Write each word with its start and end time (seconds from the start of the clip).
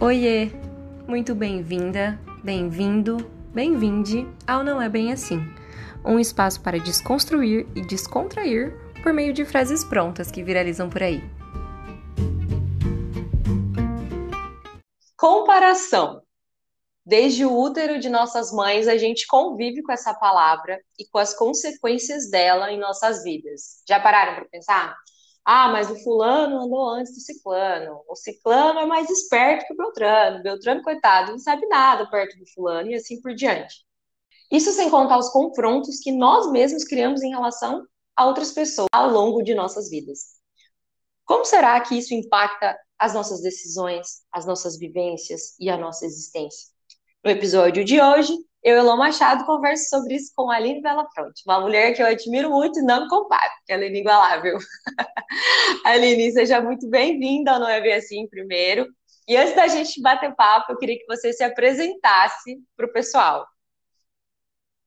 Oiê! 0.00 0.50
Muito 1.08 1.34
bem-vinda, 1.34 2.20
bem-vindo, 2.44 3.16
bem-vinde 3.52 4.28
ao 4.46 4.62
Não 4.62 4.80
É 4.80 4.88
Bem 4.88 5.12
Assim 5.12 5.40
um 6.04 6.18
espaço 6.18 6.60
para 6.62 6.78
desconstruir 6.78 7.66
e 7.74 7.82
descontrair 7.82 8.74
por 9.02 9.12
meio 9.12 9.32
de 9.32 9.44
frases 9.44 9.84
prontas 9.84 10.30
que 10.30 10.42
viralizam 10.42 10.88
por 10.88 11.02
aí. 11.02 11.20
Comparação. 15.16 16.22
Desde 17.04 17.44
o 17.44 17.58
útero 17.58 17.98
de 17.98 18.08
nossas 18.08 18.52
mães, 18.52 18.86
a 18.86 18.96
gente 18.96 19.26
convive 19.26 19.82
com 19.82 19.92
essa 19.92 20.14
palavra 20.14 20.80
e 20.98 21.08
com 21.08 21.18
as 21.18 21.34
consequências 21.34 22.30
dela 22.30 22.70
em 22.70 22.78
nossas 22.78 23.22
vidas. 23.24 23.82
Já 23.88 23.98
pararam 23.98 24.34
para 24.36 24.44
pensar? 24.44 24.94
Ah, 25.50 25.70
mas 25.70 25.90
o 25.90 25.96
fulano 26.04 26.60
andou 26.60 26.90
antes 26.90 27.14
do 27.14 27.20
ciclano. 27.20 28.04
O 28.06 28.14
ciclano 28.14 28.80
é 28.80 28.84
mais 28.84 29.08
esperto 29.08 29.66
que 29.66 29.72
o 29.72 29.76
Beltrano. 29.78 30.40
O 30.40 30.42
Beltrano, 30.42 30.82
coitado, 30.82 31.32
não 31.32 31.38
sabe 31.38 31.66
nada 31.68 32.06
perto 32.10 32.38
do 32.38 32.46
fulano 32.52 32.90
e 32.90 32.94
assim 32.94 33.18
por 33.22 33.34
diante. 33.34 33.76
Isso 34.52 34.70
sem 34.72 34.90
contar 34.90 35.16
os 35.16 35.30
confrontos 35.30 36.00
que 36.00 36.12
nós 36.12 36.52
mesmos 36.52 36.84
criamos 36.84 37.22
em 37.22 37.30
relação 37.30 37.82
a 38.14 38.26
outras 38.26 38.52
pessoas 38.52 38.88
ao 38.92 39.08
longo 39.08 39.42
de 39.42 39.54
nossas 39.54 39.88
vidas. 39.88 40.36
Como 41.24 41.46
será 41.46 41.80
que 41.80 41.96
isso 41.96 42.12
impacta 42.12 42.78
as 42.98 43.14
nossas 43.14 43.40
decisões, 43.40 44.20
as 44.30 44.44
nossas 44.44 44.78
vivências 44.78 45.54
e 45.58 45.70
a 45.70 45.78
nossa 45.78 46.04
existência? 46.04 46.68
No 47.24 47.30
episódio 47.30 47.86
de 47.86 47.98
hoje, 47.98 48.36
eu, 48.62 48.76
Elon 48.76 48.96
Machado, 48.96 49.44
converso 49.44 49.88
sobre 49.88 50.16
isso 50.16 50.32
com 50.34 50.50
a 50.50 50.56
Aline 50.56 50.82
Bellafronte, 50.82 51.42
uma 51.46 51.60
mulher 51.60 51.94
que 51.94 52.02
eu 52.02 52.06
admiro 52.06 52.50
muito 52.50 52.78
e 52.78 52.82
não 52.82 53.02
me 53.02 53.08
comparo, 53.08 53.50
porque 53.58 53.72
ela 53.72 53.84
é 53.84 53.88
inigualável. 53.88 54.58
Aline, 55.84 56.32
seja 56.32 56.60
muito 56.60 56.88
bem-vinda 56.88 57.52
ao 57.52 57.60
Não 57.60 57.68
É 57.68 57.94
Assim, 57.94 58.26
primeiro. 58.28 58.86
E 59.28 59.36
antes 59.36 59.54
da 59.54 59.68
gente 59.68 60.00
bater 60.00 60.34
papo, 60.34 60.72
eu 60.72 60.78
queria 60.78 60.98
que 60.98 61.06
você 61.06 61.32
se 61.32 61.44
apresentasse 61.44 62.58
para 62.76 62.86
o 62.86 62.92
pessoal. 62.92 63.46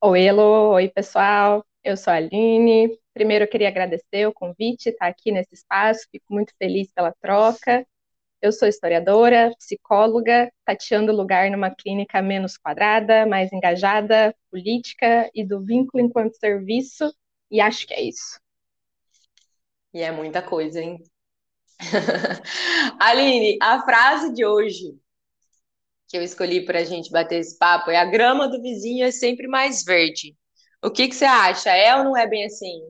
Oi, 0.04 0.24
Elo, 0.26 0.72
oi, 0.74 0.90
pessoal. 0.90 1.66
Eu 1.84 1.96
sou 1.96 2.12
a 2.12 2.18
Aline. 2.18 2.98
Primeiro, 3.14 3.46
eu 3.46 3.50
queria 3.50 3.68
agradecer 3.68 4.26
o 4.28 4.34
convite, 4.34 4.90
estar 4.90 5.08
aqui 5.08 5.32
nesse 5.32 5.54
espaço, 5.54 6.08
fico 6.12 6.26
muito 6.30 6.54
feliz 6.58 6.92
pela 6.92 7.14
troca. 7.22 7.86
Eu 8.42 8.52
sou 8.52 8.68
historiadora, 8.68 9.54
psicóloga, 9.60 10.52
tateando 10.66 11.12
lugar 11.12 11.52
numa 11.52 11.70
clínica 11.70 12.24
menos 12.24 12.58
quadrada, 12.58 13.24
mais 13.28 13.54
engajada, 13.54 14.36
política 14.50 15.30
e 15.36 15.46
do 15.46 15.64
vínculo 15.64 16.04
enquanto 16.04 16.40
serviço, 16.40 17.14
e 17.52 17.62
acho 17.62 17.86
que 17.86 17.94
é 17.94 18.02
isso. 18.02 18.40
E 19.94 20.02
é 20.02 20.12
muita 20.12 20.42
coisa, 20.42 20.82
hein? 20.82 21.04
Aline, 23.00 23.60
a 23.62 23.84
frase 23.84 24.34
de 24.34 24.44
hoje 24.44 24.98
que 26.08 26.18
eu 26.18 26.24
escolhi 26.24 26.66
para 26.66 26.80
a 26.80 26.84
gente 26.84 27.12
bater 27.12 27.40
esse 27.40 27.58
papo 27.58 27.92
é 27.92 27.98
a 27.98 28.06
grama 28.06 28.48
do 28.48 28.62
vizinho 28.62 29.06
é 29.06 29.12
sempre 29.12 29.48
mais 29.48 29.84
verde. 29.84 30.36
O 30.84 30.90
que, 30.90 31.08
que 31.08 31.16
você 31.16 31.26
acha? 31.26 31.70
É 31.70 31.96
ou 31.96 32.04
não 32.04 32.18
é 32.18 32.28
bem 32.28 32.46
assim? 32.46 32.82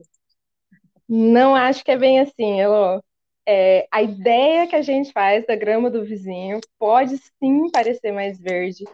Não 1.06 1.54
acho 1.54 1.84
que 1.84 1.90
é 1.90 1.96
bem 1.96 2.20
assim, 2.20 2.58
Elô 2.58 3.02
é, 3.46 3.86
a 3.90 4.02
ideia 4.02 4.66
que 4.66 4.76
a 4.76 4.82
gente 4.82 5.12
faz 5.12 5.46
da 5.46 5.56
grama 5.56 5.90
do 5.90 6.04
vizinho 6.04 6.60
pode 6.78 7.18
sim 7.38 7.70
parecer 7.70 8.12
mais 8.12 8.38
verde. 8.38 8.84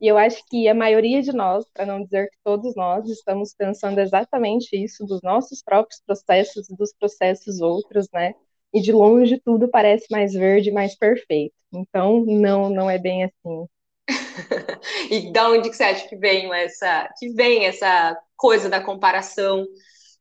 E 0.00 0.06
eu 0.06 0.16
acho 0.16 0.44
que 0.46 0.68
a 0.68 0.74
maioria 0.74 1.20
de 1.22 1.32
nós, 1.32 1.66
para 1.72 1.84
não 1.84 2.02
dizer 2.02 2.30
que 2.30 2.38
todos 2.44 2.74
nós, 2.76 3.08
estamos 3.08 3.52
pensando 3.54 3.98
exatamente 3.98 4.76
isso 4.76 5.04
dos 5.04 5.20
nossos 5.22 5.62
próprios 5.62 6.00
processos 6.06 6.70
e 6.70 6.76
dos 6.76 6.92
processos 6.92 7.60
outros, 7.60 8.08
né? 8.12 8.34
E 8.72 8.80
de 8.80 8.92
longe 8.92 9.40
tudo 9.44 9.68
parece 9.68 10.06
mais 10.10 10.32
verde, 10.34 10.70
mais 10.70 10.94
perfeito. 10.96 11.54
Então, 11.72 12.24
não, 12.24 12.70
não 12.70 12.88
é 12.88 12.98
bem 12.98 13.24
assim. 13.24 13.66
e 15.10 15.32
da 15.32 15.50
onde 15.50 15.68
que 15.68 15.76
você 15.76 15.84
acha 15.84 16.08
que 16.08 16.16
vem 16.16 16.52
essa, 16.54 17.12
que 17.18 17.30
vem 17.30 17.66
essa 17.66 18.16
coisa 18.36 18.68
da 18.68 18.80
comparação, 18.80 19.66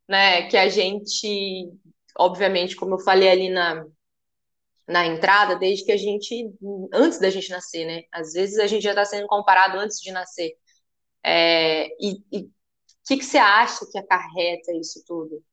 né? 0.09 0.47
Que 0.49 0.57
a 0.57 0.69
gente 0.69 1.69
obviamente, 2.17 2.75
como 2.75 2.95
eu 2.95 2.99
falei 2.99 3.29
ali 3.29 3.49
na, 3.49 3.85
na 4.87 5.05
entrada, 5.05 5.55
desde 5.55 5.85
que 5.85 5.91
a 5.91 5.97
gente, 5.97 6.49
antes 6.93 7.19
da 7.19 7.29
gente 7.29 7.49
nascer, 7.49 7.85
né? 7.85 8.03
Às 8.11 8.33
vezes 8.33 8.57
a 8.57 8.67
gente 8.67 8.83
já 8.83 8.91
está 8.91 9.05
sendo 9.05 9.27
comparado 9.27 9.77
antes 9.77 9.99
de 9.99 10.11
nascer. 10.11 10.53
É, 11.23 11.87
e 11.99 12.21
o 12.33 12.49
que, 13.07 13.17
que 13.17 13.25
você 13.25 13.37
acha 13.37 13.85
que 13.91 13.97
acarreta 13.97 14.71
isso 14.73 15.03
tudo? 15.05 15.43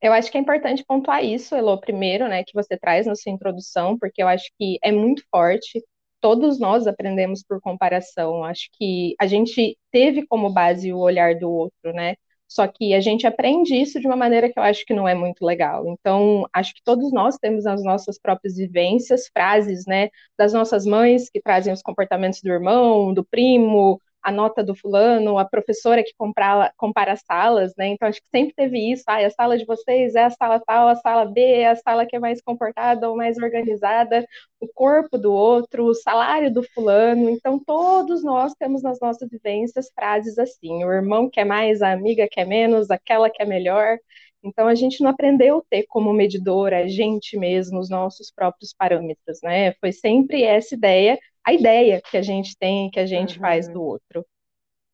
Eu 0.00 0.12
acho 0.12 0.30
que 0.30 0.36
é 0.36 0.40
importante 0.40 0.84
pontuar 0.84 1.24
isso, 1.24 1.54
Elo, 1.54 1.80
primeiro, 1.80 2.28
né, 2.28 2.44
que 2.44 2.52
você 2.54 2.76
traz 2.76 3.06
na 3.06 3.14
sua 3.14 3.32
introdução, 3.32 3.98
porque 3.98 4.22
eu 4.22 4.28
acho 4.28 4.50
que 4.58 4.78
é 4.82 4.92
muito 4.92 5.22
forte. 5.30 5.82
Todos 6.20 6.58
nós 6.58 6.86
aprendemos 6.86 7.42
por 7.42 7.60
comparação. 7.60 8.44
Acho 8.44 8.68
que 8.72 9.14
a 9.20 9.26
gente 9.26 9.78
teve 9.90 10.26
como 10.26 10.52
base 10.52 10.92
o 10.92 10.98
olhar 10.98 11.36
do 11.38 11.50
outro, 11.50 11.92
né? 11.92 12.16
Só 12.48 12.66
que 12.68 12.94
a 12.94 13.00
gente 13.00 13.26
aprende 13.26 13.74
isso 13.74 14.00
de 14.00 14.06
uma 14.06 14.16
maneira 14.16 14.50
que 14.52 14.58
eu 14.58 14.62
acho 14.62 14.84
que 14.86 14.94
não 14.94 15.08
é 15.08 15.14
muito 15.14 15.44
legal. 15.44 15.86
Então, 15.88 16.44
acho 16.52 16.74
que 16.74 16.82
todos 16.82 17.12
nós 17.12 17.36
temos 17.38 17.66
as 17.66 17.82
nossas 17.82 18.18
próprias 18.18 18.56
vivências, 18.56 19.28
frases, 19.32 19.84
né, 19.86 20.10
das 20.38 20.52
nossas 20.52 20.86
mães 20.86 21.28
que 21.30 21.40
trazem 21.40 21.72
os 21.72 21.82
comportamentos 21.82 22.40
do 22.42 22.48
irmão, 22.50 23.12
do 23.12 23.24
primo, 23.24 24.00
a 24.26 24.32
nota 24.32 24.64
do 24.64 24.74
fulano, 24.74 25.38
a 25.38 25.44
professora 25.44 26.02
que 26.02 26.12
compara, 26.18 26.72
compara 26.76 27.14
salas, 27.14 27.72
né? 27.78 27.86
Então 27.88 28.08
acho 28.08 28.20
que 28.20 28.26
sempre 28.34 28.52
teve 28.56 28.90
isso. 28.92 29.04
Ah, 29.06 29.24
a 29.24 29.30
sala 29.30 29.56
de 29.56 29.64
vocês 29.64 30.16
é 30.16 30.24
a 30.24 30.30
sala 30.30 30.60
tal, 30.66 30.88
a 30.88 30.96
sala 30.96 31.24
B 31.26 31.40
é 31.40 31.68
a 31.68 31.76
sala 31.76 32.04
que 32.04 32.16
é 32.16 32.18
mais 32.18 32.40
comportada 32.42 33.08
ou 33.08 33.16
mais 33.16 33.38
organizada, 33.38 34.26
o 34.58 34.66
corpo 34.74 35.16
do 35.16 35.32
outro, 35.32 35.84
o 35.84 35.94
salário 35.94 36.52
do 36.52 36.64
fulano. 36.74 37.30
Então 37.30 37.56
todos 37.64 38.24
nós 38.24 38.52
temos 38.58 38.82
nas 38.82 38.98
nossas 39.00 39.28
vivências 39.30 39.92
frases 39.94 40.38
assim: 40.40 40.82
o 40.84 40.92
irmão 40.92 41.30
quer 41.30 41.44
mais, 41.44 41.80
a 41.80 41.92
amiga 41.92 42.26
quer 42.28 42.46
menos, 42.46 42.90
aquela 42.90 43.30
quer 43.30 43.46
melhor. 43.46 43.96
Então 44.42 44.66
a 44.66 44.74
gente 44.74 45.02
não 45.02 45.10
aprendeu 45.10 45.58
a 45.58 45.62
ter 45.70 45.84
como 45.88 46.12
medidor 46.12 46.72
a 46.74 46.88
gente 46.88 47.36
mesmo 47.38 47.78
os 47.78 47.88
nossos 47.88 48.30
próprios 48.32 48.74
parâmetros, 48.76 49.38
né? 49.42 49.72
Foi 49.74 49.92
sempre 49.92 50.42
essa 50.42 50.74
ideia 50.74 51.16
a 51.46 51.52
ideia 51.52 52.02
que 52.10 52.16
a 52.16 52.22
gente 52.22 52.56
tem, 52.58 52.90
que 52.90 52.98
a 52.98 53.06
gente 53.06 53.36
uhum. 53.36 53.40
faz 53.40 53.68
do 53.68 53.80
outro. 53.80 54.26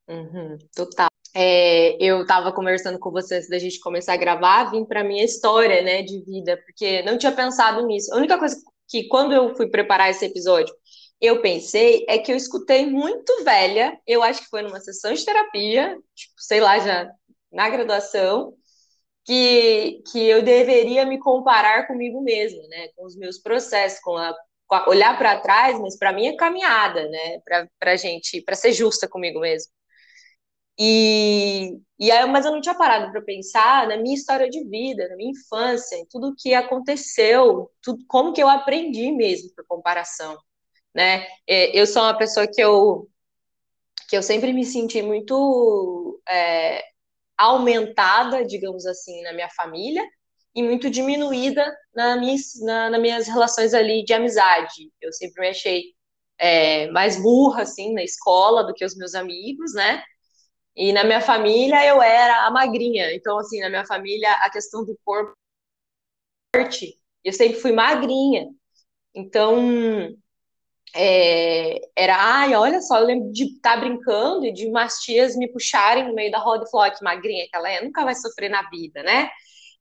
Uhum, 0.06 0.58
total. 0.76 1.08
É, 1.34 1.96
eu 1.98 2.22
estava 2.22 2.52
conversando 2.52 2.98
com 2.98 3.10
você 3.10 3.36
antes 3.36 3.48
da 3.48 3.58
gente 3.58 3.80
começar 3.80 4.12
a 4.12 4.18
gravar, 4.18 4.70
vim 4.70 4.84
para 4.84 5.02
minha 5.02 5.24
história, 5.24 5.80
né, 5.82 6.02
de 6.02 6.22
vida, 6.22 6.60
porque 6.66 7.02
não 7.02 7.16
tinha 7.16 7.32
pensado 7.32 7.86
nisso. 7.86 8.12
A 8.12 8.18
única 8.18 8.38
coisa 8.38 8.54
que 8.86 9.08
quando 9.08 9.32
eu 9.32 9.54
fui 9.56 9.70
preparar 9.70 10.10
esse 10.10 10.26
episódio, 10.26 10.74
eu 11.18 11.40
pensei 11.40 12.04
é 12.06 12.18
que 12.18 12.30
eu 12.30 12.36
escutei 12.36 12.84
muito 12.84 13.44
velha, 13.44 13.98
eu 14.06 14.22
acho 14.22 14.42
que 14.42 14.50
foi 14.50 14.60
numa 14.60 14.80
sessão 14.80 15.14
de 15.14 15.24
terapia, 15.24 15.96
tipo, 16.14 16.34
sei 16.36 16.60
lá, 16.60 16.78
já 16.80 17.10
na 17.50 17.70
graduação, 17.70 18.52
que, 19.24 20.02
que 20.10 20.18
eu 20.28 20.42
deveria 20.42 21.06
me 21.06 21.18
comparar 21.18 21.86
comigo 21.86 22.20
mesma, 22.20 22.62
né, 22.68 22.88
com 22.94 23.06
os 23.06 23.16
meus 23.16 23.38
processos, 23.38 24.00
com 24.00 24.16
a 24.18 24.34
olhar 24.88 25.18
para 25.18 25.40
trás, 25.40 25.78
mas 25.80 25.98
para 25.98 26.12
mim 26.12 26.26
é 26.28 26.36
caminhada, 26.36 27.08
né? 27.08 27.40
Para 27.78 27.96
gente, 27.96 28.40
para 28.42 28.54
ser 28.54 28.72
justa 28.72 29.08
comigo 29.08 29.40
mesmo. 29.40 29.70
E, 30.78 31.78
e 31.98 32.10
aí, 32.10 32.26
mas 32.26 32.44
eu 32.46 32.52
não 32.52 32.60
tinha 32.60 32.74
parado 32.74 33.12
para 33.12 33.22
pensar 33.22 33.86
na 33.86 33.96
minha 33.96 34.14
história 34.14 34.48
de 34.48 34.64
vida, 34.68 35.08
na 35.08 35.16
minha 35.16 35.30
infância, 35.30 35.96
em 35.96 36.06
tudo 36.06 36.34
que 36.36 36.54
aconteceu, 36.54 37.70
tudo, 37.82 38.04
como 38.08 38.32
que 38.32 38.42
eu 38.42 38.48
aprendi 38.48 39.12
mesmo 39.12 39.50
por 39.54 39.66
comparação, 39.66 40.36
né? 40.94 41.26
É, 41.46 41.78
eu 41.78 41.86
sou 41.86 42.02
uma 42.02 42.16
pessoa 42.16 42.46
que 42.46 42.60
eu 42.60 43.08
que 44.08 44.16
eu 44.16 44.22
sempre 44.22 44.52
me 44.52 44.64
senti 44.64 45.00
muito 45.02 46.20
é, 46.28 46.82
aumentada, 47.36 48.44
digamos 48.44 48.86
assim, 48.86 49.22
na 49.22 49.32
minha 49.32 49.48
família, 49.50 50.02
e 50.54 50.62
muito 50.62 50.90
diminuída 50.90 51.64
na 51.94 52.16
na, 52.16 52.90
nas 52.90 53.00
minhas 53.00 53.26
relações 53.26 53.74
ali 53.74 54.04
de 54.04 54.12
amizade. 54.12 54.90
Eu 55.00 55.12
sempre 55.12 55.40
me 55.42 55.48
achei 55.48 55.84
é, 56.38 56.90
mais 56.90 57.20
burra, 57.20 57.62
assim, 57.62 57.94
na 57.94 58.02
escola 58.02 58.64
do 58.64 58.74
que 58.74 58.84
os 58.84 58.96
meus 58.96 59.14
amigos, 59.14 59.74
né? 59.74 60.02
E 60.76 60.92
na 60.92 61.04
minha 61.04 61.20
família 61.20 61.84
eu 61.86 62.02
era 62.02 62.46
a 62.46 62.50
magrinha. 62.50 63.14
Então, 63.14 63.38
assim, 63.38 63.60
na 63.60 63.68
minha 63.68 63.86
família 63.86 64.32
a 64.42 64.50
questão 64.50 64.84
do 64.84 64.98
corpo 65.04 65.34
eu 67.24 67.32
sempre 67.32 67.60
fui 67.60 67.72
magrinha. 67.72 68.48
Então, 69.14 70.14
é, 70.94 71.80
era, 71.96 72.16
ai, 72.16 72.54
olha 72.54 72.80
só, 72.80 72.98
eu 72.98 73.06
lembro 73.06 73.32
de 73.32 73.44
estar 73.44 73.74
tá 73.74 73.80
brincando 73.80 74.44
e 74.46 74.52
de 74.52 74.66
umas 74.66 74.98
tias 74.98 75.36
me 75.36 75.50
puxarem 75.50 76.06
no 76.08 76.14
meio 76.14 76.30
da 76.30 76.38
roda 76.38 76.64
e 76.66 76.70
falar, 76.70 76.90
que 76.90 77.02
magrinha 77.02 77.46
que 77.48 77.56
ela 77.56 77.70
é, 77.70 77.82
nunca 77.82 78.04
vai 78.04 78.14
sofrer 78.14 78.50
na 78.50 78.68
vida, 78.68 79.02
né? 79.02 79.30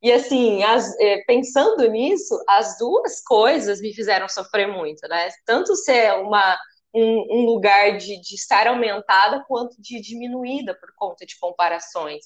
E 0.02 0.12
assim, 0.12 0.64
as, 0.64 0.98
é, 1.00 1.24
pensando 1.28 1.88
nisso, 1.90 2.38
as 2.48 2.78
duas 2.78 3.22
coisas 3.24 3.80
me 3.82 3.94
fizeram 3.94 4.28
sofrer 4.28 4.68
muito, 4.68 5.08
né? 5.08 5.30
Tanto 5.46 5.76
ser 5.76 6.14
uma, 6.20 6.58
um, 6.94 7.42
um 7.42 7.46
lugar 7.46 7.98
de, 7.98 8.20
de, 8.20 8.36
estar 8.36 8.68
aumentada 8.68 9.44
quanto 9.48 9.80
de 9.82 10.02
diminuída 10.02 10.76
por 10.80 10.90
conta 10.96 11.26
de 11.26 11.38
comparações. 11.40 12.26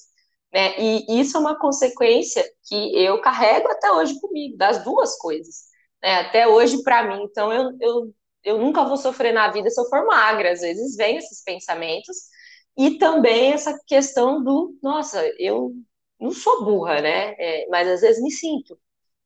Né? 0.52 0.74
E 0.78 1.20
isso 1.20 1.36
é 1.36 1.40
uma 1.40 1.58
consequência 1.58 2.44
que 2.66 2.96
eu 2.96 3.20
carrego 3.20 3.68
até 3.68 3.92
hoje 3.92 4.18
comigo, 4.20 4.56
das 4.56 4.82
duas 4.82 5.16
coisas. 5.18 5.64
Né? 6.02 6.20
Até 6.20 6.48
hoje, 6.48 6.82
para 6.82 7.04
mim. 7.04 7.22
Então, 7.24 7.52
eu, 7.52 7.76
eu, 7.80 8.14
eu 8.44 8.58
nunca 8.58 8.84
vou 8.84 8.96
sofrer 8.96 9.32
na 9.32 9.50
vida 9.50 9.68
se 9.70 9.80
eu 9.80 9.84
for 9.86 10.06
magra. 10.06 10.52
Às 10.52 10.60
vezes 10.60 10.96
vem 10.96 11.16
esses 11.18 11.42
pensamentos 11.44 12.16
e 12.76 12.98
também 12.98 13.52
essa 13.52 13.78
questão 13.86 14.42
do, 14.42 14.76
nossa, 14.82 15.22
eu 15.38 15.72
não 16.20 16.32
sou 16.32 16.64
burra, 16.64 17.00
né? 17.00 17.34
É, 17.38 17.68
mas 17.68 17.88
às 17.88 18.00
vezes 18.00 18.22
me 18.22 18.30
sinto 18.30 18.78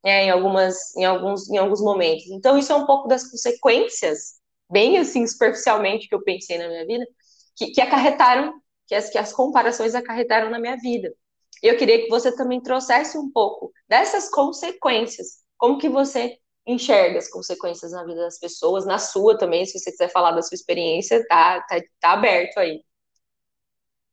né, 0.04 0.24
em 0.24 0.30
algumas, 0.30 0.96
em 0.96 1.04
alguns, 1.04 1.48
em 1.50 1.56
alguns 1.58 1.80
momentos. 1.80 2.26
Então 2.30 2.58
isso 2.58 2.72
é 2.72 2.76
um 2.76 2.86
pouco 2.86 3.08
das 3.08 3.30
consequências, 3.30 4.34
bem 4.70 4.98
assim 4.98 5.26
superficialmente 5.26 6.08
que 6.08 6.14
eu 6.14 6.22
pensei 6.22 6.58
na 6.58 6.68
minha 6.68 6.86
vida, 6.86 7.06
que, 7.56 7.72
que 7.72 7.80
acarretaram, 7.80 8.54
que 8.86 8.94
as, 8.94 9.10
que 9.10 9.18
as 9.18 9.32
comparações 9.32 9.94
acarretaram 9.94 10.50
na 10.50 10.58
minha 10.58 10.76
vida. 10.76 11.12
Eu 11.62 11.76
queria 11.76 12.02
que 12.02 12.08
você 12.08 12.34
também 12.34 12.60
trouxesse 12.62 13.18
um 13.18 13.30
pouco 13.30 13.72
dessas 13.88 14.30
consequências, 14.30 15.40
como 15.58 15.78
que 15.78 15.88
você 15.88 16.38
enxerga 16.66 17.18
as 17.18 17.28
consequências 17.28 17.92
na 17.92 18.04
vida 18.04 18.20
das 18.20 18.38
pessoas, 18.38 18.86
na 18.86 18.98
sua 18.98 19.36
também, 19.36 19.66
se 19.66 19.78
você 19.78 19.90
quiser 19.90 20.10
falar 20.10 20.32
da 20.32 20.42
sua 20.42 20.54
experiência, 20.54 21.24
tá, 21.28 21.60
tá, 21.62 21.80
tá 22.00 22.12
aberto 22.12 22.58
aí. 22.58 22.82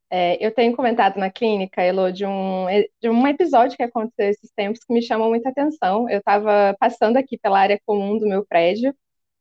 É, 0.09 0.43
eu 0.45 0.53
tenho 0.53 0.75
comentado 0.75 1.17
na 1.17 1.29
clínica, 1.29 1.81
Elo, 1.81 2.11
de 2.11 2.25
um, 2.25 2.65
de 3.01 3.09
um 3.09 3.27
episódio 3.27 3.75
que 3.75 3.83
aconteceu 3.83 4.29
esses 4.29 4.51
tempos 4.55 4.83
que 4.83 4.93
me 4.93 5.01
chamou 5.01 5.29
muita 5.29 5.49
atenção. 5.49 6.09
Eu 6.09 6.19
estava 6.19 6.75
passando 6.79 7.17
aqui 7.17 7.37
pela 7.37 7.59
área 7.59 7.79
comum 7.85 8.17
do 8.17 8.25
meu 8.27 8.45
prédio 8.45 8.95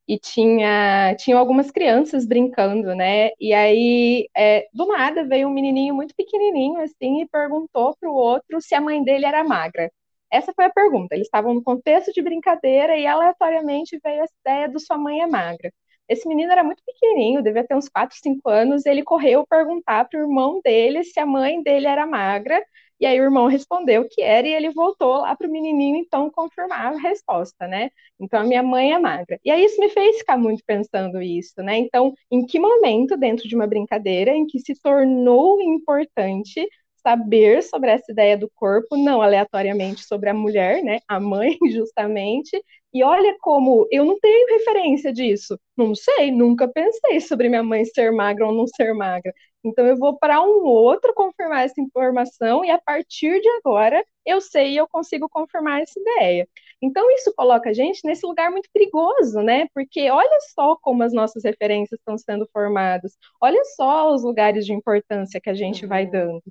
e 0.09 0.19
tinha, 0.19 1.15
tinha 1.19 1.37
algumas 1.39 1.71
crianças 1.71 2.27
brincando, 2.27 2.95
né? 2.97 3.31
E 3.41 3.53
aí, 3.55 4.29
é, 4.37 4.69
do 4.73 4.87
nada, 4.87 5.25
veio 5.27 5.49
um 5.49 5.53
menininho 5.53 5.95
muito 5.95 6.15
pequenininho, 6.17 6.81
assim, 6.81 7.23
e 7.23 7.29
perguntou 7.29 7.97
para 8.01 8.11
o 8.11 8.15
outro 8.15 8.61
se 8.61 8.75
a 8.75 8.81
mãe 8.81 9.03
dele 9.05 9.27
era 9.27 9.45
magra. 9.45 9.91
Essa 10.33 10.53
foi 10.55 10.65
a 10.67 10.71
pergunta. 10.73 11.15
Eles 11.15 11.27
estavam 11.29 11.55
no 11.55 11.63
contexto 11.63 12.13
de 12.13 12.23
brincadeira 12.23 12.97
e 12.99 13.07
aleatoriamente 13.07 13.99
veio 14.03 14.23
a 14.23 14.27
ideia 14.43 14.69
do 14.69 14.81
sua 14.81 14.99
mãe 14.99 15.21
é 15.23 15.27
magra. 15.27 15.73
Esse 16.09 16.29
menino 16.29 16.53
era 16.53 16.63
muito 16.65 16.83
pequenininho, 16.85 17.43
devia 17.43 17.67
ter 17.67 17.75
uns 17.75 17.89
4, 17.89 18.17
5 18.21 18.49
anos. 18.49 18.87
Ele 18.87 19.03
correu 19.03 19.47
perguntar 19.47 20.09
para 20.09 20.19
o 20.21 20.23
irmão 20.23 20.61
dele 20.65 21.03
se 21.05 21.19
a 21.21 21.27
mãe 21.27 21.63
dele 21.63 21.87
era 21.87 22.07
magra. 22.07 22.63
E 22.99 23.05
aí 23.05 23.21
o 23.21 23.25
irmão 23.25 23.47
respondeu 23.47 24.09
que 24.09 24.23
era 24.23 24.47
e 24.49 24.53
ele 24.55 24.71
voltou 24.71 25.19
lá 25.19 25.37
para 25.37 25.47
o 25.47 25.51
menininho 25.51 25.97
então 25.97 26.31
confirmar 26.31 26.95
a 26.95 26.99
resposta, 26.99 27.67
né? 27.69 27.91
Então 28.19 28.41
a 28.41 28.45
minha 28.45 28.63
mãe 28.63 28.93
é 28.93 28.99
magra. 28.99 29.39
E 29.45 29.51
aí 29.51 29.65
isso 29.65 29.79
me 29.81 29.91
fez 29.91 30.19
ficar 30.19 30.39
muito 30.39 30.63
pensando 30.67 31.21
isso, 31.21 31.63
né? 31.63 31.77
Então, 31.79 32.15
em 32.31 32.47
que 32.47 32.59
momento 32.59 33.17
dentro 33.17 33.47
de 33.47 33.55
uma 33.55 33.67
brincadeira 33.67 34.31
em 34.31 34.47
que 34.47 34.59
se 34.61 34.75
tornou 34.81 35.61
importante 35.61 36.67
saber 37.07 37.63
sobre 37.63 37.91
essa 37.93 38.11
ideia 38.11 38.37
do 38.37 38.51
corpo, 38.53 38.97
não 38.97 39.23
aleatoriamente 39.23 40.05
sobre 40.05 40.29
a 40.29 40.35
mulher, 40.35 40.83
né, 40.83 40.99
a 41.07 41.21
mãe, 41.21 41.57
justamente. 41.71 42.61
E 42.93 43.05
olha 43.05 43.37
como 43.41 43.87
eu 43.93 44.05
não 44.05 44.19
tenho 44.19 44.49
referência 44.59 45.13
disso. 45.13 45.57
Não 45.77 45.95
sei, 45.95 46.33
nunca 46.33 46.67
pensei 46.67 47.21
sobre 47.21 47.49
minha 47.49 47.63
mãe 47.63 47.85
ser 47.85 48.11
magra 48.11 48.47
ou 48.47 48.53
não 48.53 48.67
ser 48.67 48.93
magra. 48.93 49.33
Então 49.65 49.87
eu 49.87 49.97
vou 49.97 50.19
para 50.19 50.43
um 50.43 50.65
outro 50.65 51.15
confirmar 51.15 51.65
essa 51.65 51.81
informação 51.81 52.65
e 52.65 52.71
a 52.71 52.79
partir 52.79 53.41
de 53.41 53.49
agora 53.59 54.05
eu 54.25 54.41
sei 54.41 54.73
e 54.73 54.77
eu 54.77 54.89
consigo 54.89 55.29
confirmar 55.29 55.83
essa 55.83 55.99
ideia. 56.01 56.49
Então 56.83 57.09
isso 57.13 57.33
coloca 57.37 57.71
a 57.71 57.73
gente 57.73 58.01
nesse 58.05 58.27
lugar 58.27 58.51
muito 58.51 58.69
perigoso, 58.73 59.41
né? 59.43 59.69
Porque 59.75 60.11
olha 60.11 60.39
só 60.55 60.77
como 60.77 61.03
as 61.05 61.13
nossas 61.13 61.45
referências 61.45 62.01
estão 62.01 62.19
sendo 62.19 62.49
formadas. 62.53 63.13
Olha 63.41 63.63
só 63.77 64.13
os 64.13 64.25
lugares 64.25 64.67
de 64.67 64.73
importância 64.73 65.41
que 65.41 65.51
a 65.51 65.55
gente 65.55 65.85
uhum. 65.85 65.89
vai 65.89 66.07
dando. 66.07 66.43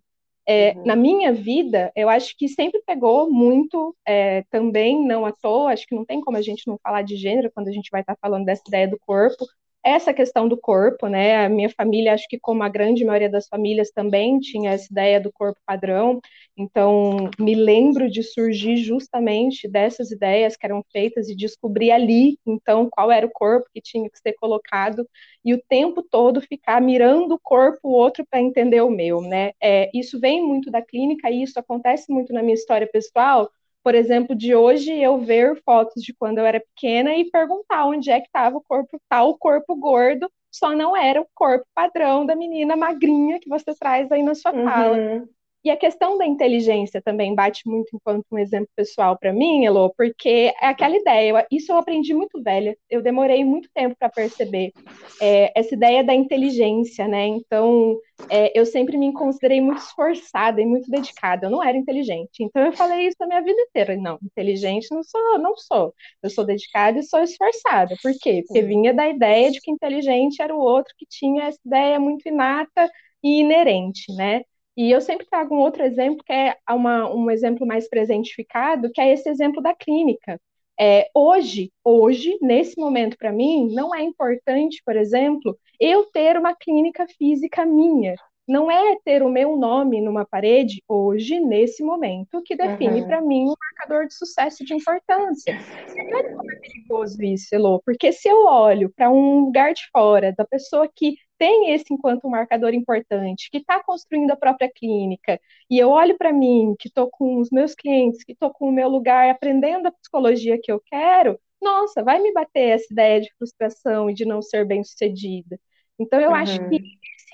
É, 0.48 0.74
uhum. 0.76 0.86
Na 0.86 0.96
minha 0.96 1.34
vida, 1.34 1.92
eu 1.96 2.08
acho 2.08 2.36
que 2.38 2.48
sempre 2.48 2.82
pegou 2.86 3.32
muito, 3.32 3.96
é, 4.06 4.44
também 4.52 5.06
não 5.06 5.26
à 5.26 5.32
toa, 5.32 5.72
acho 5.72 5.88
que 5.88 5.96
não 5.96 6.06
tem 6.06 6.22
como 6.22 6.38
a 6.38 6.42
gente 6.42 6.68
não 6.68 6.78
falar 6.84 7.02
de 7.02 7.16
gênero 7.16 7.52
quando 7.52 7.68
a 7.68 7.72
gente 7.72 7.90
vai 7.92 8.02
estar 8.02 8.16
falando 8.22 8.46
dessa 8.46 8.64
ideia 8.68 8.88
do 8.88 9.00
corpo, 9.00 9.46
essa 9.86 10.12
questão 10.14 10.48
do 10.48 10.58
corpo, 10.58 11.08
né? 11.08 11.46
A 11.46 11.50
minha 11.50 11.70
família, 11.70 12.14
acho 12.14 12.28
que 12.28 12.40
como 12.40 12.64
a 12.64 12.70
grande 12.70 13.06
maioria 13.06 13.30
das 13.30 13.48
famílias 13.48 13.92
também 13.92 14.40
tinha 14.40 14.72
essa 14.72 14.92
ideia 14.92 15.22
do 15.22 15.32
corpo 15.32 15.60
padrão. 15.64 16.20
Então, 16.58 17.30
me 17.40 17.54
lembro 17.54 18.10
de 18.10 18.24
surgir 18.24 18.78
justamente 18.78 19.68
dessas 19.68 20.10
ideias 20.12 20.58
que 20.58 20.66
eram 20.66 20.84
feitas 20.92 21.30
e 21.30 21.36
descobrir 21.36 21.92
ali, 21.92 22.40
então, 22.46 22.90
qual 22.90 23.12
era 23.12 23.28
o 23.28 23.32
corpo 23.32 23.70
que 23.72 23.80
tinha 23.82 24.10
que 24.10 24.18
ser 24.20 24.34
colocado 24.34 25.08
e 25.44 25.54
o 25.54 25.62
tempo 25.70 26.02
todo 26.02 26.42
ficar 26.42 26.82
mirando 26.82 27.36
o 27.36 27.40
corpo 27.40 27.80
o 27.84 27.92
outro 27.92 28.26
para 28.28 28.42
entender 28.42 28.82
o 28.82 28.90
meu, 28.90 29.22
né? 29.22 29.52
É, 29.62 29.92
isso 29.94 30.20
vem 30.20 30.42
muito 30.44 30.72
da 30.72 30.82
clínica 30.82 31.30
e 31.30 31.44
isso 31.44 31.60
acontece 31.60 32.12
muito 32.12 32.34
na 32.34 32.42
minha 32.42 32.56
história 32.56 32.88
pessoal, 32.88 33.52
por 33.86 33.94
exemplo, 33.94 34.36
de 34.36 34.56
hoje 34.56 34.92
eu 35.00 35.20
ver 35.20 35.62
fotos 35.64 36.02
de 36.02 36.12
quando 36.12 36.40
eu 36.40 36.46
era 36.46 36.60
pequena 36.60 37.16
e 37.16 37.30
perguntar 37.30 37.86
onde 37.86 38.10
é 38.10 38.20
que 38.20 38.26
estava 38.26 38.58
o 38.58 38.64
corpo 38.64 39.00
tal, 39.08 39.30
o 39.30 39.38
corpo 39.38 39.76
gordo, 39.76 40.28
só 40.52 40.76
não 40.76 40.98
era 40.98 41.22
o 41.22 41.28
corpo 41.36 41.68
padrão 41.72 42.26
da 42.26 42.36
menina 42.36 42.76
magrinha 42.76 43.40
que 43.40 43.48
você 43.48 43.76
traz 43.76 44.12
aí 44.12 44.24
na 44.24 44.34
sua 44.34 44.52
uhum. 44.56 44.64
fala. 44.64 45.28
E 45.66 45.72
a 45.72 45.76
questão 45.76 46.16
da 46.16 46.28
inteligência 46.28 47.02
também 47.02 47.34
bate 47.34 47.68
muito 47.68 47.96
enquanto 47.96 48.24
um 48.32 48.38
exemplo 48.38 48.70
pessoal 48.76 49.18
para 49.18 49.34
mim, 49.34 49.66
Elo, 49.66 49.92
porque 49.98 50.54
é 50.62 50.68
aquela 50.68 50.96
ideia, 50.96 51.44
isso 51.52 51.72
eu 51.72 51.78
aprendi 51.78 52.14
muito 52.14 52.40
velha, 52.44 52.78
eu 52.88 53.02
demorei 53.02 53.44
muito 53.44 53.68
tempo 53.74 53.96
para 53.98 54.08
perceber 54.08 54.72
é, 55.20 55.52
essa 55.60 55.74
ideia 55.74 56.04
da 56.04 56.14
inteligência, 56.14 57.08
né? 57.08 57.26
Então, 57.26 57.98
é, 58.30 58.52
eu 58.58 58.64
sempre 58.64 58.96
me 58.96 59.12
considerei 59.12 59.60
muito 59.60 59.80
esforçada 59.80 60.62
e 60.62 60.66
muito 60.68 60.88
dedicada, 60.88 61.48
eu 61.48 61.50
não 61.50 61.64
era 61.64 61.76
inteligente. 61.76 62.44
Então, 62.44 62.64
eu 62.64 62.72
falei 62.72 63.08
isso 63.08 63.18
a 63.22 63.26
minha 63.26 63.42
vida 63.42 63.60
inteira, 63.60 63.98
não, 63.98 64.20
inteligente 64.22 64.88
não 64.92 65.02
sou, 65.02 65.40
não 65.40 65.58
sou. 65.58 65.96
Eu 66.22 66.30
sou 66.30 66.46
dedicada 66.46 67.00
e 67.00 67.04
sou 67.04 67.24
esforçada. 67.24 67.96
Por 68.04 68.12
quê? 68.22 68.44
Porque 68.46 68.62
vinha 68.62 68.94
da 68.94 69.08
ideia 69.10 69.50
de 69.50 69.60
que 69.60 69.72
inteligente 69.72 70.44
era 70.44 70.54
o 70.56 70.60
outro 70.60 70.94
que 70.96 71.08
tinha 71.10 71.46
essa 71.46 71.60
ideia 71.66 72.00
muito 72.00 72.30
inata 72.30 72.88
e 73.24 73.40
inerente, 73.42 74.14
né? 74.16 74.44
E 74.78 74.92
eu 74.92 75.00
sempre 75.00 75.26
trago 75.26 75.56
um 75.56 75.60
outro 75.60 75.84
exemplo, 75.84 76.24
que 76.24 76.34
é 76.34 76.58
uma, 76.70 77.10
um 77.14 77.32
exemplo 77.32 77.66
mais 77.66 77.88
presentificado, 77.88 78.92
que 78.92 79.00
é 79.00 79.12
esse 79.14 79.30
exemplo 79.30 79.62
da 79.62 79.74
clínica. 79.74 80.40
É, 80.78 81.10
hoje, 81.16 81.72
hoje, 81.84 82.38
nesse 82.42 82.78
momento 82.78 83.18
para 83.18 83.32
mim, 83.32 83.74
não 83.74 83.96
é 83.96 84.02
importante, 84.02 84.82
por 84.86 84.96
exemplo, 84.96 85.58
eu 85.80 86.06
ter 86.06 86.38
uma 86.38 86.54
clínica 86.54 87.08
física 87.08 87.66
minha. 87.66 88.16
Não 88.48 88.70
é 88.70 88.96
ter 89.04 89.24
o 89.24 89.30
meu 89.30 89.58
nome 89.58 90.02
numa 90.02 90.24
parede 90.24 90.84
hoje, 90.88 91.40
nesse 91.40 91.82
momento, 91.82 92.44
que 92.44 92.56
define 92.56 93.02
uhum. 93.02 93.08
para 93.08 93.22
mim 93.22 93.46
um 93.46 93.56
marcador 93.60 94.06
de 94.06 94.14
sucesso 94.14 94.64
de 94.64 94.74
importância. 94.76 95.58
E 95.96 96.14
olha 96.14 96.36
como 96.36 96.52
é 96.52 96.56
perigoso 96.58 97.24
isso, 97.24 97.56
Elô, 97.56 97.82
porque 97.84 98.12
se 98.12 98.28
eu 98.28 98.46
olho 98.46 98.94
para 98.96 99.10
um 99.10 99.46
lugar 99.46 99.74
de 99.74 99.90
fora, 99.92 100.32
da 100.38 100.46
pessoa 100.46 100.88
que 100.94 101.16
tem 101.38 101.72
esse 101.74 101.94
enquanto 101.94 102.30
marcador 102.30 102.74
importante, 102.74 103.50
que 103.52 103.58
está 103.58 103.84
construindo 103.84 104.32
a 104.32 104.36
própria 104.36 104.72
clínica, 104.74 105.40
e 105.70 105.78
eu 105.78 105.90
olho 105.90 106.18
para 106.18 106.34
mim, 106.34 106.76
que 106.80 106.88
estou 106.88 107.10
com 107.10 107.40
os 107.40 107.50
meus 107.50 107.76
clientes, 107.76 108.24
que 108.24 108.34
estou 108.34 108.52
com 108.52 108.70
o 108.70 108.72
meu 108.72 108.90
lugar, 108.90 109.30
aprendendo 109.30 109.88
a 109.88 109.92
psicologia 109.92 110.60
que 110.62 110.72
eu 110.72 110.82
quero, 110.86 111.40
nossa, 111.62 112.04
vai 112.04 112.20
me 112.22 112.32
bater 112.34 112.70
essa 112.70 112.92
ideia 112.92 113.22
de 113.22 113.34
frustração 113.38 114.10
e 114.10 114.14
de 114.14 114.26
não 114.26 114.42
ser 114.42 114.66
bem 114.66 114.84
sucedida. 114.84 115.60
Então, 115.98 116.20
eu 116.20 116.30
uhum. 116.30 116.36
acho 116.36 116.60
que 116.70 116.80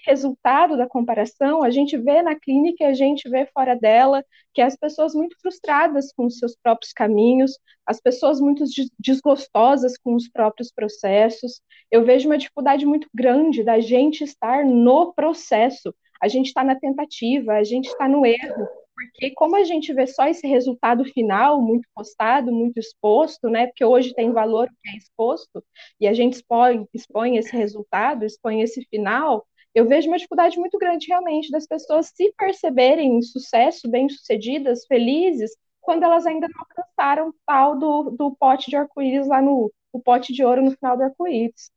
resultado 0.05 0.77
da 0.77 0.87
comparação, 0.87 1.63
a 1.63 1.69
gente 1.69 1.97
vê 1.97 2.21
na 2.21 2.35
clínica 2.35 2.83
e 2.83 2.87
a 2.87 2.93
gente 2.93 3.29
vê 3.29 3.45
fora 3.45 3.75
dela 3.75 4.23
que 4.53 4.61
as 4.61 4.75
pessoas 4.75 5.13
muito 5.13 5.35
frustradas 5.41 6.11
com 6.13 6.25
os 6.25 6.37
seus 6.37 6.55
próprios 6.55 6.93
caminhos, 6.93 7.57
as 7.85 7.99
pessoas 7.99 8.39
muito 8.39 8.63
desgostosas 8.99 9.97
com 9.97 10.15
os 10.15 10.27
próprios 10.27 10.71
processos. 10.71 11.61
Eu 11.89 12.03
vejo 12.03 12.27
uma 12.27 12.37
dificuldade 12.37 12.85
muito 12.85 13.07
grande 13.13 13.63
da 13.63 13.79
gente 13.79 14.23
estar 14.23 14.65
no 14.65 15.13
processo. 15.13 15.93
A 16.21 16.27
gente 16.27 16.47
está 16.47 16.63
na 16.63 16.75
tentativa, 16.75 17.53
a 17.53 17.63
gente 17.63 17.87
está 17.87 18.07
no 18.07 18.25
erro, 18.25 18.67
porque 18.93 19.31
como 19.31 19.55
a 19.55 19.63
gente 19.63 19.91
vê 19.93 20.05
só 20.05 20.27
esse 20.27 20.45
resultado 20.47 21.03
final 21.05 21.61
muito 21.61 21.87
postado, 21.93 22.51
muito 22.51 22.79
exposto, 22.79 23.49
né? 23.49 23.67
Porque 23.67 23.83
hoje 23.83 24.13
tem 24.13 24.31
valor 24.31 24.67
que 24.67 24.89
é 24.89 24.97
exposto, 24.97 25.63
e 25.99 26.07
a 26.07 26.13
gente 26.13 26.33
expõe, 26.33 26.87
expõe 26.93 27.37
esse 27.37 27.55
resultado, 27.55 28.25
expõe 28.25 28.61
esse 28.61 28.85
final, 28.89 29.45
eu 29.73 29.87
vejo 29.87 30.07
uma 30.07 30.17
dificuldade 30.17 30.59
muito 30.59 30.77
grande 30.77 31.07
realmente 31.07 31.51
das 31.51 31.65
pessoas 31.65 32.11
se 32.13 32.33
perceberem 32.37 33.21
sucesso, 33.21 33.89
bem-sucedidas, 33.89 34.85
felizes, 34.85 35.51
quando 35.79 36.03
elas 36.03 36.25
ainda 36.25 36.47
não 36.47 36.59
alcançaram 36.59 37.33
tal 37.45 37.77
do, 37.77 38.11
do 38.11 38.35
pote 38.35 38.69
de 38.69 38.75
arco-íris 38.75 39.27
lá 39.27 39.41
no 39.41 39.71
o 39.93 39.99
pote 39.99 40.31
de 40.31 40.43
ouro 40.43 40.61
no 40.61 40.71
final 40.71 40.95
do 40.95 41.03
arco-íris. 41.03 41.69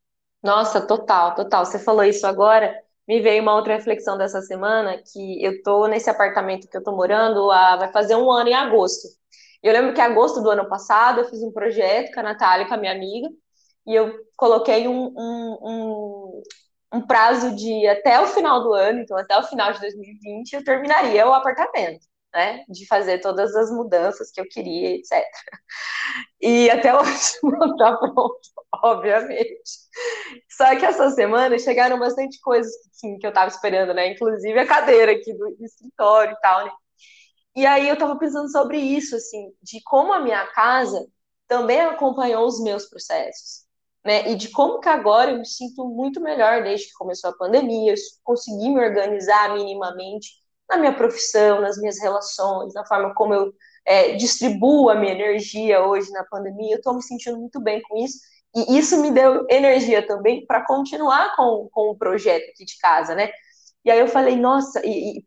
Nossa, 0.43 0.81
total, 0.81 1.35
total. 1.35 1.65
Você 1.65 1.79
falou 1.79 2.05
isso 2.05 2.27
agora, 2.27 2.81
me 3.09 3.21
veio 3.21 3.43
uma 3.43 3.55
outra 3.55 3.75
reflexão 3.75 4.17
dessa 4.17 4.41
semana, 4.43 5.03
que 5.13 5.43
eu 5.43 5.63
tô 5.63 5.87
nesse 5.89 6.09
apartamento 6.09 6.69
que 6.69 6.77
eu 6.77 6.83
tô 6.83 6.95
morando, 6.95 7.51
há, 7.51 7.77
vai 7.77 7.91
fazer 7.91 8.15
um 8.15 8.31
ano 8.31 8.51
em 8.51 8.55
agosto. 8.55 9.09
Eu 9.63 9.73
lembro 9.73 9.95
que 9.95 10.01
em 10.01 10.05
agosto 10.05 10.43
do 10.43 10.51
ano 10.51 10.69
passado 10.69 11.21
eu 11.21 11.25
fiz 11.25 11.43
um 11.43 11.51
projeto 11.51 12.13
com 12.13 12.21
a 12.21 12.23
Natália, 12.23 12.69
com 12.69 12.75
a 12.75 12.77
minha 12.77 12.93
amiga, 12.93 13.29
e 13.87 13.95
eu 13.95 14.15
coloquei 14.37 14.87
um, 14.87 15.07
um, 15.17 15.59
um, 15.63 16.43
um 16.95 17.07
prazo 17.07 17.55
de 17.57 17.87
até 17.89 18.21
o 18.21 18.27
final 18.29 18.63
do 18.63 18.73
ano, 18.73 19.01
então 19.01 19.17
até 19.19 19.37
o 19.39 19.43
final 19.45 19.73
de 19.73 19.81
2020, 19.81 20.53
eu 20.55 20.65
terminaria 20.65 21.27
o 21.29 21.33
apartamento. 21.35 22.07
né, 22.35 22.65
de 22.69 22.85
fazer 22.89 23.21
todas 23.21 23.55
as 23.55 23.71
mudanças 23.71 24.31
que 24.33 24.41
eu 24.41 24.45
queria, 24.49 24.97
etc. 24.97 25.25
E 26.41 26.71
até 26.71 26.95
hoje 26.99 27.33
não 27.43 27.73
está 27.73 27.97
pronto, 27.97 28.39
obviamente. 28.83 29.71
Só 30.51 30.75
que 30.77 30.85
essa 30.85 31.11
semana 31.11 31.59
chegaram 31.59 31.99
bastante 31.99 32.41
coisas 32.41 32.73
assim, 32.91 33.19
que 33.19 33.27
eu 33.27 33.31
estava 33.31 33.49
esperando, 33.49 33.95
né? 33.95 34.09
Inclusive 34.13 34.59
a 34.59 34.67
cadeira 34.67 35.13
aqui 35.13 35.33
do, 35.35 35.57
escritório 35.65 36.33
e 36.35 36.41
tal, 36.41 36.65
né? 36.65 36.73
E 37.57 37.67
aí 37.67 37.89
eu 37.89 37.95
estava 37.95 38.19
pensando 38.19 38.51
sobre 38.51 38.79
isso, 38.79 39.17
assim, 39.17 39.53
de 39.63 39.81
como 39.85 40.13
a 40.13 40.21
minha 40.21 40.47
casa 40.49 41.07
também 41.49 41.81
acompanhou 41.81 42.47
os 42.47 42.61
meus 42.63 42.89
processos, 42.89 43.64
né? 44.05 44.31
E 44.31 44.35
de 44.35 44.51
como 44.51 44.81
que 44.81 44.89
agora 44.89 45.31
eu 45.31 45.39
me 45.39 45.47
sinto 45.47 45.85
muito 45.87 46.21
melhor 46.21 46.63
desde 46.63 46.89
que 46.89 46.95
começou 46.95 47.31
a 47.31 47.37
pandemia, 47.37 47.93
eu 47.93 47.97
consegui 48.23 48.69
me 48.71 48.81
organizar 48.81 49.55
minimamente 49.55 50.29
na 50.69 50.77
minha 50.77 50.95
profissão, 50.95 51.61
nas 51.61 51.79
minhas 51.79 52.01
relações, 52.01 52.75
na 52.75 52.87
forma 52.87 53.15
como 53.15 53.35
eu 53.35 53.53
é, 53.87 54.15
distribuo 54.15 54.89
a 54.89 54.95
minha 54.95 55.13
energia 55.13 55.87
hoje 55.87 56.11
na 56.11 56.25
pandemia, 56.25 56.75
eu 56.75 56.79
estou 56.79 56.95
me 56.95 57.03
sentindo 57.03 57.39
muito 57.39 57.61
bem 57.61 57.83
com 57.83 57.97
isso. 57.99 58.19
E 58.55 58.79
isso 58.79 59.01
me 59.01 59.11
deu 59.11 59.47
energia 59.51 60.07
também 60.07 60.47
para 60.47 60.65
continuar 60.65 61.35
com, 61.37 61.69
com 61.73 61.91
o 61.91 61.99
projeto 61.99 62.49
aqui 62.51 62.65
de 62.65 62.79
casa, 62.79 63.15
né? 63.15 63.31
E 63.85 63.91
aí 63.91 63.99
eu 63.99 64.09
falei, 64.09 64.37
nossa, 64.37 64.81
e, 64.85 65.19
e 65.19 65.27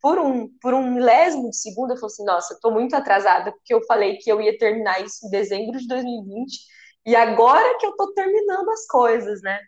por 0.00 0.18
um, 0.18 0.48
por 0.60 0.74
um 0.74 0.92
milésimo 0.92 1.50
de 1.50 1.56
segundo, 1.56 1.92
eu 1.92 1.96
falei 1.96 2.12
assim, 2.12 2.24
nossa, 2.24 2.54
estou 2.54 2.70
muito 2.70 2.94
atrasada, 2.94 3.50
porque 3.50 3.74
eu 3.74 3.82
falei 3.86 4.18
que 4.18 4.30
eu 4.30 4.40
ia 4.40 4.56
terminar 4.56 5.02
isso 5.02 5.26
em 5.26 5.30
dezembro 5.30 5.78
de 5.78 5.88
2020, 5.88 6.58
e 7.06 7.14
agora 7.16 7.78
que 7.78 7.86
eu 7.86 7.90
estou 7.90 8.12
terminando 8.14 8.68
as 8.70 8.86
coisas, 8.86 9.40
né? 9.42 9.58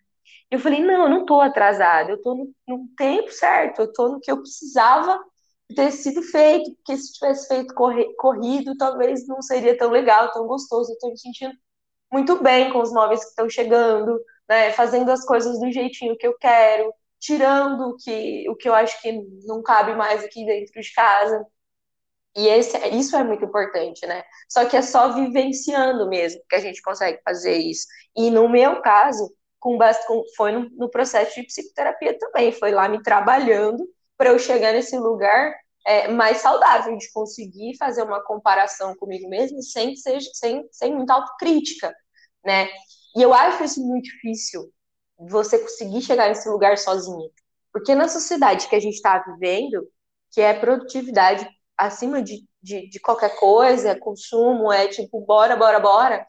Eu 0.51 0.59
falei, 0.59 0.83
não, 0.83 1.05
eu 1.05 1.09
não 1.09 1.21
estou 1.23 1.41
atrasada, 1.41 2.11
eu 2.11 2.17
estou 2.17 2.37
no, 2.37 2.55
no, 2.67 2.89
tempo 2.97 3.31
certo, 3.33 3.81
eu 3.81 3.87
estou 3.87 4.11
no 4.11 4.21
que 4.21 4.31
eu 4.31 4.41
precisava 4.41 5.23
ter 5.77 5.91
sido 5.93 6.23
feito, 6.23 6.75
porque 6.77 6.97
se 6.97 7.13
tivesse 7.13 7.49
feito 7.49 7.75
corre, 7.75 8.13
corrido, 8.17 8.77
talvez 8.79 9.27
não 9.27 9.43
seria 9.43 9.77
tão 9.77 9.91
legal, 9.91 10.31
tão 10.33 10.47
gostoso, 10.47 10.91
eu 10.91 10.95
estou 10.95 11.11
me 11.11 11.19
sentindo 11.19 11.55
muito 12.13 12.43
bem 12.43 12.73
com 12.73 12.81
os 12.81 12.93
móveis 12.93 13.21
que 13.23 13.31
estão 13.31 13.49
chegando, 13.49 14.19
né, 14.49 14.73
fazendo 14.73 15.11
as 15.11 15.25
coisas 15.25 15.59
do 15.61 15.71
jeitinho 15.71 16.17
que 16.17 16.27
eu 16.27 16.37
quero, 16.39 16.93
tirando 17.21 17.91
o 17.91 17.97
que, 17.97 18.49
o 18.49 18.57
que 18.57 18.69
eu 18.69 18.75
acho 18.75 19.01
que 19.03 19.13
não 19.45 19.63
cabe 19.63 19.95
mais 19.95 20.25
aqui 20.25 20.45
dentro 20.47 20.81
de 20.81 20.93
casa. 20.93 21.45
E 22.39 22.47
esse, 22.47 22.79
isso 22.91 23.17
é 23.17 23.25
muito 23.25 23.45
importante, 23.45 24.07
né? 24.07 24.23
Só 24.49 24.65
que 24.65 24.77
é 24.77 24.81
só 24.81 25.13
vivenciando 25.13 26.09
mesmo 26.09 26.41
que 26.49 26.55
a 26.55 26.61
gente 26.61 26.81
consegue 26.81 27.21
fazer 27.25 27.57
isso. 27.57 27.85
E 28.17 28.31
no 28.31 28.49
meu 28.49 28.81
caso, 28.81 29.29
com, 29.59 29.77
com 30.07 30.23
foi 30.37 30.53
no, 30.53 30.71
no, 30.71 30.89
processo 30.89 31.35
de 31.35 31.45
psicoterapia 31.45 32.17
também, 32.17 32.53
foi 32.53 32.71
lá 32.71 32.89
me 32.89 33.03
trabalhando 33.03 33.85
para 34.17 34.31
eu 34.31 34.39
chegar 34.39 34.73
nesse 34.73 34.97
lugar 34.97 35.53
é, 35.85 36.07
mais 36.07 36.39
saudável, 36.39 36.97
de 36.97 37.11
conseguir 37.11 37.77
fazer 37.77 38.05
uma 38.05 38.23
comparação 38.23 38.95
comigo 38.95 39.29
mesmo 39.29 39.61
sem, 39.61 39.97
sem, 39.97 40.69
sem 40.71 40.95
muita 40.95 41.15
autocrítica, 41.15 41.93
né? 42.45 42.69
E 43.17 43.23
eu 43.23 43.35
acho 43.35 43.65
isso 43.65 43.85
muito 43.85 44.05
difícil, 44.05 44.73
você 45.19 45.59
conseguir 45.59 46.03
chegar 46.03 46.29
nesse 46.29 46.49
lugar 46.49 46.79
sozinha. 46.79 47.29
Porque 47.73 47.97
na 47.97 48.07
sociedade 48.07 48.69
que 48.69 48.77
a 48.77 48.81
gente 48.81 48.95
está 48.95 49.19
vivendo, 49.19 49.89
que 50.31 50.41
é 50.41 50.55
produtividade 50.55 51.49
acima 51.79 52.21
de, 52.23 52.45
de, 52.63 52.89
de, 52.89 53.01
qualquer 53.01 53.37
coisa, 53.37 53.99
consumo, 53.99 54.73
é 54.73 54.89
tipo, 54.89 55.21
bora, 55.21 55.57
bora, 55.57 55.79
bora, 55.79 56.27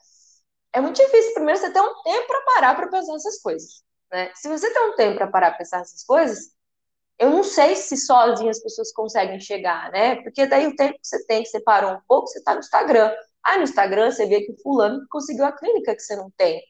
é 0.74 0.80
muito 0.80 0.98
difícil. 0.98 1.34
Primeiro, 1.34 1.60
você 1.60 1.72
ter 1.72 1.82
um 1.82 2.02
tempo 2.04 2.28
para 2.28 2.42
parar 2.42 2.76
para 2.76 2.88
pensar 2.88 3.16
essas 3.16 3.42
coisas. 3.42 3.84
Né? 4.12 4.32
Se 4.36 4.48
você 4.48 4.72
tem 4.72 4.90
um 4.90 4.96
tempo 4.96 5.18
para 5.18 5.28
parar 5.28 5.50
para 5.50 5.58
pensar 5.60 5.82
essas 5.82 6.04
coisas, 6.04 6.52
eu 7.18 7.30
não 7.30 7.44
sei 7.44 7.76
se 7.76 7.98
sozinho 7.98 8.50
as 8.50 8.62
pessoas 8.62 8.94
conseguem 8.94 9.40
chegar, 9.42 9.92
né? 9.92 10.16
Porque 10.24 10.46
daí 10.46 10.68
o 10.68 10.76
tempo 10.76 10.94
que 10.94 11.08
você 11.08 11.26
tem, 11.26 11.44
que 11.44 11.50
você 11.50 11.60
parou 11.62 11.92
um 11.94 12.02
pouco, 12.08 12.28
você 12.28 12.40
está 12.40 12.54
no 12.54 12.60
Instagram. 12.60 13.14
Ah, 13.44 13.58
no 13.58 13.64
Instagram 13.64 14.12
você 14.12 14.26
vê 14.26 14.42
que 14.42 14.54
o 14.54 14.62
fulano 14.62 15.06
conseguiu 15.10 15.46
a 15.46 15.52
clínica 15.52 15.96
que 15.96 16.02
você 16.02 16.16
não 16.16 16.32
tem 16.38 16.62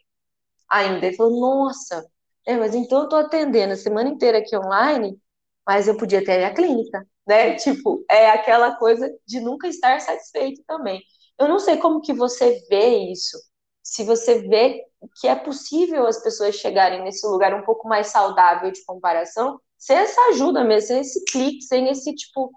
ainda. 0.70 1.06
Ele 1.06 1.16
falou, 1.16 1.40
nossa, 1.40 2.06
é, 2.46 2.58
mas 2.58 2.74
então 2.76 3.00
eu 3.00 3.04
estou 3.06 3.20
atendendo 3.20 3.74
a 3.74 3.78
semana 3.78 4.10
inteira 4.10 4.40
aqui 4.40 4.56
online, 4.58 5.20
mas 5.68 5.88
eu 5.88 5.98
podia 5.98 6.24
ter 6.24 6.44
a 6.44 6.54
clínica, 6.54 7.06
né? 7.28 7.56
Tipo, 7.60 8.04
é 8.10 8.32
aquela 8.32 8.76
coisa 8.76 9.10
de 9.26 9.40
nunca 9.40 9.68
estar 9.68 10.00
satisfeito 10.02 10.64
também. 10.68 11.02
Eu 11.40 11.48
não 11.48 11.60
sei 11.60 11.78
como 11.78 12.02
que 12.02 12.14
você 12.14 12.62
vê 12.70 13.12
isso, 13.12 13.38
se 13.84 14.04
você 14.04 14.48
vê 14.48 14.84
que 15.20 15.28
é 15.28 15.36
possível 15.36 16.06
as 16.06 16.22
pessoas 16.22 16.56
chegarem 16.56 17.04
nesse 17.04 17.26
lugar 17.28 17.54
um 17.54 17.64
pouco 17.64 17.88
mais 17.88 18.08
saudável 18.08 18.72
de 18.72 18.84
comparação, 18.86 19.60
sem 19.78 19.96
essa 19.98 20.20
ajuda 20.30 20.64
mesmo, 20.64 20.88
sem 20.88 21.00
esse 21.00 21.24
clique, 21.26 21.62
sem 21.64 21.88
esse 21.90 22.14
tipo, 22.14 22.52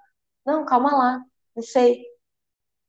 não, 0.44 0.64
calma 0.64 0.90
lá, 0.96 1.20
não 1.54 1.62
sei, 1.62 2.02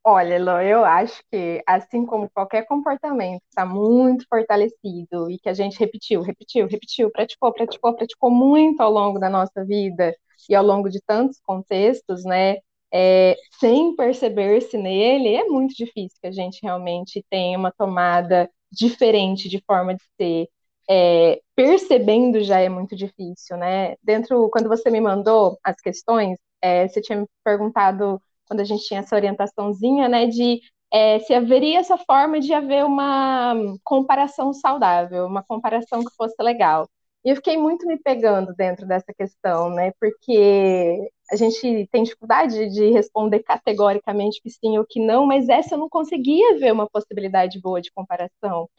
Olha, 0.06 0.38
Lô, 0.44 0.60
eu 0.60 0.84
acho 0.84 1.24
que, 1.32 1.64
assim 1.66 2.06
como 2.06 2.30
qualquer 2.30 2.66
comportamento 2.66 3.42
está 3.48 3.66
muito 3.66 4.26
fortalecido 4.28 5.30
e 5.32 5.40
que 5.40 5.48
a 5.48 5.54
gente 5.54 5.80
repetiu, 5.80 6.22
repetiu, 6.22 6.68
repetiu, 6.68 7.10
praticou, 7.12 7.54
praticou, 7.54 7.96
praticou 7.96 8.30
muito 8.30 8.82
ao 8.82 8.92
longo 8.92 9.18
da 9.18 9.30
nossa 9.30 9.64
vida 9.64 10.14
e 10.50 10.56
ao 10.56 10.64
longo 10.66 10.90
de 10.90 11.02
tantos 11.02 11.40
contextos, 11.42 12.26
né? 12.26 12.58
É, 12.94 13.36
sem 13.60 13.96
perceber-se 13.96 14.78
nele, 14.78 15.36
é 15.36 15.46
muito 15.46 15.74
difícil 15.74 16.18
que 16.22 16.28
a 16.28 16.32
gente 16.32 16.60
realmente 16.62 17.26
tenha 17.30 17.58
uma 17.58 17.72
tomada 17.72 18.50
diferente 18.72 19.48
de 19.50 19.64
forma 19.66 19.96
de 19.96 20.04
ser. 20.20 20.48
É, 20.90 21.42
percebendo 21.56 22.44
já 22.44 22.60
é 22.60 22.68
muito 22.70 22.94
difícil, 22.96 23.56
né? 23.58 23.96
Dentro, 24.04 24.50
quando 24.50 24.68
você 24.68 24.90
me 24.92 25.00
mandou 25.00 25.58
as 25.64 25.78
questões, 25.80 26.38
é, 26.62 26.88
você 26.88 27.02
tinha 27.02 27.22
me 27.22 27.28
perguntado 27.44 28.22
quando 28.48 28.62
a 28.62 28.64
gente 28.64 28.86
tinha 28.86 29.02
essa 29.02 29.16
orientaçãozinha, 29.16 30.08
né, 30.10 30.28
de 30.28 30.62
é, 30.92 31.20
se 31.20 31.34
haveria 31.34 31.80
essa 31.80 31.98
forma 31.98 32.40
de 32.40 32.54
haver 32.54 32.86
uma 32.86 33.56
comparação 33.84 34.54
saudável, 34.54 35.26
uma 35.26 35.44
comparação 35.44 36.04
que 36.04 36.16
fosse 36.16 36.36
legal. 36.42 36.88
E 37.26 37.30
eu 37.30 37.36
fiquei 37.38 37.58
muito 37.58 37.88
me 37.88 37.98
pegando 37.98 38.54
dentro 38.54 38.86
dessa 38.86 39.14
questão, 39.18 39.70
né, 39.70 39.92
porque 40.00 41.10
a 41.32 41.36
gente 41.36 41.88
tem 41.92 42.04
dificuldade 42.04 42.70
de 42.70 42.92
responder 42.92 43.40
categoricamente 43.40 44.42
que 44.42 44.50
sim 44.50 44.78
ou 44.78 44.86
que 44.86 45.00
não, 45.00 45.26
mas 45.26 45.50
essa 45.50 45.76
eu 45.76 45.80
não 45.80 45.90
conseguia 45.90 46.60
ver 46.60 46.72
uma 46.74 46.90
possibilidade 46.90 47.60
boa 47.62 47.82
de 47.82 47.92
comparação 47.92 48.70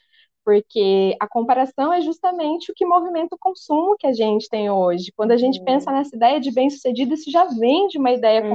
porque 0.45 1.17
a 1.19 1.27
comparação 1.27 1.93
é 1.93 2.03
justamente 2.03 2.71
o 2.71 2.75
que 2.75 2.85
movimenta 2.85 3.35
o 3.35 3.39
consumo 3.39 3.97
que 3.99 4.07
a 4.07 4.13
gente 4.13 4.49
tem 4.49 4.71
hoje. 4.71 5.11
Quando 5.17 5.33
a 5.33 5.37
gente 5.37 5.59
uhum. 5.61 5.65
pensa 5.65 5.91
nessa 5.91 6.15
ideia 6.15 6.39
de 6.39 6.53
bem-sucedido, 6.53 7.15
isso 7.15 7.31
já 7.31 7.47
vem 7.47 7.89
de 7.89 7.99
uma 7.99 8.13
ideia 8.13 8.43
uhum. 8.43 8.51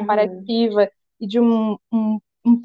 E 1.19 1.27
de 1.27 1.39
um, 1.39 1.73
um, 1.91 2.19
um, 2.45 2.61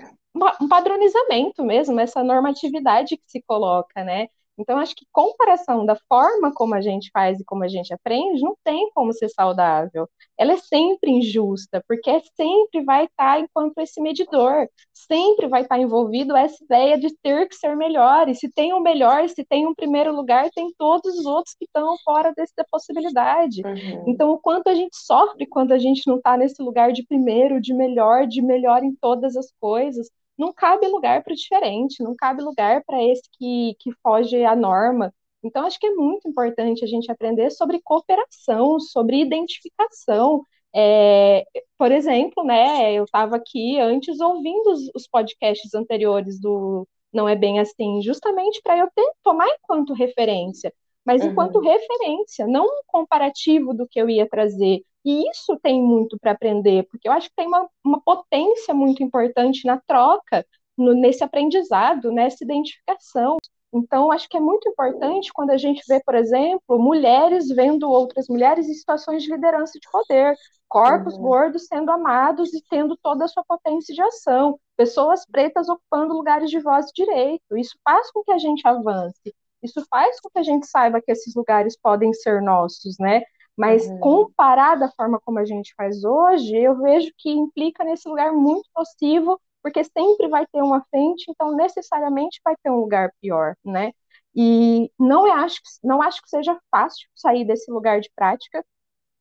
um 0.61 0.69
padronizamento 0.69 1.65
mesmo, 1.65 1.99
essa 2.01 2.23
normatividade 2.25 3.17
que 3.17 3.25
se 3.31 3.43
coloca, 3.43 4.05
né? 4.05 4.29
Então, 4.59 4.79
acho 4.79 4.95
que 4.95 5.07
comparação 5.13 5.85
da 5.85 5.97
forma 6.09 6.53
como 6.55 6.75
a 6.75 6.81
gente 6.81 7.11
faz 7.13 7.41
e 7.41 7.45
como 7.45 7.65
a 7.65 7.69
gente 7.69 7.93
aprende 7.93 8.41
não 8.41 8.57
tem 8.63 8.89
como 8.95 9.13
ser 9.13 9.29
saudável. 9.29 10.09
Ela 10.39 10.53
é 10.53 10.57
sempre 10.57 11.11
injusta, 11.11 11.83
porque 11.89 12.21
sempre 12.37 12.85
vai 12.85 13.05
estar 13.05 13.41
enquanto 13.41 13.79
esse 13.79 14.01
medidor, 14.01 14.69
sempre 14.93 15.49
vai 15.49 15.63
estar 15.63 15.79
envolvido 15.79 16.37
essa 16.37 16.63
ideia 16.63 16.99
de 16.99 17.15
ter 17.23 17.49
que 17.49 17.57
ser 17.57 17.77
melhor. 17.77 18.29
E 18.29 18.35
se 18.35 18.51
tem 18.51 18.73
um 18.73 18.81
melhor, 18.81 19.29
se 19.29 19.45
tem 19.45 19.67
um 19.67 19.75
primeiro 19.75 20.15
lugar, 20.15 20.49
tem 20.55 20.73
todos 20.79 21.19
os 21.19 21.27
outros 21.27 21.55
que 21.55 21.65
estão 21.65 21.97
fora 22.05 22.33
dessa 22.33 22.65
possibilidade. 22.71 23.63
Uhum. 23.65 24.05
Então, 24.07 24.31
o 24.31 24.39
quanto 24.39 24.69
a 24.69 24.75
gente 24.75 24.97
sofre 24.97 25.47
quando 25.47 25.73
a 25.73 25.79
gente 25.79 26.07
não 26.07 26.17
está 26.17 26.37
nesse 26.37 26.63
lugar 26.63 26.93
de 26.93 27.05
primeiro, 27.05 27.61
de 27.61 27.75
melhor, 27.75 28.27
de 28.27 28.41
melhor 28.41 28.83
em 28.83 28.95
todas 28.95 29.37
as 29.37 29.53
coisas 29.61 30.09
não 30.37 30.53
cabe 30.53 30.87
lugar 30.89 31.23
para 31.23 31.33
o 31.33 31.37
diferente, 31.37 32.03
não 32.03 32.15
cabe 32.17 32.43
lugar 32.43 32.83
para 32.85 33.03
esse 33.03 33.23
que, 33.33 33.77
que 33.79 33.93
foge 34.03 34.45
à 34.45 34.57
norma. 34.57 35.13
Então, 35.43 35.67
acho 35.67 35.79
que 35.79 35.87
é 35.87 35.95
muito 35.95 36.29
importante 36.29 36.85
a 36.85 36.89
gente 36.89 37.11
aprender 37.13 37.51
sobre 37.51 37.81
cooperação, 37.83 38.81
sobre 38.81 39.21
identificação. 39.21 40.43
É, 40.75 41.45
por 41.79 41.93
exemplo, 41.93 42.43
né, 42.45 42.93
eu 42.95 43.05
estava 43.05 43.37
aqui 43.37 43.79
antes 43.79 44.19
ouvindo 44.21 44.73
os, 44.73 44.91
os, 44.95 45.07
podcasts 45.07 45.73
anteriores 45.75 46.41
do 46.41 46.89
Não 47.13 47.29
É 47.29 47.37
Bem 47.37 47.61
Assim, 47.61 48.03
justamente 48.03 48.61
para 48.63 48.79
eu 48.79 48.89
ter, 48.95 49.09
tomar 49.23 49.47
enquanto 49.49 49.93
referência, 49.93 50.73
mas 51.05 51.23
uhum. 51.23 51.31
enquanto 51.31 51.61
referência, 51.61 52.47
não 52.47 52.65
um 52.65 52.83
comparativo 52.87 53.73
do 53.75 53.87
que 53.87 54.01
eu 54.01 54.09
ia 54.11 54.29
trazer, 54.29 54.83
e 55.05 55.31
isso 55.31 55.59
tem 55.63 55.83
muito 55.83 56.19
para 56.19 56.33
aprender, 56.33 56.85
porque 56.91 57.09
eu 57.09 57.13
acho 57.13 57.29
que 57.29 57.37
tem 57.37 57.47
uma, 57.47 57.69
uma 57.85 58.01
potência 58.01 58.73
muito 58.73 59.03
importante 59.03 59.67
na 59.67 59.79
troca, 59.87 60.47
no, 60.77 60.95
nesse 60.95 61.23
aprendizado, 61.23 62.11
nessa 62.11 62.43
identificação. 62.43 63.37
Então, 63.73 64.13
acho 64.13 64.29
que 64.29 64.37
é 64.37 64.41
muito 64.41 64.69
importante 64.69 65.33
quando 65.33 65.51
a 65.51 65.57
gente 65.57 65.83
vê, 65.89 66.01
por 66.05 66.15
exemplo, 66.15 66.79
mulheres 66.79 67.49
vendo 67.49 67.91
outras 67.91 68.29
mulheres 68.29 68.69
em 68.69 68.75
situações 68.75 69.23
de 69.23 69.31
liderança 69.31 69.79
de 69.79 69.89
poder, 69.91 70.37
corpos 70.69 71.15
uhum. 71.15 71.23
gordos 71.23 71.67
sendo 71.67 71.91
amados 71.91 72.55
e 72.55 72.63
tendo 72.71 72.97
toda 73.03 73.25
a 73.25 73.29
sua 73.29 73.45
potência 73.45 73.95
de 73.95 74.01
ação, 74.01 74.59
pessoas 74.77 75.27
pretas 75.27 75.69
ocupando 75.69 76.15
lugares 76.15 76.51
de 76.51 76.61
voz 76.61 76.87
e 76.89 76.93
direito. 76.95 77.57
Isso 77.57 77.77
faz 77.85 78.11
com 78.13 78.23
que 78.23 78.33
a 78.33 78.39
gente 78.39 78.67
avance. 78.67 79.35
Isso 79.63 79.85
faz 79.91 80.21
com 80.21 80.31
que 80.31 80.39
a 80.39 80.43
gente 80.43 80.67
saiba 80.67 81.01
que 81.01 81.11
esses 81.11 81.35
lugares 81.35 81.77
podem 81.77 82.13
ser 82.13 82.43
nossos, 82.43 82.97
né? 82.99 83.23
Mas 83.57 83.87
uhum. 83.87 83.99
comparar 84.01 84.77
da 84.77 84.91
forma 84.91 85.21
como 85.25 85.39
a 85.39 85.45
gente 85.45 85.75
faz 85.77 86.05
hoje, 86.05 86.57
eu 86.57 86.77
vejo 86.81 87.13
que 87.17 87.31
implica 87.31 87.85
nesse 87.85 88.09
lugar 88.09 88.33
muito 88.33 88.69
nocivo, 88.77 89.41
porque 89.63 89.85
sempre 89.85 90.29
vai 90.29 90.47
ter 90.47 90.63
uma 90.63 90.85
frente, 90.91 91.31
então 91.31 91.55
necessariamente 91.55 92.41
vai 92.45 92.55
ter 92.63 92.71
um 92.71 92.81
lugar 92.81 93.13
pior, 93.21 93.57
né? 93.65 93.93
E 94.35 94.91
não 94.99 95.25
acho, 95.33 95.61
não 95.83 96.03
acho 96.03 96.21
que 96.21 96.29
seja 96.29 96.59
fácil 96.71 97.09
sair 97.15 97.45
desse 97.45 97.71
lugar 97.71 98.01
de 98.01 98.11
prática, 98.17 98.65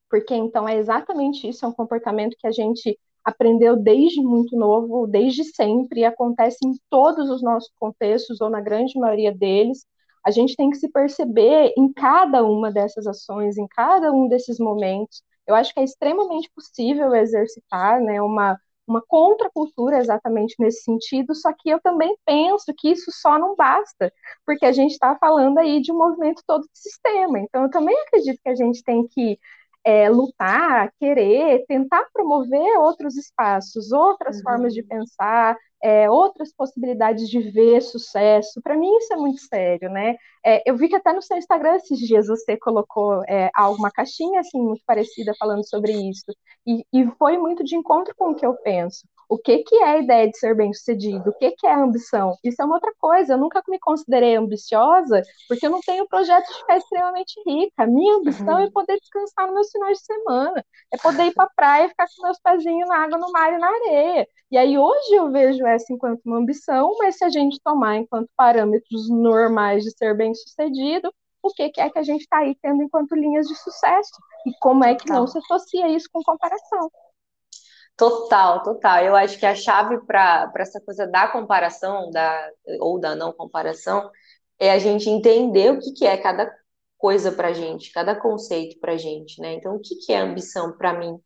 porque 0.10 0.36
então 0.36 0.68
é 0.68 0.78
exatamente 0.78 1.48
isso, 1.48 1.66
é 1.66 1.68
um 1.68 1.74
comportamento 1.74 2.36
que 2.38 2.48
a 2.48 2.52
gente 2.52 3.00
aprendeu 3.24 3.78
desde 3.78 4.22
muito 4.22 4.56
novo, 4.58 5.08
desde 5.08 5.44
sempre, 5.44 6.02
e 6.02 6.06
acontece 6.06 6.58
em 6.66 6.74
todos 6.90 7.30
os 7.30 7.42
nossos 7.42 7.72
contextos, 7.80 8.42
ou 8.42 8.50
na 8.50 8.60
grande 8.60 9.00
maioria 9.00 9.34
deles. 9.34 9.86
A 10.26 10.32
gente 10.32 10.56
tem 10.56 10.70
que 10.70 10.78
se 10.78 10.90
perceber 10.92 11.74
em 11.78 11.92
cada 11.92 12.44
uma 12.44 12.72
dessas 12.72 13.08
ações, 13.08 13.58
em 13.58 13.68
cada 13.68 14.12
um 14.12 14.28
desses 14.28 14.60
momentos. 14.60 15.22
Eu 15.46 15.56
acho 15.56 15.74
que 15.74 15.80
é 15.80 15.84
extremamente 15.84 16.50
possível 16.56 17.14
exercitar 17.16 18.02
né, 18.02 18.22
uma, 18.22 18.58
uma 18.88 19.02
contracultura 19.06 19.98
exatamente 19.98 20.56
nesse 20.60 20.84
sentido, 20.84 21.36
só 21.36 21.52
que 21.54 21.70
eu 21.70 21.82
também 21.82 22.16
penso 22.26 22.74
que 22.78 22.92
isso 22.92 23.12
só 23.12 23.38
não 23.38 23.56
basta, 23.56 24.12
porque 24.46 24.66
a 24.66 24.72
gente 24.72 24.92
está 24.92 25.16
falando 25.18 25.58
aí 25.58 25.82
de 25.82 25.92
um 25.92 25.98
movimento 25.98 26.42
todo 26.48 26.64
de 26.64 26.80
sistema. 26.80 27.40
Então, 27.40 27.64
eu 27.64 27.70
também 27.70 27.98
acredito 28.02 28.40
que 28.42 28.50
a 28.50 28.56
gente 28.56 28.84
tem 28.84 29.08
que 29.08 29.38
é, 29.86 30.10
lutar, 30.10 30.92
querer, 31.00 31.66
tentar 31.68 32.06
promover 32.14 32.78
outros 32.80 33.16
espaços, 33.18 33.92
outras 33.92 34.38
uhum. 34.38 34.44
formas 34.44 34.74
de 34.74 34.84
pensar, 34.84 35.58
é, 35.84 36.10
outras 36.10 36.54
possibilidades 36.54 37.30
de 37.30 37.40
ver 37.40 37.82
sucesso. 37.82 38.62
Para 38.62 38.78
mim 38.78 38.96
isso 38.98 39.14
é 39.14 39.18
muito 39.18 39.42
sério, 39.42 39.90
né? 39.90 40.16
É, 40.46 40.62
eu 40.70 40.78
vi 40.78 40.88
que 40.88 40.96
até 40.96 41.12
no 41.12 41.22
seu 41.22 41.38
Instagram 41.38 41.76
esses 41.76 42.00
dias 42.00 42.28
você 42.28 42.58
colocou 42.58 43.22
é, 43.28 43.50
alguma 43.54 43.92
caixinha 43.92 44.40
assim 44.40 44.62
muito 44.62 44.84
parecida 44.86 45.34
falando 45.38 45.68
sobre 45.68 45.92
isso 45.92 46.26
e, 46.66 46.86
e 46.94 47.06
foi 47.18 47.38
muito 47.38 47.64
de 47.64 47.76
encontro 47.76 48.14
com 48.16 48.32
o 48.32 48.36
que 48.36 48.46
eu 48.46 48.56
penso 48.56 49.06
o 49.34 49.38
que, 49.40 49.64
que 49.64 49.76
é 49.78 49.84
a 49.86 49.98
ideia 49.98 50.30
de 50.30 50.38
ser 50.38 50.56
bem-sucedido, 50.56 51.32
o 51.32 51.34
que, 51.34 51.50
que 51.54 51.66
é 51.66 51.72
a 51.74 51.82
ambição. 51.82 52.38
Isso 52.44 52.62
é 52.62 52.66
uma 52.66 52.76
outra 52.76 52.94
coisa. 53.00 53.34
Eu 53.34 53.40
nunca 53.40 53.64
me 53.68 53.80
considerei 53.80 54.36
ambiciosa 54.36 55.24
porque 55.50 55.66
eu 55.66 55.72
não 55.72 55.82
tenho 55.82 56.08
projeto 56.08 56.48
de 56.48 56.60
ficar 56.60 56.78
extremamente 56.78 57.34
rica. 57.44 57.88
Minha 57.88 58.18
ambição 58.18 58.58
uhum. 58.60 58.66
é 58.66 58.70
poder 58.70 58.96
descansar 59.00 59.48
nos 59.48 59.56
meus 59.56 59.72
finais 59.72 59.98
de 59.98 60.06
semana, 60.06 60.66
é 60.94 60.98
poder 61.00 61.24
ir 61.26 61.34
para 61.34 61.46
a 61.46 61.50
praia 61.56 61.86
e 61.86 61.90
ficar 61.90 62.06
com 62.16 62.28
meus 62.28 62.40
pezinhos 62.44 62.88
na 62.88 62.98
água, 62.98 63.18
no 63.18 63.32
mar 63.32 63.52
e 63.52 63.58
na 63.58 63.68
areia. 63.68 64.28
E 64.52 64.58
aí 64.58 64.78
hoje 64.78 65.16
eu 65.16 65.32
vejo 65.32 65.66
essa 65.66 65.92
enquanto 65.92 66.22
uma 66.24 66.38
ambição, 66.38 66.96
mas 67.00 67.18
se 67.18 67.26
a 67.26 67.30
gente 67.30 67.60
tomar 67.64 67.96
enquanto 67.96 68.30
parâmetros 68.38 69.10
normais 69.10 69.84
de 69.84 69.98
ser 69.98 70.16
bem-sucedido, 70.16 71.12
o 71.42 71.50
que, 71.50 71.72
que 71.72 71.82
é 71.82 71.90
que 71.90 71.98
a 71.98 72.04
gente 72.04 72.22
está 72.22 72.38
aí 72.38 72.56
tendo 72.62 72.84
enquanto 72.84 73.16
linhas 73.16 73.48
de 73.48 73.56
sucesso? 73.56 74.14
E 74.46 74.54
como 74.60 74.84
é 74.84 74.94
que 74.94 75.10
não 75.10 75.26
se 75.26 75.40
associa 75.40 75.88
isso 75.90 76.08
com 76.14 76.22
comparação? 76.22 76.92
Total, 77.96 78.64
total. 78.64 79.04
Eu 79.04 79.16
acho 79.16 79.38
que 79.40 79.46
a 79.46 79.56
chave 79.56 80.00
para 80.06 80.52
essa 80.58 80.82
coisa 80.82 81.08
da 81.08 81.28
comparação, 81.28 82.10
da, 82.12 82.50
ou 82.80 83.00
da 83.00 83.16
não 83.16 83.32
comparação, 83.32 84.10
é 84.60 84.72
a 84.72 84.80
gente 84.80 85.10
entender 85.10 85.72
o 85.72 85.80
que, 85.80 85.94
que 85.94 86.06
é 86.06 86.18
cada 86.18 86.52
coisa 86.98 87.32
para 87.32 87.54
gente, 87.54 87.92
cada 87.92 88.16
conceito 88.16 88.80
para 88.80 88.98
gente, 88.98 89.42
né? 89.42 89.54
Então, 89.54 89.76
o 89.76 89.80
que, 89.80 89.96
que 89.96 90.14
é 90.14 90.18
ambição 90.20 90.76
para 90.78 90.94
mim? 90.98 91.20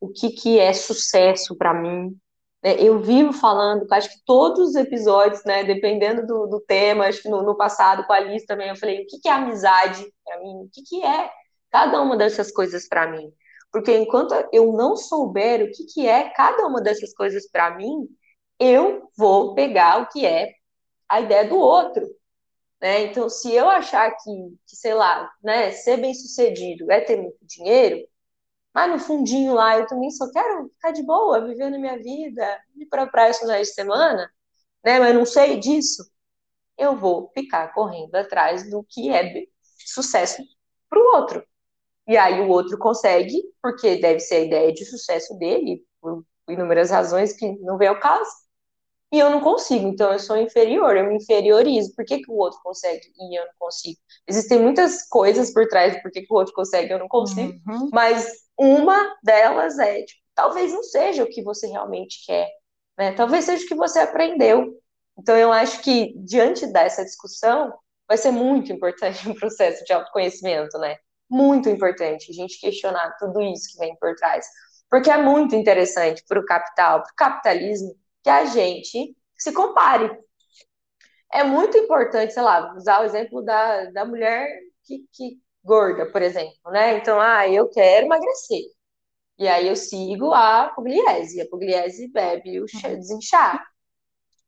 O 0.00 0.08
que, 0.08 0.30
que 0.30 0.58
é 0.58 0.72
sucesso 0.72 1.56
para 1.56 1.74
mim? 1.74 2.16
É, 2.62 2.82
eu 2.82 3.00
vivo 3.00 3.32
falando, 3.32 3.86
acho 3.92 4.10
que 4.10 4.24
todos 4.26 4.70
os 4.70 4.74
episódios, 4.76 5.42
né, 5.44 5.64
dependendo 5.64 6.26
do, 6.26 6.46
do 6.46 6.60
tema, 6.60 7.06
acho 7.06 7.22
que 7.22 7.28
no, 7.28 7.42
no, 7.42 7.56
passado 7.56 8.06
com 8.06 8.12
a 8.12 8.16
Alice 8.16 8.46
também, 8.46 8.68
eu 8.68 8.76
falei, 8.76 9.02
o 9.02 9.06
que, 9.06 9.18
que 9.18 9.28
é 9.28 9.32
amizade 9.32 10.04
para 10.24 10.40
mim? 10.40 10.56
O 10.64 10.70
que, 10.72 10.82
que 10.82 11.04
é 11.04 11.30
cada 11.70 12.00
uma 12.02 12.16
dessas 12.16 12.50
coisas 12.52 12.86
para 12.88 13.10
mim? 13.10 13.32
Porque 13.72 13.96
enquanto 13.96 14.34
eu 14.52 14.72
não 14.72 14.96
souber 14.96 15.62
o 15.62 15.70
que, 15.70 15.84
que 15.86 16.06
é 16.06 16.30
cada 16.30 16.66
uma 16.66 16.80
dessas 16.80 17.14
coisas 17.14 17.48
para 17.50 17.76
mim, 17.76 18.08
eu 18.58 19.08
vou 19.16 19.54
pegar 19.54 20.02
o 20.02 20.08
que 20.08 20.26
é 20.26 20.52
a 21.08 21.20
ideia 21.20 21.48
do 21.48 21.56
outro. 21.56 22.06
Né? 22.80 23.04
Então, 23.04 23.28
se 23.28 23.52
eu 23.52 23.68
achar 23.68 24.10
que, 24.12 24.30
que, 24.66 24.76
sei 24.76 24.94
lá, 24.94 25.30
né, 25.42 25.72
ser 25.72 25.98
bem 25.98 26.14
sucedido 26.14 26.90
é 26.90 27.00
ter 27.00 27.16
muito 27.20 27.38
dinheiro, 27.42 28.06
mas 28.74 28.90
no 28.90 28.98
fundinho 28.98 29.54
lá 29.54 29.78
eu 29.78 29.86
também 29.86 30.10
só 30.10 30.30
quero 30.32 30.68
ficar 30.70 30.92
de 30.92 31.02
boa, 31.02 31.46
vivendo 31.46 31.78
minha 31.78 31.98
vida, 31.98 32.60
ir 32.76 32.86
para 32.86 33.04
a 33.04 33.06
praia 33.06 33.34
finais 33.34 33.68
de 33.68 33.74
semana, 33.74 34.30
né, 34.84 35.00
mas 35.00 35.14
não 35.14 35.26
sei 35.26 35.58
disso, 35.58 36.10
eu 36.78 36.96
vou 36.98 37.30
ficar 37.34 37.72
correndo 37.74 38.14
atrás 38.16 38.70
do 38.70 38.84
que 38.84 39.10
é 39.10 39.46
sucesso 39.86 40.42
para 40.88 40.98
o 40.98 41.16
outro. 41.16 41.44
E 42.08 42.16
aí 42.16 42.40
o 42.40 42.48
outro 42.48 42.76
consegue, 42.78 43.42
porque 43.62 43.96
deve 43.96 44.20
ser 44.20 44.36
a 44.36 44.40
ideia 44.40 44.72
de 44.72 44.84
sucesso 44.84 45.38
dele, 45.38 45.84
por 46.00 46.24
inúmeras 46.48 46.90
razões 46.90 47.32
que 47.32 47.56
não 47.60 47.78
vem 47.78 47.88
ao 47.88 48.00
caso. 48.00 48.30
E 49.12 49.18
eu 49.18 49.28
não 49.28 49.40
consigo, 49.40 49.88
então 49.88 50.12
eu 50.12 50.20
sou 50.20 50.36
inferior, 50.36 50.96
eu 50.96 51.04
me 51.04 51.16
inferiorizo. 51.16 51.92
Por 51.96 52.04
que, 52.04 52.18
que 52.18 52.30
o 52.30 52.36
outro 52.36 52.60
consegue 52.62 53.02
e 53.18 53.38
eu 53.38 53.44
não 53.44 53.52
consigo? 53.58 53.98
Existem 54.26 54.60
muitas 54.60 55.08
coisas 55.08 55.52
por 55.52 55.66
trás 55.66 55.94
de 55.94 56.02
por 56.02 56.12
que, 56.12 56.22
que 56.22 56.32
o 56.32 56.36
outro 56.36 56.54
consegue 56.54 56.90
e 56.90 56.92
eu 56.92 56.98
não 56.98 57.08
consigo, 57.08 57.52
uhum. 57.68 57.90
mas 57.92 58.30
uma 58.56 59.16
delas 59.22 59.78
é, 59.80 60.02
tipo, 60.04 60.20
talvez 60.32 60.72
não 60.72 60.82
seja 60.84 61.24
o 61.24 61.28
que 61.28 61.42
você 61.42 61.66
realmente 61.66 62.24
quer, 62.24 62.48
né? 62.96 63.12
Talvez 63.12 63.46
seja 63.46 63.64
o 63.64 63.68
que 63.68 63.74
você 63.74 63.98
aprendeu. 63.98 64.80
Então 65.18 65.36
eu 65.36 65.52
acho 65.52 65.82
que 65.82 66.14
diante 66.18 66.66
dessa 66.68 67.04
discussão 67.04 67.74
vai 68.06 68.16
ser 68.16 68.30
muito 68.30 68.72
importante 68.72 69.26
o 69.28 69.34
processo 69.34 69.84
de 69.84 69.92
autoconhecimento, 69.92 70.78
né? 70.78 70.96
Muito 71.30 71.68
importante 71.68 72.30
a 72.30 72.34
gente 72.34 72.60
questionar 72.60 73.16
tudo 73.18 73.40
isso 73.40 73.72
que 73.72 73.78
vem 73.78 73.96
por 73.96 74.14
trás. 74.16 74.46
Porque 74.90 75.10
é 75.10 75.16
muito 75.16 75.54
interessante 75.54 76.24
para 76.26 76.40
o 76.40 76.44
capital, 76.44 77.02
para 77.02 77.12
o 77.12 77.16
capitalismo, 77.16 77.94
que 78.22 78.30
a 78.30 78.44
gente 78.46 79.16
se 79.38 79.52
compare. 79.52 80.10
É 81.32 81.44
muito 81.44 81.78
importante, 81.78 82.34
sei 82.34 82.42
lá, 82.42 82.74
usar 82.76 83.00
o 83.00 83.04
exemplo 83.04 83.42
da, 83.42 83.84
da 83.92 84.04
mulher 84.04 84.48
que, 84.84 85.06
que 85.12 85.40
gorda, 85.62 86.10
por 86.10 86.22
exemplo, 86.22 86.58
né? 86.72 86.96
Então, 86.98 87.20
ah, 87.20 87.48
eu 87.48 87.68
quero 87.68 88.06
emagrecer. 88.06 88.64
E 89.38 89.48
aí 89.48 89.68
eu 89.68 89.76
sigo 89.76 90.32
a 90.34 90.68
Pugliese. 90.74 91.40
A 91.40 91.48
Pugliese 91.48 92.08
bebe 92.08 92.60
o 92.60 92.66
desinchar. 92.66 93.64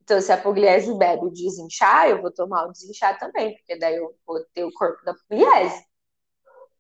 Então, 0.03 0.21
se 0.21 0.33
a 0.33 0.37
Pugliese 0.37 0.93
bebe 0.99 1.27
o 1.27 1.31
desinchar, 1.31 2.09
eu 2.09 2.21
vou 2.21 2.33
tomar 2.33 2.67
o 2.67 2.73
desinchar 2.73 3.19
também, 3.19 3.55
porque 3.57 3.79
daí 3.79 3.97
eu 3.97 4.15
vou 4.27 4.45
ter 4.53 4.65
o 4.65 4.73
corpo 4.73 5.03
da 5.05 5.15
Pugliese. 5.15 5.85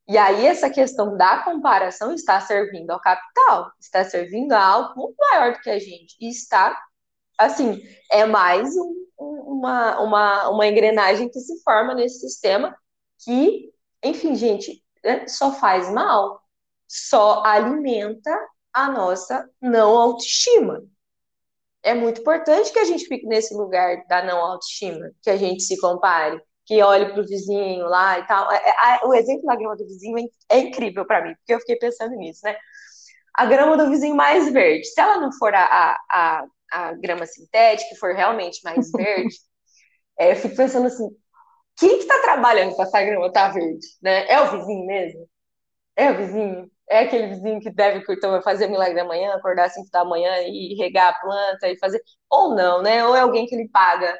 E 0.08 0.18
aí 0.18 0.46
essa 0.46 0.68
questão 0.68 1.16
da 1.16 1.42
comparação 1.44 2.12
está 2.12 2.40
servindo 2.40 2.90
ao 2.90 3.00
capital, 3.00 3.72
está 3.80 4.04
servindo 4.04 4.52
a 4.52 4.64
algo 4.64 5.00
muito 5.00 5.16
maior 5.18 5.52
do 5.52 5.60
que 5.60 5.70
a 5.70 5.78
gente. 5.78 6.16
E 6.20 6.28
está, 6.28 6.78
assim, 7.38 7.80
é 8.10 8.24
mais 8.24 8.76
um, 8.76 9.06
uma, 9.16 10.00
uma, 10.00 10.48
uma 10.48 10.66
engrenagem 10.66 11.28
que 11.30 11.38
se 11.38 11.62
forma 11.62 11.94
nesse 11.94 12.20
sistema 12.20 12.76
que, 13.24 13.72
enfim, 14.02 14.34
gente, 14.34 14.82
né, 15.04 15.26
só 15.28 15.52
faz 15.52 15.88
mal, 15.90 16.42
só 16.88 17.42
alimenta 17.44 18.36
a 18.72 18.90
nossa 18.90 19.48
não 19.60 19.96
autoestima. 19.96 20.82
É 21.82 21.94
muito 21.94 22.20
importante 22.20 22.72
que 22.72 22.78
a 22.78 22.84
gente 22.84 23.06
fique 23.06 23.26
nesse 23.26 23.54
lugar 23.54 24.04
da 24.06 24.22
não 24.24 24.38
autoestima, 24.38 25.10
que 25.22 25.30
a 25.30 25.36
gente 25.36 25.62
se 25.62 25.78
compare, 25.80 26.40
que 26.64 26.82
olhe 26.82 27.12
para 27.12 27.20
o 27.20 27.26
vizinho 27.26 27.86
lá 27.86 28.18
e 28.18 28.26
tal. 28.26 28.50
É, 28.52 28.56
é, 28.56 29.06
o 29.06 29.14
exemplo 29.14 29.46
da 29.46 29.56
grama 29.56 29.76
do 29.76 29.84
vizinho 29.84 30.18
é, 30.18 30.56
é 30.56 30.58
incrível 30.60 31.04
para 31.06 31.22
mim, 31.24 31.34
porque 31.36 31.54
eu 31.54 31.60
fiquei 31.60 31.76
pensando 31.76 32.14
nisso, 32.16 32.40
né? 32.44 32.56
A 33.34 33.46
grama 33.46 33.76
do 33.76 33.88
vizinho 33.90 34.14
mais 34.14 34.52
verde, 34.52 34.84
se 34.86 35.00
ela 35.00 35.18
não 35.18 35.32
for 35.32 35.54
a, 35.54 35.96
a, 36.10 36.44
a 36.70 36.92
grama 36.94 37.26
sintética, 37.26 37.96
for 37.98 38.14
realmente 38.14 38.60
mais 38.64 38.90
verde, 38.92 39.34
é, 40.18 40.32
eu 40.32 40.36
fico 40.36 40.56
pensando 40.56 40.86
assim, 40.86 41.08
quem 41.76 41.96
que 41.98 42.04
está 42.04 42.20
trabalhando 42.22 42.76
para 42.76 42.84
essa 42.84 43.02
grama 43.02 43.26
estar 43.26 43.48
tá 43.48 43.54
verde? 43.54 43.86
Né? 44.02 44.26
É 44.28 44.40
o 44.40 44.50
vizinho 44.50 44.86
mesmo? 44.86 45.28
É 45.96 46.10
o 46.10 46.16
vizinho? 46.16 46.70
É 46.88 47.00
aquele 47.00 47.28
vizinho 47.28 47.60
que 47.60 47.70
deve 47.70 48.04
então, 48.08 48.42
fazer 48.42 48.68
milagre 48.68 48.94
da 48.94 49.04
manhã, 49.04 49.34
acordar 49.34 49.66
às 49.66 49.74
5 49.74 49.90
da 49.90 50.04
manhã 50.04 50.30
e 50.42 50.74
regar 50.74 51.10
a 51.10 51.20
planta 51.20 51.68
e 51.68 51.78
fazer. 51.78 52.02
Ou 52.30 52.54
não, 52.54 52.82
né? 52.82 53.06
Ou 53.06 53.16
é 53.16 53.20
alguém 53.20 53.46
que 53.46 53.54
ele 53.54 53.68
paga 53.68 54.18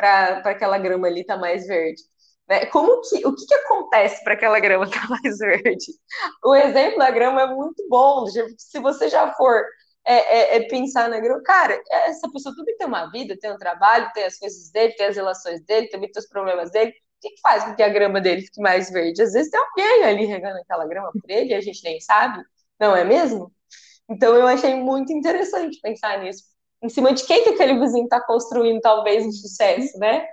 para 0.00 0.50
aquela 0.50 0.78
grama 0.78 1.06
ali 1.06 1.20
estar 1.20 1.34
tá 1.34 1.40
mais 1.40 1.66
verde. 1.66 2.02
Né? 2.48 2.66
Como 2.66 3.00
que, 3.02 3.26
o 3.26 3.34
que, 3.34 3.46
que 3.46 3.54
acontece 3.54 4.24
para 4.24 4.34
aquela 4.34 4.58
grama 4.58 4.84
estar 4.86 5.02
tá 5.06 5.08
mais 5.08 5.38
verde? 5.38 5.92
O 6.44 6.54
exemplo 6.54 6.98
da 6.98 7.10
grama 7.10 7.42
é 7.42 7.46
muito 7.46 7.86
bom. 7.88 8.26
Se 8.56 8.80
você 8.80 9.08
já 9.08 9.32
for 9.34 9.64
é, 10.06 10.14
é, 10.14 10.56
é 10.56 10.68
pensar 10.68 11.08
na 11.10 11.20
grama, 11.20 11.42
cara, 11.42 11.80
essa 11.90 12.30
pessoa 12.32 12.54
também 12.56 12.76
tem 12.76 12.86
uma 12.86 13.10
vida, 13.10 13.36
tem 13.38 13.52
um 13.52 13.58
trabalho, 13.58 14.10
tem 14.14 14.24
as 14.24 14.38
coisas 14.38 14.70
dele, 14.70 14.94
tem 14.94 15.06
as 15.06 15.16
relações 15.16 15.62
dele, 15.64 15.88
também 15.88 16.10
tem 16.10 16.20
os 16.20 16.28
problemas 16.28 16.70
dele. 16.70 16.90
O 16.90 17.20
que, 17.20 17.30
que 17.34 17.40
faz 17.42 17.64
com 17.64 17.76
que 17.76 17.82
a 17.82 17.88
grama 17.88 18.20
dele 18.20 18.42
fique 18.42 18.62
mais 18.62 18.90
verde? 18.90 19.22
Às 19.22 19.32
vezes 19.34 19.50
tem 19.50 19.60
alguém 19.60 20.04
ali 20.04 20.24
regando 20.24 20.58
aquela 20.58 20.86
grama 20.86 21.12
por 21.12 21.30
ele 21.30 21.50
e 21.50 21.54
a 21.54 21.60
gente 21.60 21.84
nem 21.84 22.00
sabe, 22.00 22.42
não 22.78 22.96
é 22.96 23.04
mesmo? 23.04 23.52
Então 24.08 24.34
eu 24.34 24.46
achei 24.46 24.74
muito 24.74 25.12
interessante 25.12 25.78
pensar 25.82 26.20
nisso 26.22 26.49
em 26.82 26.88
cima 26.88 27.12
de 27.12 27.24
quem 27.26 27.42
que 27.44 27.50
aquele 27.50 27.78
vizinho 27.78 28.04
está 28.04 28.20
construindo 28.20 28.80
talvez 28.80 29.26
um 29.26 29.32
sucesso, 29.32 29.98
né? 29.98 30.26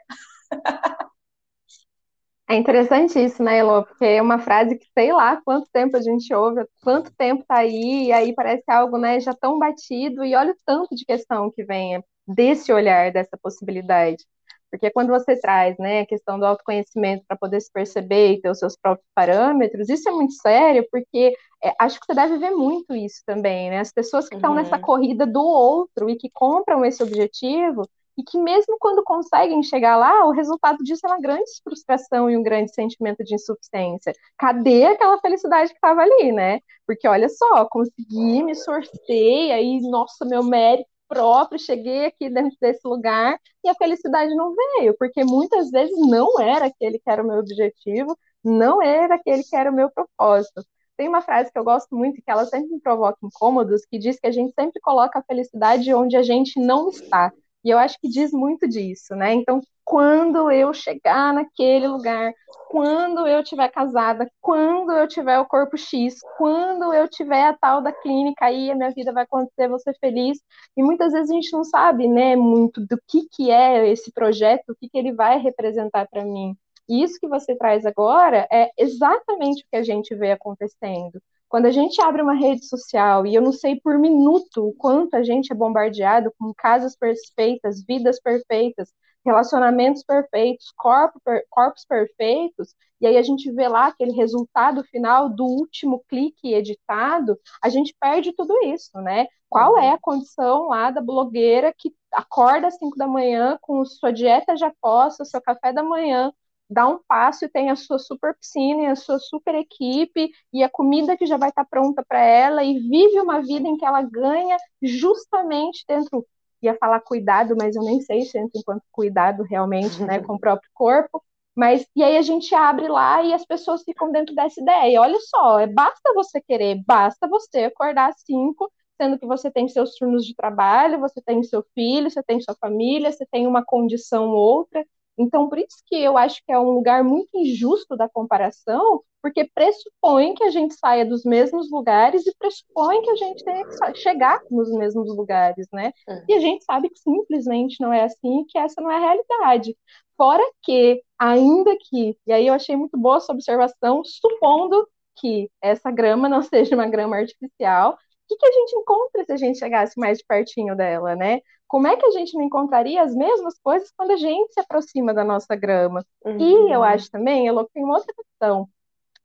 É 2.49 2.55
interessante 2.55 3.19
isso, 3.19 3.43
né, 3.43 3.59
Elô? 3.59 3.83
Porque 3.83 4.05
é 4.05 4.21
uma 4.21 4.39
frase 4.39 4.77
que 4.77 4.87
sei 4.93 5.11
lá 5.11 5.41
quanto 5.43 5.69
tempo 5.71 5.97
a 5.97 6.01
gente 6.01 6.33
ouve, 6.33 6.65
quanto 6.81 7.13
tempo 7.15 7.43
tá 7.45 7.57
aí, 7.57 8.05
e 8.07 8.11
aí 8.13 8.33
parece 8.33 8.63
algo, 8.69 8.97
né, 8.97 9.19
já 9.19 9.33
tão 9.33 9.59
batido, 9.59 10.23
e 10.23 10.33
olha 10.33 10.53
o 10.53 10.57
tanto 10.65 10.95
de 10.95 11.03
questão 11.05 11.51
que 11.51 11.63
vem 11.65 12.01
desse 12.25 12.71
olhar, 12.71 13.11
dessa 13.11 13.37
possibilidade. 13.37 14.25
Porque 14.69 14.91
quando 14.91 15.09
você 15.09 15.39
traz, 15.39 15.77
né, 15.77 16.01
a 16.01 16.05
questão 16.05 16.37
do 16.39 16.45
autoconhecimento 16.45 17.23
para 17.27 17.37
poder 17.37 17.61
se 17.61 17.71
perceber 17.71 18.33
e 18.33 18.41
ter 18.41 18.49
os 18.49 18.59
seus 18.59 18.77
próprios 18.77 19.07
parâmetros, 19.15 19.89
isso 19.89 20.09
é 20.09 20.11
muito 20.11 20.33
sério, 20.33 20.85
porque 20.91 21.33
é, 21.63 21.73
acho 21.79 21.99
que 21.99 22.05
você 22.05 22.13
deve 22.13 22.37
ver 22.37 22.51
muito 22.51 22.93
isso 22.93 23.21
também, 23.25 23.69
né? 23.69 23.79
As 23.79 23.91
pessoas 23.91 24.27
que 24.27 24.35
estão 24.35 24.51
uhum. 24.51 24.57
nessa 24.57 24.77
corrida 24.77 25.25
do 25.25 25.41
outro 25.41 26.09
e 26.09 26.15
que 26.15 26.29
compram 26.29 26.83
esse 26.85 27.01
objetivo, 27.01 27.87
e 28.17 28.23
que 28.23 28.37
mesmo 28.37 28.77
quando 28.79 29.03
conseguem 29.03 29.61
chegar 29.61 29.95
lá, 29.95 30.25
o 30.25 30.31
resultado 30.31 30.83
disso 30.83 31.05
é 31.05 31.09
uma 31.09 31.21
grande 31.21 31.49
frustração 31.63 32.29
e 32.29 32.35
um 32.35 32.41
grande 32.41 32.73
sentimento 32.73 33.23
de 33.23 33.35
insuficiência. 33.35 34.11
Cadê 34.37 34.85
aquela 34.85 35.19
felicidade 35.19 35.69
que 35.69 35.77
estava 35.77 36.01
ali, 36.01 36.31
né? 36.31 36.59
Porque 36.85 37.07
olha 37.07 37.29
só, 37.29 37.65
consegui, 37.65 38.43
me 38.43 38.55
sortei, 38.55 39.51
aí, 39.51 39.79
nossa, 39.81 40.25
meu 40.25 40.43
mérito 40.43 40.89
próprio, 41.07 41.59
cheguei 41.59 42.05
aqui 42.05 42.29
dentro 42.29 42.57
desse 42.59 42.87
lugar 42.87 43.39
e 43.63 43.69
a 43.69 43.75
felicidade 43.75 44.33
não 44.35 44.53
veio, 44.55 44.95
porque 44.97 45.23
muitas 45.23 45.69
vezes 45.71 45.97
não 45.97 46.39
era 46.39 46.65
aquele 46.65 46.99
que 46.99 47.09
era 47.09 47.23
o 47.23 47.27
meu 47.27 47.39
objetivo, 47.39 48.17
não 48.43 48.81
era 48.81 49.15
aquele 49.15 49.43
que 49.43 49.55
era 49.55 49.71
o 49.71 49.73
meu 49.73 49.89
propósito. 49.89 50.63
Tem 50.97 51.07
uma 51.07 51.21
frase 51.21 51.51
que 51.51 51.59
eu 51.59 51.63
gosto 51.63 51.95
muito, 51.95 52.21
que 52.21 52.31
ela 52.31 52.45
sempre 52.45 52.69
me 52.71 52.79
provoca 52.81 53.19
incômodos, 53.23 53.85
que 53.85 53.99
diz 53.99 54.19
que 54.19 54.27
a 54.27 54.31
gente 54.31 54.53
sempre 54.53 54.79
coloca 54.81 55.19
a 55.19 55.23
felicidade 55.23 55.93
onde 55.93 56.17
a 56.17 56.23
gente 56.23 56.59
não 56.59 56.89
está. 56.89 57.31
E 57.63 57.69
eu 57.69 57.77
acho 57.77 57.99
que 57.99 58.07
diz 58.09 58.31
muito 58.31 58.67
disso, 58.67 59.15
né? 59.15 59.33
Então, 59.33 59.61
quando 59.87 60.51
eu 60.51 60.73
chegar 60.73 61.33
naquele 61.33 61.87
lugar, 61.87 62.33
quando 62.69 63.25
eu 63.25 63.41
tiver 63.41 63.69
casada, 63.69 64.29
quando 64.41 64.91
eu 64.91 65.07
tiver 65.07 65.39
o 65.39 65.45
corpo 65.45 65.77
X, 65.77 66.19
quando 66.37 66.93
eu 66.93 67.07
tiver 67.07 67.47
a 67.47 67.53
tal 67.53 67.81
da 67.81 67.93
clínica 67.93 68.47
aí, 68.47 68.69
a 68.69 68.75
minha 68.75 68.91
vida 68.91 69.13
vai 69.13 69.23
acontecer, 69.23 69.69
vou 69.69 69.79
ser 69.79 69.95
feliz. 70.01 70.39
E 70.75 70.83
muitas 70.83 71.13
vezes 71.13 71.31
a 71.31 71.33
gente 71.33 71.53
não 71.53 71.63
sabe, 71.63 72.05
né, 72.05 72.35
muito 72.35 72.81
do 72.85 72.99
que 73.07 73.29
que 73.31 73.49
é 73.49 73.87
esse 73.87 74.11
projeto, 74.11 74.71
o 74.71 74.75
que 74.75 74.89
que 74.89 74.97
ele 74.97 75.13
vai 75.13 75.39
representar 75.39 76.05
para 76.09 76.25
mim. 76.25 76.53
E 76.89 77.01
isso 77.01 77.17
que 77.17 77.27
você 77.29 77.55
traz 77.55 77.85
agora 77.85 78.45
é 78.51 78.69
exatamente 78.77 79.63
o 79.63 79.67
que 79.71 79.77
a 79.77 79.83
gente 79.83 80.13
vê 80.13 80.33
acontecendo. 80.33 81.21
Quando 81.47 81.65
a 81.67 81.71
gente 81.71 82.01
abre 82.01 82.21
uma 82.21 82.35
rede 82.35 82.65
social 82.65 83.25
e 83.25 83.33
eu 83.33 83.41
não 83.41 83.53
sei 83.53 83.79
por 83.79 83.97
minuto 83.97 84.67
o 84.67 84.73
quanto 84.73 85.15
a 85.15 85.23
gente 85.23 85.49
é 85.53 85.55
bombardeado 85.55 86.29
com 86.37 86.53
casas 86.53 86.93
perfeitas, 86.97 87.81
vidas 87.85 88.19
perfeitas, 88.19 88.91
relacionamentos 89.27 90.03
perfeitos, 90.03 90.71
corpo, 90.77 91.19
per, 91.23 91.43
corpos 91.49 91.85
perfeitos, 91.85 92.73
e 93.01 93.05
aí 93.05 93.17
a 93.17 93.21
gente 93.21 93.51
vê 93.51 93.67
lá 93.67 93.87
aquele 93.87 94.13
resultado 94.13 94.83
final 94.85 95.29
do 95.29 95.43
último 95.43 96.03
clique 96.07 96.53
editado, 96.53 97.37
a 97.61 97.67
gente 97.67 97.93
perde 97.99 98.31
tudo 98.33 98.57
isso, 98.63 98.97
né? 99.01 99.27
Qual 99.49 99.77
é 99.77 99.91
a 99.91 99.99
condição 99.99 100.67
lá 100.67 100.89
da 100.91 101.01
blogueira 101.01 101.73
que 101.77 101.93
acorda 102.11 102.67
às 102.67 102.77
5 102.77 102.97
da 102.97 103.07
manhã 103.07 103.57
com 103.61 103.83
sua 103.85 104.11
dieta 104.11 104.55
já 104.55 104.73
posta, 104.81 105.25
seu 105.25 105.41
café 105.41 105.73
da 105.73 105.83
manhã, 105.83 106.31
dá 106.69 106.87
um 106.87 106.99
passo 107.07 107.45
e 107.45 107.49
tem 107.49 107.69
a 107.69 107.75
sua 107.75 107.99
super 107.99 108.35
piscina, 108.35 108.83
e 108.83 108.85
a 108.87 108.95
sua 108.95 109.19
super 109.19 109.55
equipe 109.55 110.31
e 110.53 110.63
a 110.63 110.69
comida 110.69 111.17
que 111.17 111.25
já 111.25 111.37
vai 111.37 111.49
estar 111.49 111.65
pronta 111.65 112.03
para 112.07 112.19
ela 112.19 112.63
e 112.63 112.79
vive 112.79 113.19
uma 113.19 113.41
vida 113.41 113.67
em 113.67 113.77
que 113.77 113.85
ela 113.85 114.01
ganha 114.01 114.57
justamente 114.81 115.83
dentro 115.87 116.25
ia 116.61 116.75
falar 116.77 116.99
cuidado, 117.01 117.55
mas 117.57 117.75
eu 117.75 117.83
nem 117.83 118.01
sei 118.01 118.23
se 118.23 118.37
entra 118.37 118.59
enquanto 118.59 118.83
cuidado 118.91 119.43
realmente, 119.43 120.01
né, 120.03 120.19
com 120.19 120.35
o 120.35 120.39
próprio 120.39 120.69
corpo. 120.73 121.23
Mas 121.55 121.85
e 121.95 122.03
aí 122.03 122.17
a 122.17 122.21
gente 122.21 122.53
abre 122.53 122.87
lá 122.87 123.23
e 123.23 123.33
as 123.33 123.43
pessoas 123.45 123.83
ficam 123.83 124.11
dentro 124.11 124.35
dessa 124.35 124.61
ideia. 124.61 125.01
Olha 125.01 125.19
só, 125.21 125.59
é 125.59 125.67
basta 125.67 126.13
você 126.13 126.39
querer, 126.41 126.83
basta 126.85 127.27
você 127.27 127.63
acordar 127.65 128.09
às 128.09 128.21
cinco, 128.21 128.71
sendo 129.01 129.17
que 129.17 129.25
você 129.25 129.49
tem 129.51 129.67
seus 129.67 129.95
turnos 129.95 130.25
de 130.25 130.35
trabalho, 130.35 130.99
você 130.99 131.21
tem 131.21 131.41
seu 131.43 131.63
filho, 131.73 132.09
você 132.11 132.21
tem 132.23 132.39
sua 132.41 132.55
família, 132.59 133.11
você 133.11 133.25
tem 133.31 133.47
uma 133.47 133.63
condição 133.65 134.29
ou 134.29 134.35
outra. 134.37 134.85
Então, 135.17 135.49
por 135.49 135.57
isso 135.57 135.77
que 135.85 135.95
eu 135.95 136.17
acho 136.17 136.41
que 136.45 136.51
é 136.51 136.59
um 136.59 136.71
lugar 136.71 137.03
muito 137.03 137.29
injusto 137.35 137.95
da 137.97 138.07
comparação, 138.07 139.01
porque 139.21 139.49
pressupõe 139.53 140.35
que 140.35 140.43
a 140.43 140.51
gente 140.51 140.75
saia 140.75 141.05
dos 141.05 141.23
mesmos 141.23 141.69
lugares 141.71 142.25
e 142.25 142.35
pressupõe 142.37 143.01
que 143.01 143.09
a 143.09 143.15
gente 143.15 143.43
tenha 143.43 143.65
que 143.65 143.95
chegar 143.99 144.39
nos 144.49 144.71
mesmos 144.71 145.07
lugares, 145.15 145.67
né? 145.73 145.91
É. 146.07 146.23
E 146.29 146.33
a 146.33 146.39
gente 146.39 146.63
sabe 146.63 146.89
que 146.89 146.99
simplesmente 146.99 147.81
não 147.81 147.91
é 147.91 148.03
assim, 148.03 148.45
que 148.47 148.57
essa 148.57 148.81
não 148.81 148.91
é 148.91 148.97
a 148.97 148.99
realidade. 148.99 149.75
Fora 150.15 150.43
que, 150.63 151.01
ainda 151.17 151.75
que, 151.89 152.17
e 152.25 152.31
aí 152.31 152.47
eu 152.47 152.53
achei 152.53 152.75
muito 152.75 152.97
boa 152.97 153.17
essa 153.17 153.33
observação, 153.33 154.03
supondo 154.05 154.87
que 155.19 155.49
essa 155.61 155.91
grama 155.91 156.29
não 156.29 156.41
seja 156.43 156.75
uma 156.75 156.87
grama 156.87 157.17
artificial, 157.17 157.93
o 157.93 157.97
que, 158.27 158.35
que 158.37 158.45
a 158.47 158.51
gente 158.51 158.75
encontra 158.75 159.25
se 159.25 159.31
a 159.31 159.37
gente 159.37 159.59
chegasse 159.59 159.99
mais 159.99 160.17
de 160.17 160.25
pertinho 160.25 160.75
dela, 160.75 161.15
né? 161.15 161.39
Como 161.67 161.87
é 161.87 161.95
que 161.95 162.05
a 162.05 162.11
gente 162.11 162.33
não 162.35 162.43
encontraria 162.43 163.01
as 163.01 163.13
mesmas 163.13 163.59
coisas 163.59 163.91
quando 163.95 164.11
a 164.11 164.17
gente 164.17 164.53
se 164.53 164.59
aproxima 164.59 165.13
da 165.13 165.23
nossa 165.23 165.55
grama? 165.55 166.05
Uhum. 166.25 166.37
E 166.39 166.71
eu 166.71 166.83
acho 166.83 167.11
também, 167.11 167.47
Elo, 167.47 167.69
tem 167.73 167.83
uma 167.83 167.97
outra 167.97 168.13
questão. 168.13 168.67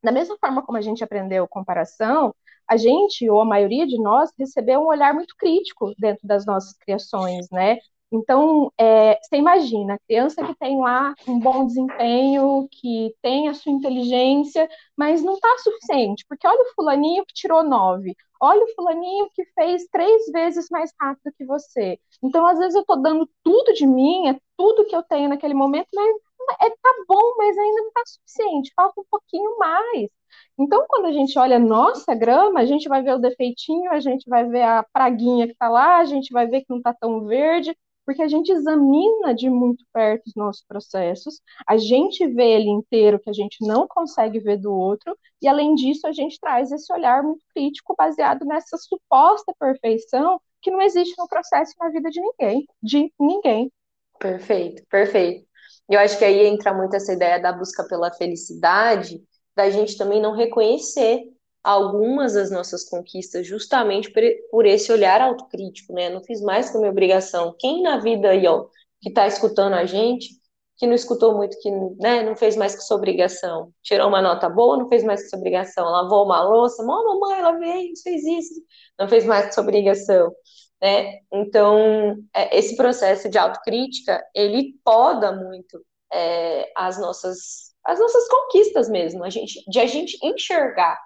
Da 0.03 0.11
mesma 0.11 0.37
forma 0.39 0.63
como 0.63 0.77
a 0.79 0.81
gente 0.81 1.05
aprendeu 1.05 1.47
comparação, 1.47 2.35
a 2.69 2.77
gente, 2.77 3.29
ou 3.29 3.41
a 3.41 3.45
maioria 3.45 3.87
de 3.87 4.01
nós, 4.01 4.31
recebeu 4.39 4.81
um 4.81 4.87
olhar 4.87 5.15
muito 5.15 5.35
crítico 5.37 5.93
dentro 5.99 6.27
das 6.27 6.45
nossas 6.45 6.73
criações, 6.79 7.49
né? 7.51 7.79
Então, 8.13 8.71
é, 8.79 9.19
você 9.23 9.37
imagina, 9.37 9.95
a 9.95 9.99
criança 9.99 10.45
que 10.45 10.55
tem 10.57 10.79
lá 10.79 11.15
um 11.27 11.41
bom 11.41 11.65
desempenho, 11.65 12.69
que 12.71 13.15
tem 13.23 13.49
a 13.49 13.55
sua 13.55 13.73
inteligência, 13.73 14.69
mas 14.95 15.23
não 15.23 15.35
está 15.35 15.49
suficiente, 15.59 16.25
porque 16.29 16.47
olha 16.47 16.61
o 16.61 16.75
fulaninho 16.75 17.25
que 17.25 17.33
tirou 17.33 17.63
nove, 17.63 18.15
olha 18.43 18.65
o 18.65 18.75
fulaninho 18.75 19.31
que 19.35 19.45
fez 19.55 19.87
três 19.91 20.27
vezes 20.33 20.69
mais 20.71 20.93
rápido 21.01 21.33
que 21.39 21.45
você. 21.47 21.99
Então, 22.23 22.45
às 22.47 22.59
vezes 22.59 22.75
eu 22.75 22.81
estou 22.81 23.01
dando 23.01 23.29
tudo 23.45 23.73
de 23.73 23.87
mim, 23.87 24.29
é 24.29 24.39
tudo 24.57 24.85
que 24.87 24.97
eu 24.97 25.03
tenho 25.05 25.29
naquele 25.29 25.55
momento, 25.55 25.89
mas 25.95 26.17
é, 26.61 26.71
tá 26.71 26.95
bom, 27.09 27.35
mas 27.37 27.57
ainda 27.57 27.81
não 27.83 27.89
está 27.89 28.03
suficiente, 28.07 28.73
falta 28.75 29.01
um 29.01 29.05
pouquinho 29.09 29.57
mais. 29.59 30.11
Então, 30.59 30.85
quando 30.89 31.07
a 31.07 31.13
gente 31.13 31.39
olha 31.39 31.59
nossa 31.59 32.15
grama, 32.15 32.61
a 32.61 32.67
gente 32.67 32.89
vai 32.89 33.03
ver 33.03 33.15
o 33.15 33.19
defeitinho, 33.19 33.93
a 33.93 34.01
gente 34.01 34.29
vai 34.29 34.45
ver 34.49 34.63
a 34.63 34.85
praguinha 34.93 35.47
que 35.47 35.53
está 35.53 35.69
lá, 35.69 35.99
a 35.99 36.05
gente 36.05 36.33
vai 36.33 36.47
ver 36.47 36.61
que 36.63 36.71
não 36.71 36.79
está 36.79 36.93
tão 36.95 37.25
verde, 37.27 37.77
porque 38.05 38.23
a 38.23 38.29
gente 38.29 38.51
examina 38.51 39.35
de 39.35 39.49
muito 39.49 39.85
perto 39.93 40.27
os 40.27 40.35
nossos 40.35 40.65
processos, 40.67 41.41
a 41.67 41.77
gente 41.77 42.27
vê 42.29 42.53
ele 42.55 42.69
inteiro 42.69 43.19
que 43.19 43.31
a 43.31 43.33
gente 43.33 43.65
não 43.67 43.87
consegue 43.87 44.39
ver 44.39 44.59
do 44.59 44.73
outro, 44.73 45.17
e 45.41 45.49
além 45.49 45.75
disso, 45.75 46.07
a 46.07 46.13
gente 46.13 46.39
traz 46.41 46.71
esse 46.73 46.93
olhar 46.93 47.23
muito 47.23 47.45
crítico 47.55 47.95
baseado 47.97 48.45
nessa 48.45 48.77
suposta 48.77 49.55
perfeição 49.59 50.41
que 50.61 50.71
não 50.71 50.81
existe 50.81 51.15
no 51.19 51.29
processo 51.29 51.73
e 51.73 51.85
na 51.85 51.91
vida 51.91 52.09
de 52.11 52.21
ninguém, 52.21 52.67
de 52.83 53.13
ninguém. 53.19 53.73
Perfeito, 54.19 54.83
perfeito. 54.89 55.45
Eu 55.89 55.99
acho 55.99 56.17
que 56.17 56.25
aí 56.25 56.47
entra 56.47 56.73
muito 56.73 56.95
essa 56.95 57.13
ideia 57.13 57.41
da 57.41 57.53
busca 57.53 57.85
pela 57.89 58.13
felicidade, 58.13 59.21
da 59.55 59.69
gente 59.69 59.99
também 59.99 60.21
não 60.21 60.33
reconhecer 60.33 61.25
algumas 61.63 62.35
das 62.35 62.51
nossas 62.51 62.85
conquistas 62.89 63.47
justamente 63.47 64.11
por, 64.11 64.23
por 64.51 64.67
esse 64.67 64.93
olhar 64.93 65.21
autocrítico, 65.21 65.93
né? 65.93 66.09
Não 66.11 66.23
fiz 66.23 66.41
mais 66.41 66.71
que 66.71 66.77
a 66.77 66.81
minha 66.81 66.91
obrigação. 66.91 67.55
Quem 67.59 67.83
na 67.83 67.99
vida 67.99 68.31
aí, 68.31 68.47
ó, 68.47 68.67
que 69.01 69.09
está 69.09 69.27
escutando 69.27 69.75
a 69.75 69.85
gente, 69.85 70.31
que 70.77 70.87
não 70.87 70.95
escutou 70.95 71.37
muito, 71.37 71.59
que 71.61 71.71
né, 72.01 72.23
não 72.25 72.35
fez 72.35 72.57
mais 72.57 72.75
que 72.75 72.83
sua 72.83 72.97
obrigação, 72.97 73.73
tirou 73.83 74.09
uma 74.09 74.21
nota 74.21 74.49
boa, 74.49 74.77
não 74.79 74.89
fez 74.89 75.05
mais 75.05 75.23
que 75.23 75.29
sua 75.29 75.39
obrigação, 75.39 75.85
lavou 75.85 76.25
uma 76.25 76.43
louça, 76.43 76.83
mó 76.83 77.05
mamãe, 77.05 77.39
ela 77.39 77.53
veio, 77.53 77.93
fez 78.03 78.25
isso, 78.25 78.61
não 78.99 79.07
fez 79.09 79.25
mais 79.25 79.47
que 79.47 79.55
sua 79.55 79.63
obrigação, 79.63 80.33
né? 80.81 81.21
Então, 81.33 82.17
é, 82.35 82.59
esse 82.59 82.77
processo 82.77 83.29
de 83.29 83.39
autocrítica, 83.39 84.21
ele 84.35 84.75
poda 84.85 85.33
muito 85.33 85.81
é, 86.13 86.71
as 86.77 86.99
nossas 86.99 87.73
as 87.85 87.99
nossas 87.99 88.29
conquistas 88.29 88.89
mesmo, 88.89 89.25
a 89.25 89.31
gente, 89.31 89.61
de 89.69 89.81
a 89.81 89.87
gente 89.87 90.17
enxergar 90.25 90.97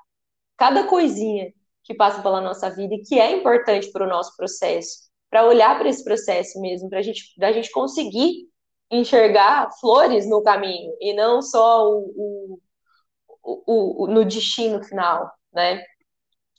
cada 0.56 0.84
coisinha 0.86 1.52
que 1.84 1.94
passa 1.94 2.22
pela 2.22 2.40
nossa 2.40 2.70
vida 2.70 2.94
e 2.94 3.02
que 3.02 3.18
é 3.18 3.30
importante 3.32 3.90
para 3.92 4.04
o 4.04 4.08
nosso 4.08 4.36
processo, 4.36 5.08
para 5.30 5.46
olhar 5.46 5.78
para 5.78 5.88
esse 5.88 6.02
processo 6.04 6.60
mesmo, 6.60 6.88
para 6.88 7.02
gente, 7.02 7.22
a 7.42 7.52
gente 7.52 7.70
conseguir 7.70 8.48
enxergar 8.90 9.68
flores 9.80 10.28
no 10.28 10.42
caminho 10.42 10.92
e 11.00 11.12
não 11.14 11.42
só 11.42 11.88
o, 11.88 12.58
o, 13.42 13.62
o, 13.66 14.04
o, 14.04 14.06
no 14.08 14.24
destino 14.24 14.82
final, 14.84 15.30
né? 15.52 15.82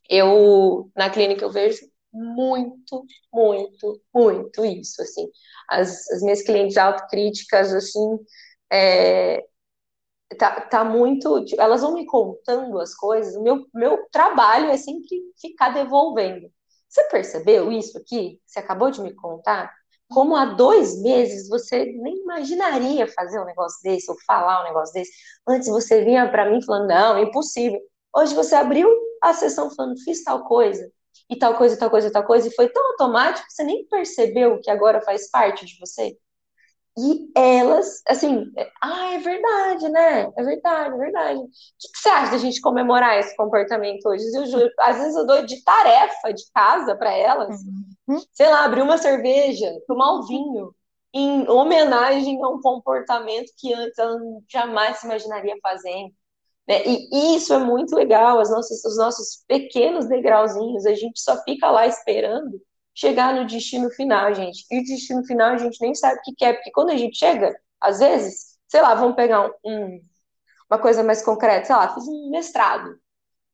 Eu, 0.10 0.90
na 0.96 1.10
clínica, 1.10 1.44
eu 1.44 1.52
vejo 1.52 1.80
muito, 2.14 3.06
muito, 3.34 4.02
muito 4.14 4.66
isso, 4.66 5.02
assim. 5.02 5.28
As, 5.70 6.10
as 6.12 6.22
minhas 6.22 6.42
clientes 6.42 6.78
autocríticas, 6.78 7.74
assim, 7.74 8.18
é, 8.72 9.46
tá, 10.38 10.62
tá 10.62 10.84
muito. 10.84 11.44
Tipo, 11.46 11.62
elas 11.62 11.82
vão 11.82 11.94
me 11.94 12.06
contando 12.06 12.80
as 12.80 12.96
coisas, 12.96 13.36
o 13.36 13.44
meu, 13.44 13.66
meu 13.74 14.08
trabalho 14.12 14.70
é 14.70 14.78
sempre 14.78 15.22
ficar 15.40 15.70
devolvendo. 15.70 16.50
Você 16.88 17.04
percebeu 17.06 17.72
isso 17.72 17.98
aqui? 17.98 18.42
Você 18.46 18.60
acabou 18.60 18.90
de 18.90 19.02
me 19.02 19.14
contar? 19.14 19.72
como 20.10 20.36
há 20.36 20.46
dois 20.46 21.02
meses 21.02 21.50
você 21.50 21.86
nem 21.86 22.22
imaginaria 22.22 23.08
fazer 23.08 23.40
um 23.40 23.46
negócio 23.46 23.80
desse 23.84 24.10
ou 24.10 24.18
falar 24.26 24.62
um 24.62 24.68
negócio 24.68 24.94
desse. 24.94 25.12
Antes 25.48 25.68
você 25.68 26.04
vinha 26.04 26.30
para 26.30 26.50
mim 26.50 26.62
falando, 26.62 26.88
não, 26.88 27.18
é 27.18 27.24
impossível. 27.24 27.80
Hoje 28.16 28.34
você 28.34 28.56
abriu 28.56 28.90
a 29.22 29.34
sessão 29.34 29.70
falando, 29.70 30.00
fiz 30.04 30.24
tal 30.24 30.46
coisa, 30.46 30.90
e 31.30 31.36
tal 31.38 31.56
coisa, 31.58 31.78
tal 31.78 31.90
coisa, 31.90 32.12
tal 32.12 32.24
coisa, 32.26 32.48
e 32.48 32.56
foi 32.56 32.70
tão 32.70 32.92
automático 32.92 33.46
que 33.48 33.54
você 33.54 33.64
nem 33.64 33.86
percebeu 33.88 34.60
que 34.62 34.70
agora 34.70 35.02
faz 35.02 35.30
parte 35.30 35.66
de 35.66 35.78
você. 35.80 36.18
E 36.98 37.32
elas, 37.36 38.02
assim, 38.08 38.52
ah, 38.82 39.14
é 39.14 39.20
verdade, 39.20 39.90
né? 39.90 40.32
É 40.36 40.44
verdade, 40.44 40.96
é 40.96 40.98
verdade. 40.98 41.40
O 41.40 41.48
que, 41.48 41.92
que 41.94 42.00
você 42.00 42.10
acha 42.10 42.32
da 42.32 42.38
gente 42.40 42.60
comemorar 42.60 43.20
esse 43.20 43.36
comportamento 43.38 44.04
hoje? 44.08 44.24
Eu, 44.34 44.70
às 44.80 44.98
vezes 44.98 45.16
eu 45.16 45.28
dou 45.28 45.46
de 45.46 45.64
tarefa 45.64 46.34
de 46.34 46.44
casa 46.52 46.96
para 46.96 47.14
elas, 47.14 47.56
uhum. 48.08 48.20
sei 48.34 48.50
lá, 48.50 48.66
abrir 48.66 48.82
uma 48.82 48.98
cerveja, 48.98 49.72
tomar 49.88 50.14
um 50.16 50.26
vinho, 50.26 50.74
em 51.14 51.48
homenagem 51.50 52.44
a 52.44 52.48
um 52.48 52.62
comportamento 52.62 53.52
que 53.58 53.74
antes 53.74 53.98
ela 53.98 54.20
jamais 54.52 54.98
se 54.98 55.06
imaginaria 55.06 55.56
fazendo. 55.62 56.12
Né? 56.68 56.82
E 56.86 57.36
isso 57.36 57.54
é 57.54 57.60
muito 57.60 57.96
legal, 57.96 58.40
as 58.40 58.50
nossas, 58.50 58.84
os 58.84 58.98
nossos 58.98 59.44
pequenos 59.48 60.08
degrauzinhos, 60.08 60.86
a 60.86 60.96
gente 60.96 61.20
só 61.20 61.42
fica 61.44 61.70
lá 61.70 61.86
esperando 61.88 62.60
chegar 62.98 63.34
no 63.36 63.46
destino 63.46 63.92
final, 63.92 64.34
gente. 64.34 64.66
E 64.72 64.80
o 64.80 64.84
destino 64.84 65.24
final 65.26 65.54
a 65.54 65.58
gente 65.58 65.80
nem 65.82 65.94
sabe 65.94 66.20
o 66.20 66.36
que 66.36 66.44
é, 66.44 66.54
porque 66.54 66.72
quando 66.72 66.90
a 66.90 66.98
gente 66.98 67.16
chega, 67.18 67.56
às 67.80 68.00
vezes, 68.00 68.58
sei 68.68 68.82
lá, 68.82 68.96
vamos 68.96 69.16
pegar 69.16 69.52
um, 69.64 70.02
uma 70.70 70.80
coisa 70.80 71.04
mais 71.04 71.24
concreta, 71.24 71.66
sei 71.66 71.76
lá, 71.76 71.94
fiz 71.94 72.08
um 72.08 72.32
mestrado. 72.32 73.00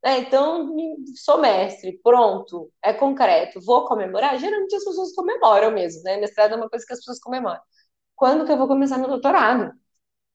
Né? 0.04 0.20
Então, 0.20 0.74
sou 1.16 1.40
mestre, 1.40 2.00
pronto, 2.04 2.72
é 2.82 2.94
concreto, 2.94 3.60
vou 3.62 3.86
comemorar? 3.86 4.38
Geralmente 4.40 4.76
as 4.76 4.86
pessoas 4.86 5.14
comemoram 5.14 5.72
mesmo, 5.72 6.04
né? 6.04 6.18
Mestrado 6.18 6.54
é 6.54 6.58
uma 6.58 6.70
coisa 6.70 6.86
que 6.86 6.94
as 6.94 7.00
pessoas 7.00 7.20
comemoram. 7.20 7.60
Quando 8.16 8.46
que 8.46 8.52
eu 8.52 8.58
vou 8.58 8.68
começar 8.68 8.98
meu 8.98 9.10
doutorado? 9.10 9.74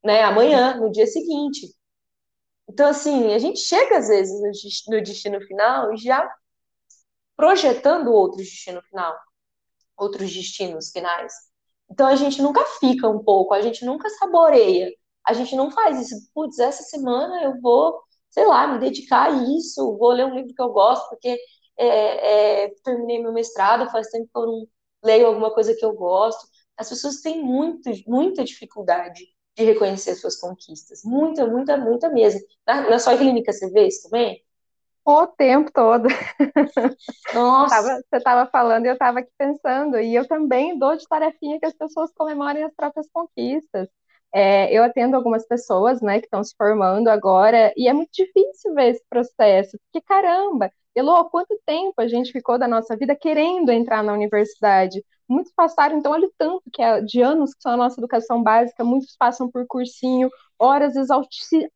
Né? 0.05 0.23
Amanhã, 0.23 0.77
no 0.79 0.90
dia 0.92 1.07
seguinte. 1.07 1.68
Então, 2.68 2.88
assim, 2.88 3.33
a 3.35 3.38
gente 3.38 3.61
chega 3.61 3.99
às 3.99 4.09
vezes 4.09 4.87
no 4.88 5.03
destino 5.03 5.40
final 5.42 5.97
já 5.97 6.31
projetando 7.38 8.09
outro 8.12 8.38
destino 8.38 8.83
final, 8.83 9.16
outros 9.96 10.35
destinos 10.35 10.90
finais. 10.90 11.33
Então 11.88 12.09
a 12.09 12.16
gente 12.16 12.42
nunca 12.42 12.64
fica 12.81 13.09
um 13.09 13.22
pouco, 13.22 13.55
a 13.55 13.62
gente 13.62 13.85
nunca 13.85 14.11
saboreia, 14.11 14.90
a 15.24 15.33
gente 15.33 15.55
não 15.55 15.70
faz 15.70 16.01
isso. 16.01 16.16
Putz, 16.35 16.59
essa 16.59 16.83
semana 16.83 17.44
eu 17.44 17.61
vou, 17.61 18.03
sei 18.29 18.44
lá, 18.44 18.66
me 18.66 18.81
dedicar 18.81 19.31
a 19.31 19.44
isso, 19.57 19.96
vou 19.96 20.11
ler 20.11 20.27
um 20.27 20.35
livro 20.35 20.53
que 20.53 20.61
eu 20.61 20.70
gosto, 20.70 21.09
porque 21.11 21.38
é, 21.77 22.64
é, 22.64 22.74
terminei 22.85 23.22
meu 23.22 23.33
mestrado, 23.33 23.88
faz 23.92 24.09
tempo 24.09 24.29
que 24.33 24.38
eu 24.38 24.46
não 24.46 24.66
leio 25.05 25.29
alguma 25.29 25.55
coisa 25.55 25.74
que 25.77 25.85
eu 25.85 25.92
gosto. 25.92 26.44
As 26.77 26.88
pessoas 26.88 27.20
têm 27.20 27.40
muito, 27.40 27.88
muita 28.09 28.42
dificuldade 28.44 29.24
de 29.57 29.64
reconhecer 29.64 30.16
suas 30.16 30.37
conquistas. 30.37 31.03
Muita, 31.05 31.46
muita, 31.46 31.77
muita 31.77 32.09
mesmo. 32.11 32.40
Na, 32.66 32.90
na 32.90 32.98
sua 32.98 33.16
clínica 33.16 33.53
você 33.53 33.70
vê 33.70 33.87
isso 33.87 34.03
também? 34.11 34.42
O 35.11 35.27
tempo 35.27 35.73
todo. 35.73 36.07
Nossa! 37.33 37.75
Tava, 37.75 37.97
você 37.97 38.16
estava 38.18 38.51
falando 38.51 38.85
e 38.85 38.88
eu 38.88 38.92
estava 38.92 39.21
aqui 39.21 39.31
pensando, 39.38 39.99
e 39.99 40.14
eu 40.14 40.29
também 40.29 40.79
dou 40.79 40.94
de 40.99 41.09
tarefinha 41.09 41.59
que 41.59 41.64
as 41.64 41.73
pessoas 41.73 42.12
comemorem 42.12 42.62
as 42.62 42.75
próprias 42.75 43.09
conquistas. 43.11 43.88
É, 44.35 44.71
eu 44.71 44.85
atendo 44.85 45.16
algumas 45.16 45.47
pessoas, 45.49 46.03
né, 46.03 46.18
que 46.21 46.27
estão 46.27 46.44
se 46.44 46.55
formando 46.59 47.09
agora, 47.09 47.73
e 47.75 47.88
é 47.88 47.92
muito 47.94 48.11
difícil 48.12 48.75
ver 48.75 48.90
esse 48.90 49.05
processo, 49.09 49.79
porque 49.90 50.05
caramba, 50.07 50.71
Elô, 50.94 51.25
quanto 51.31 51.59
tempo 51.64 51.94
a 52.03 52.07
gente 52.07 52.31
ficou 52.31 52.59
da 52.59 52.68
nossa 52.68 52.94
vida 52.94 53.16
querendo 53.16 53.71
entrar 53.71 54.03
na 54.05 54.12
universidade? 54.12 55.03
Muitos 55.27 55.55
passaram, 55.55 55.97
então, 55.97 56.12
olha 56.12 56.27
o 56.27 56.33
tanto 56.37 56.62
que 56.71 56.83
é 56.83 57.01
de 57.01 57.23
anos 57.23 57.55
que 57.55 57.62
são 57.62 57.73
a 57.73 57.77
nossa 57.79 57.99
educação 57.99 58.42
básica, 58.42 58.85
muitos 58.85 59.16
passam 59.16 59.51
por 59.51 59.66
cursinho, 59.66 60.29
horas 60.59 60.94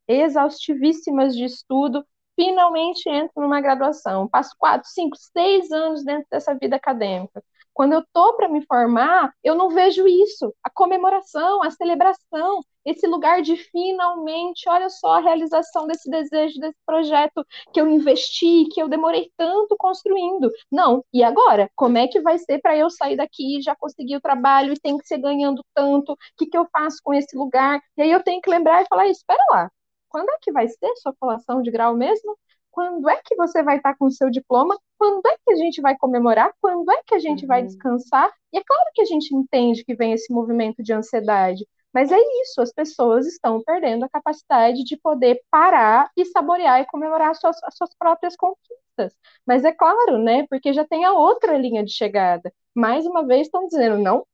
exaustivíssimas 0.07 1.35
de 1.35 1.45
estudo, 1.45 2.05
finalmente 2.35 3.09
entro 3.09 3.41
numa 3.41 3.61
graduação. 3.61 4.27
Passo 4.27 4.55
quatro, 4.57 4.87
cinco, 4.89 5.15
seis 5.17 5.71
anos 5.71 6.03
dentro 6.03 6.27
dessa 6.31 6.53
vida 6.55 6.75
acadêmica. 6.75 7.43
Quando 7.73 7.93
eu 7.93 7.99
estou 8.01 8.33
para 8.35 8.47
me 8.47 8.63
formar, 8.65 9.33
eu 9.43 9.55
não 9.55 9.69
vejo 9.69 10.07
isso. 10.07 10.53
A 10.63 10.69
comemoração, 10.69 11.63
a 11.63 11.71
celebração, 11.71 12.61
esse 12.85 13.07
lugar 13.07 13.41
de 13.41 13.55
finalmente, 13.55 14.69
olha 14.69 14.89
só 14.89 15.13
a 15.13 15.19
realização 15.19 15.87
desse 15.87 16.09
desejo, 16.09 16.59
desse 16.59 16.77
projeto 16.85 17.45
que 17.73 17.81
eu 17.81 17.87
investi, 17.87 18.65
que 18.71 18.81
eu 18.81 18.87
demorei 18.87 19.31
tanto 19.35 19.75
construindo. 19.77 20.51
Não, 20.71 21.03
e 21.11 21.23
agora? 21.23 21.69
Como 21.75 21.97
é 21.97 22.07
que 22.07 22.21
vai 22.21 22.37
ser 22.37 22.59
para 22.59 22.77
eu 22.77 22.89
sair 22.89 23.15
daqui, 23.15 23.61
já 23.61 23.75
conseguir 23.75 24.17
o 24.17 24.21
trabalho 24.21 24.73
e 24.73 24.79
tem 24.79 24.97
que 24.97 25.07
ser 25.07 25.17
ganhando 25.17 25.63
tanto? 25.73 26.13
O 26.13 26.17
que, 26.37 26.45
que 26.45 26.57
eu 26.57 26.67
faço 26.71 26.97
com 27.03 27.13
esse 27.13 27.35
lugar? 27.35 27.81
E 27.97 28.03
aí 28.03 28.11
eu 28.11 28.23
tenho 28.23 28.41
que 28.41 28.49
lembrar 28.49 28.83
e 28.83 28.87
falar: 28.87 29.07
espera 29.07 29.43
lá, 29.49 29.71
quando 30.13 30.29
é 30.29 30.37
que 30.39 30.51
vai 30.51 30.67
ser 30.67 30.95
sua 30.97 31.11
colação 31.19 31.63
de 31.63 31.71
grau 31.71 31.95
mesmo? 31.97 32.37
Quando 32.69 33.09
é 33.09 33.19
que 33.25 33.35
você 33.35 33.63
vai 33.63 33.77
estar 33.77 33.95
com 33.97 34.05
o 34.05 34.11
seu 34.11 34.29
diploma? 34.29 34.79
Quando 34.97 35.25
é 35.25 35.35
que 35.43 35.53
a 35.53 35.55
gente 35.55 35.81
vai 35.81 35.97
comemorar? 35.97 36.53
Quando 36.61 36.91
é 36.91 37.01
que 37.03 37.15
a 37.15 37.19
gente 37.19 37.41
uhum. 37.43 37.47
vai 37.47 37.63
descansar? 37.63 38.31
E 38.53 38.59
é 38.59 38.63
claro 38.63 38.91
que 38.93 39.01
a 39.01 39.05
gente 39.05 39.35
entende 39.35 39.83
que 39.83 39.95
vem 39.95 40.13
esse 40.13 40.31
movimento 40.31 40.83
de 40.83 40.93
ansiedade, 40.93 41.67
mas 41.91 42.11
é 42.11 42.17
isso, 42.41 42.61
as 42.61 42.71
pessoas 42.71 43.25
estão 43.27 43.61
perdendo 43.63 44.05
a 44.05 44.09
capacidade 44.09 44.83
de 44.83 44.97
poder 44.97 45.41
parar 45.49 46.09
e 46.15 46.25
saborear 46.25 46.81
e 46.81 46.85
comemorar 46.85 47.31
as 47.31 47.39
suas, 47.39 47.57
as 47.63 47.75
suas 47.75 47.95
próprias 47.95 48.35
conquistas. 48.35 49.15
Mas 49.45 49.65
é 49.65 49.71
claro, 49.71 50.19
né? 50.19 50.45
Porque 50.47 50.73
já 50.73 50.85
tem 50.85 51.05
a 51.05 51.13
outra 51.13 51.57
linha 51.57 51.83
de 51.83 51.91
chegada. 51.91 52.53
Mais 52.75 53.05
uma 53.05 53.25
vez 53.25 53.47
estão 53.47 53.67
dizendo, 53.67 53.97
não, 53.97 54.25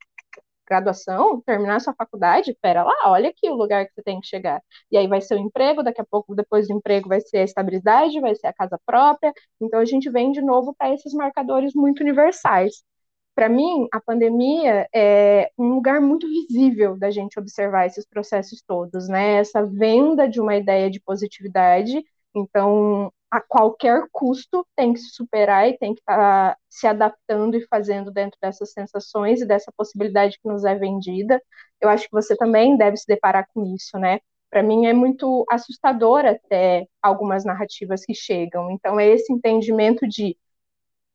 graduação, 0.70 1.42
terminar 1.42 1.82
sua 1.82 1.94
faculdade, 1.94 2.56
pera 2.62 2.84
lá, 2.84 2.94
olha 3.06 3.30
aqui 3.30 3.50
o 3.50 3.56
lugar 3.56 3.86
que 3.88 3.94
você 3.94 4.04
tem 4.04 4.20
que 4.20 4.28
chegar. 4.28 4.62
E 4.92 4.98
aí 4.98 5.08
vai 5.08 5.22
ser 5.22 5.36
o 5.36 5.40
emprego, 5.40 5.84
daqui 5.84 6.02
a 6.02 6.06
pouco, 6.06 6.36
depois 6.36 6.68
do 6.68 6.74
emprego, 6.76 7.10
vai 7.10 7.22
ser 7.22 7.38
a 7.40 7.44
estabilidade, 7.44 8.20
vai 8.22 8.36
ser 8.36 8.48
a 8.48 8.54
casa 8.54 8.80
própria. 8.86 9.34
Então 9.62 9.80
a 9.80 9.86
gente 9.86 10.10
vem 10.10 10.32
de 10.32 10.42
novo 10.42 10.74
para 10.78 10.94
esses 10.94 11.14
marcadores 11.14 11.74
muito 11.74 12.02
universais. 12.02 12.84
Para 13.36 13.48
mim, 13.50 13.88
a 13.94 14.02
pandemia 14.02 14.88
é 14.94 15.50
um 15.58 15.76
lugar 15.76 16.02
muito 16.02 16.28
visível 16.28 16.98
da 16.98 17.10
gente 17.10 17.40
observar 17.40 17.86
esses 17.86 18.06
processos 18.06 18.62
todos, 18.68 19.08
né? 19.08 19.36
Essa 19.38 19.66
venda 19.66 20.28
de 20.28 20.42
uma 20.42 20.58
ideia 20.58 20.90
de 20.92 21.00
positividade. 21.00 22.04
Então, 22.36 23.12
a 23.32 23.40
qualquer 23.42 24.08
custo 24.12 24.66
tem 24.76 24.94
que 24.94 25.00
se 25.00 25.10
superar 25.12 25.68
e 25.70 25.78
tem 25.78 25.94
que 25.94 26.02
estar 26.02 26.54
tá 26.54 26.58
se 26.70 26.88
adaptando 26.88 27.56
e 27.56 27.66
fazendo 27.68 28.12
dentro 28.12 28.38
dessas 28.42 28.72
sensações 28.72 29.42
e 29.42 29.46
dessa 29.46 29.72
possibilidade 29.76 30.40
que 30.42 30.48
nos 30.48 30.66
é 30.66 30.76
vendida. 30.76 31.42
Eu 31.80 31.90
acho 31.90 32.06
que 32.06 32.12
você 32.12 32.36
também 32.36 32.78
deve 32.78 32.98
se 32.98 33.06
deparar 33.08 33.48
com 33.54 33.66
isso, 33.76 33.98
né? 34.00 34.20
Para 34.50 34.64
mim 34.64 34.88
é 34.88 34.94
muito 34.94 35.46
assustador 35.50 36.26
até 36.26 36.88
algumas 37.02 37.46
narrativas 37.46 38.04
que 38.06 38.16
chegam. 38.16 38.72
Então 38.72 39.00
é 39.00 39.08
esse 39.08 39.32
entendimento 39.32 40.08
de 40.08 40.36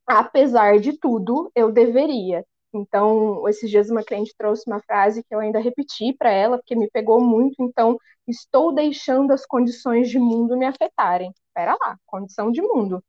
apesar 0.06 0.78
de 0.78 0.98
tudo, 0.98 1.50
eu 1.54 1.72
deveria. 1.72 2.44
Então, 2.76 3.48
esses 3.48 3.70
dias 3.70 3.90
uma 3.90 4.02
cliente 4.02 4.34
trouxe 4.36 4.64
uma 4.66 4.80
frase 4.80 5.22
que 5.22 5.34
eu 5.34 5.40
ainda 5.40 5.58
repeti 5.60 6.12
para 6.12 6.30
ela, 6.30 6.58
porque 6.58 6.76
me 6.76 6.90
pegou 6.90 7.20
muito. 7.20 7.62
Então, 7.62 7.98
estou 8.26 8.72
deixando 8.72 9.32
as 9.32 9.46
condições 9.46 10.08
de 10.10 10.18
mundo 10.18 10.56
me 10.56 10.66
afetarem. 10.66 11.32
Espera 11.48 11.76
lá, 11.80 11.96
condição 12.06 12.50
de 12.50 12.62
mundo. 12.62 13.02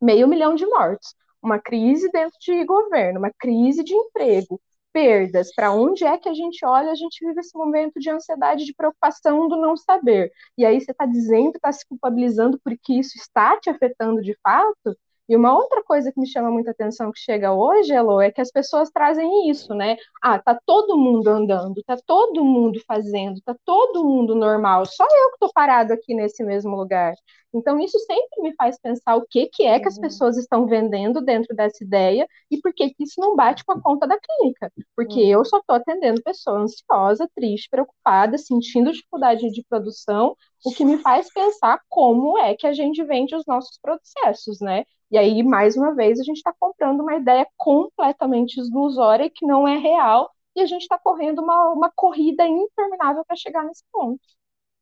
Meio 0.00 0.28
milhão 0.28 0.54
de 0.54 0.66
mortos, 0.66 1.14
uma 1.42 1.58
crise 1.60 2.10
dentro 2.10 2.38
de 2.40 2.64
governo, 2.64 3.18
uma 3.18 3.30
crise 3.38 3.84
de 3.84 3.94
emprego, 3.94 4.60
perdas. 4.92 5.54
Para 5.54 5.72
onde 5.72 6.04
é 6.04 6.18
que 6.18 6.28
a 6.28 6.34
gente 6.34 6.64
olha? 6.64 6.90
A 6.90 6.94
gente 6.94 7.24
vive 7.26 7.40
esse 7.40 7.56
momento 7.56 7.98
de 7.98 8.10
ansiedade, 8.10 8.64
de 8.64 8.74
preocupação 8.74 9.48
do 9.48 9.56
não 9.56 9.76
saber. 9.76 10.30
E 10.56 10.64
aí 10.64 10.80
você 10.80 10.92
está 10.92 11.06
dizendo, 11.06 11.56
está 11.56 11.72
se 11.72 11.86
culpabilizando 11.86 12.60
porque 12.62 12.94
isso 12.94 13.16
está 13.16 13.58
te 13.58 13.70
afetando 13.70 14.20
de 14.22 14.36
fato? 14.42 14.96
E 15.28 15.36
uma 15.36 15.56
outra 15.56 15.82
coisa 15.84 16.12
que 16.12 16.20
me 16.20 16.26
chama 16.26 16.50
muita 16.50 16.72
atenção 16.72 17.12
que 17.12 17.20
chega 17.20 17.52
hoje, 17.52 17.92
Elo, 17.92 18.20
é 18.20 18.30
que 18.30 18.40
as 18.40 18.50
pessoas 18.50 18.90
trazem 18.90 19.48
isso, 19.48 19.74
né? 19.74 19.96
Ah, 20.22 20.38
tá 20.38 20.58
todo 20.66 20.98
mundo 20.98 21.28
andando, 21.28 21.82
tá 21.86 21.96
todo 22.06 22.44
mundo 22.44 22.80
fazendo, 22.86 23.40
tá 23.42 23.54
todo 23.64 24.04
mundo 24.04 24.34
normal, 24.34 24.84
só 24.86 25.04
eu 25.04 25.30
que 25.32 25.38
tô 25.38 25.52
parado 25.52 25.92
aqui 25.92 26.14
nesse 26.14 26.44
mesmo 26.44 26.76
lugar. 26.76 27.14
Então, 27.54 27.78
isso 27.78 27.98
sempre 28.00 28.42
me 28.42 28.54
faz 28.54 28.78
pensar 28.80 29.14
o 29.16 29.26
que, 29.28 29.46
que 29.46 29.64
é 29.64 29.78
que 29.78 29.86
as 29.86 29.96
uhum. 29.96 30.02
pessoas 30.02 30.38
estão 30.38 30.66
vendendo 30.66 31.20
dentro 31.20 31.54
dessa 31.54 31.84
ideia 31.84 32.26
e 32.50 32.58
por 32.60 32.72
que, 32.72 32.90
que 32.90 33.04
isso 33.04 33.20
não 33.20 33.36
bate 33.36 33.62
com 33.64 33.72
a 33.72 33.80
conta 33.80 34.06
da 34.06 34.18
clínica. 34.18 34.72
Porque 34.96 35.20
uhum. 35.22 35.28
eu 35.28 35.44
só 35.44 35.58
estou 35.58 35.76
atendendo 35.76 36.22
pessoa 36.22 36.60
ansiosa, 36.60 37.28
triste, 37.34 37.68
preocupada, 37.70 38.38
sentindo 38.38 38.90
dificuldade 38.90 39.50
de 39.50 39.62
produção, 39.68 40.34
o 40.64 40.72
que 40.72 40.84
me 40.84 40.98
faz 40.98 41.30
pensar 41.32 41.78
como 41.88 42.38
é 42.38 42.54
que 42.54 42.66
a 42.66 42.72
gente 42.72 43.02
vende 43.04 43.34
os 43.34 43.44
nossos 43.46 43.78
processos, 43.78 44.60
né? 44.60 44.84
E 45.12 45.18
aí, 45.18 45.42
mais 45.42 45.76
uma 45.76 45.94
vez, 45.94 46.18
a 46.18 46.24
gente 46.24 46.38
está 46.38 46.54
comprando 46.58 47.00
uma 47.00 47.14
ideia 47.14 47.46
completamente 47.56 48.58
ilusória 48.58 49.28
que 49.28 49.46
não 49.46 49.68
é 49.68 49.76
real, 49.76 50.30
e 50.56 50.62
a 50.62 50.66
gente 50.66 50.82
está 50.82 50.98
correndo 50.98 51.42
uma, 51.42 51.68
uma 51.68 51.92
corrida 51.94 52.46
interminável 52.46 53.22
para 53.24 53.36
chegar 53.36 53.62
nesse 53.64 53.84
ponto. 53.92 54.20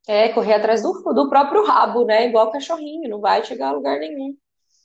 É, 0.07 0.29
correr 0.29 0.55
atrás 0.55 0.83
do, 0.83 0.93
do 1.13 1.29
próprio 1.29 1.65
rabo, 1.65 2.05
né? 2.05 2.29
Igual 2.29 2.51
cachorrinho, 2.53 3.11
não 3.11 3.21
vai 3.21 3.45
chegar 3.45 3.69
a 3.71 3.73
lugar 3.73 3.99
nenhum. 3.99 4.37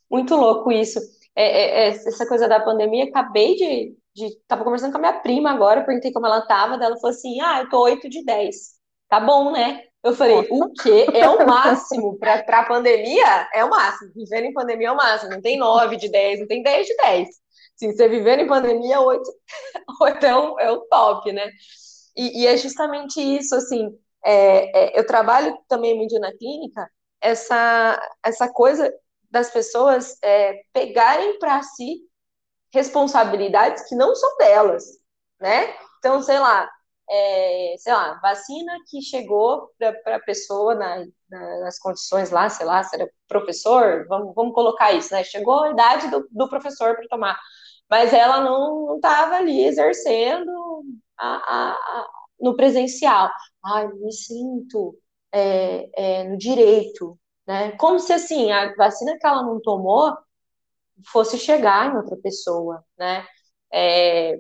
Muito 0.10 0.36
louco 0.36 0.72
isso. 0.72 1.00
É, 1.36 1.44
é, 1.44 1.86
é, 1.86 1.88
essa 1.90 2.28
coisa 2.28 2.48
da 2.48 2.60
pandemia, 2.60 3.06
acabei 3.06 3.56
de, 3.56 3.96
de. 4.16 4.36
Tava 4.48 4.64
conversando 4.64 4.92
com 4.92 4.98
a 4.98 5.02
minha 5.02 5.20
prima 5.20 5.52
agora, 5.52 5.84
perguntei 5.84 6.12
como 6.12 6.26
ela 6.26 6.42
tava, 6.42 6.78
dela 6.78 6.96
falou 6.98 7.12
assim: 7.12 7.40
ah, 7.42 7.62
eu 7.62 7.70
tô 7.70 7.82
8 7.82 8.10
de 8.10 8.24
10. 8.26 8.56
Tá 9.08 9.20
bom, 9.20 9.52
né? 9.52 9.84
Eu 10.06 10.14
falei, 10.14 10.48
o 10.52 10.72
quê? 10.72 11.08
É 11.16 11.28
o 11.28 11.48
máximo 11.48 12.16
para 12.20 12.60
a 12.60 12.66
pandemia? 12.66 13.50
É 13.52 13.66
o 13.66 13.70
máximo. 13.72 14.12
Vivendo 14.16 14.46
em 14.46 14.54
pandemia 14.54 14.90
é 14.90 14.92
o 14.92 14.96
máximo. 14.96 15.32
Não 15.32 15.42
tem 15.42 15.58
9 15.58 15.98
de 15.98 16.10
10, 16.12 16.42
não 16.42 16.48
tem 16.48 16.62
10 16.62 16.86
de 16.86 16.96
10. 16.96 17.28
Sim, 17.76 17.92
você 17.92 18.08
vivendo 18.08 18.42
em 18.42 18.48
pandemia, 18.48 19.02
8, 19.02 19.24
8 20.00 20.24
é, 20.28 20.36
o, 20.38 20.60
é 20.60 20.80
top, 20.92 21.32
né? 21.32 21.50
E, 22.16 22.44
e, 22.44 22.48
é 22.48 22.56
justamente 22.56 23.20
isso, 23.20 23.56
assim, 23.56 23.98
é, 24.24 24.96
é, 24.96 25.00
eu 25.00 25.08
trabalho 25.08 25.58
também 25.68 25.96
muito 25.98 26.20
na 26.20 26.32
clínica, 26.32 26.88
essa, 27.20 28.00
essa 28.24 28.48
coisa 28.48 28.94
das 29.32 29.50
pessoas 29.50 30.18
é, 30.22 30.62
pegarem 30.72 31.40
para 31.40 31.64
si 31.64 32.02
responsabilidades 32.72 33.90
que 33.90 33.96
não 33.96 34.16
são 34.16 34.38
delas, 34.38 34.84
né? 35.42 35.76
Então, 35.98 36.22
sei 36.22 36.38
lá, 36.38 36.70
é, 37.10 37.76
sei 37.78 37.94
lá, 37.94 38.20
vacina 38.22 38.74
que 38.90 39.02
chegou 39.02 39.70
para 40.04 40.16
a 40.18 40.20
pessoa 40.22 40.76
na, 40.76 41.06
na, 41.30 41.60
nas 41.62 41.80
condições 41.80 42.32
lá, 42.32 42.50
sei 42.50 42.66
lá, 42.66 42.84
se 42.84 42.96
era 42.96 43.10
professor, 43.28 44.06
vamos, 44.08 44.34
vamos 44.36 44.54
colocar 44.54 44.94
isso, 44.94 45.14
né? 45.14 45.24
Chegou 45.24 45.64
a 45.64 45.72
idade 45.72 46.10
do, 46.10 46.28
do 46.32 46.50
professor 46.50 46.96
para 46.96 47.08
tomar, 47.08 47.40
mas 47.90 48.14
ela 48.14 48.42
não 48.42 48.96
estava 48.96 49.36
ali 49.38 49.66
exercendo 49.66 50.52
a, 51.18 51.28
a, 51.28 51.72
a, 51.74 52.08
no 52.40 52.56
presencial. 52.56 53.30
Ai, 53.64 53.88
me 53.94 54.12
sinto 54.12 54.98
é, 55.32 56.22
é, 56.22 56.24
no 56.26 56.38
direito, 56.38 57.20
né? 57.48 57.72
Como 57.78 58.00
se 58.00 58.14
assim 58.14 58.52
a 58.52 58.74
vacina 58.76 59.18
que 59.20 59.28
ela 59.28 59.44
não 59.44 59.62
tomou 59.62 60.16
fosse 61.12 61.38
chegar 61.38 61.92
em 61.94 61.98
outra 61.98 62.18
pessoa, 62.18 62.84
né? 62.98 63.26
É, 63.74 64.40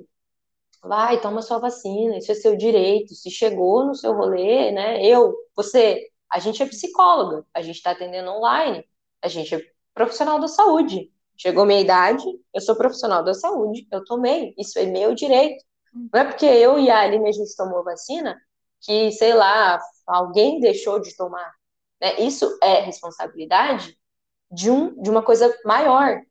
vai, 0.87 1.19
toma 1.19 1.41
sua 1.41 1.59
vacina, 1.59 2.17
isso 2.17 2.31
é 2.31 2.35
seu 2.35 2.55
direito. 2.55 3.13
Se 3.13 3.29
chegou 3.29 3.85
no 3.85 3.95
seu 3.95 4.13
rolê, 4.13 4.71
né? 4.71 5.03
Eu, 5.03 5.35
você, 5.55 6.07
a 6.31 6.39
gente 6.39 6.61
é 6.61 6.65
psicóloga, 6.65 7.45
a 7.53 7.61
gente 7.61 7.77
está 7.77 7.91
atendendo 7.91 8.31
online, 8.31 8.85
a 9.21 9.27
gente 9.27 9.55
é 9.55 9.61
profissional 9.93 10.39
da 10.39 10.47
saúde. 10.47 11.11
Chegou 11.37 11.65
minha 11.65 11.81
idade, 11.81 12.23
eu 12.53 12.61
sou 12.61 12.75
profissional 12.75 13.23
da 13.23 13.33
saúde, 13.33 13.87
eu 13.91 14.03
tomei, 14.05 14.53
isso 14.57 14.79
é 14.79 14.85
meu 14.85 15.13
direito. 15.13 15.63
Não 15.93 16.21
é 16.21 16.25
porque 16.25 16.45
eu 16.45 16.79
e 16.79 16.89
a 16.89 16.99
Aline 17.01 17.29
a 17.29 17.31
gente 17.31 17.55
tomou 17.55 17.83
vacina 17.83 18.39
que, 18.81 19.11
sei 19.11 19.33
lá, 19.33 19.79
alguém 20.05 20.59
deixou 20.59 20.99
de 20.99 21.15
tomar. 21.15 21.53
Né? 22.01 22.21
Isso 22.21 22.57
é 22.61 22.81
responsabilidade 22.81 23.97
de, 24.51 24.69
um, 24.69 25.01
de 25.01 25.09
uma 25.09 25.23
coisa 25.23 25.53
maior. 25.65 26.21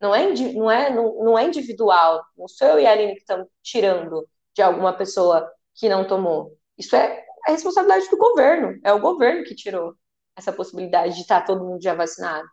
Não 0.00 0.14
é, 0.14 0.26
não, 0.54 0.70
é, 0.70 0.94
não, 0.94 1.24
não 1.24 1.38
é 1.38 1.44
individual. 1.44 2.22
Não 2.36 2.48
sou 2.48 2.68
eu 2.68 2.80
e 2.80 2.86
a 2.86 2.92
Aline 2.92 3.14
que 3.14 3.20
estamos 3.20 3.46
tirando 3.62 4.26
de 4.54 4.62
alguma 4.62 4.92
pessoa 4.96 5.50
que 5.74 5.88
não 5.88 6.06
tomou. 6.06 6.56
Isso 6.78 6.96
é 6.96 7.24
a 7.46 7.52
responsabilidade 7.52 8.08
do 8.10 8.16
governo. 8.16 8.78
É 8.84 8.92
o 8.92 9.00
governo 9.00 9.44
que 9.44 9.54
tirou 9.54 9.94
essa 10.36 10.52
possibilidade 10.52 11.14
de 11.14 11.22
estar 11.22 11.44
todo 11.44 11.64
mundo 11.64 11.82
já 11.82 11.94
vacinado. 11.94 12.46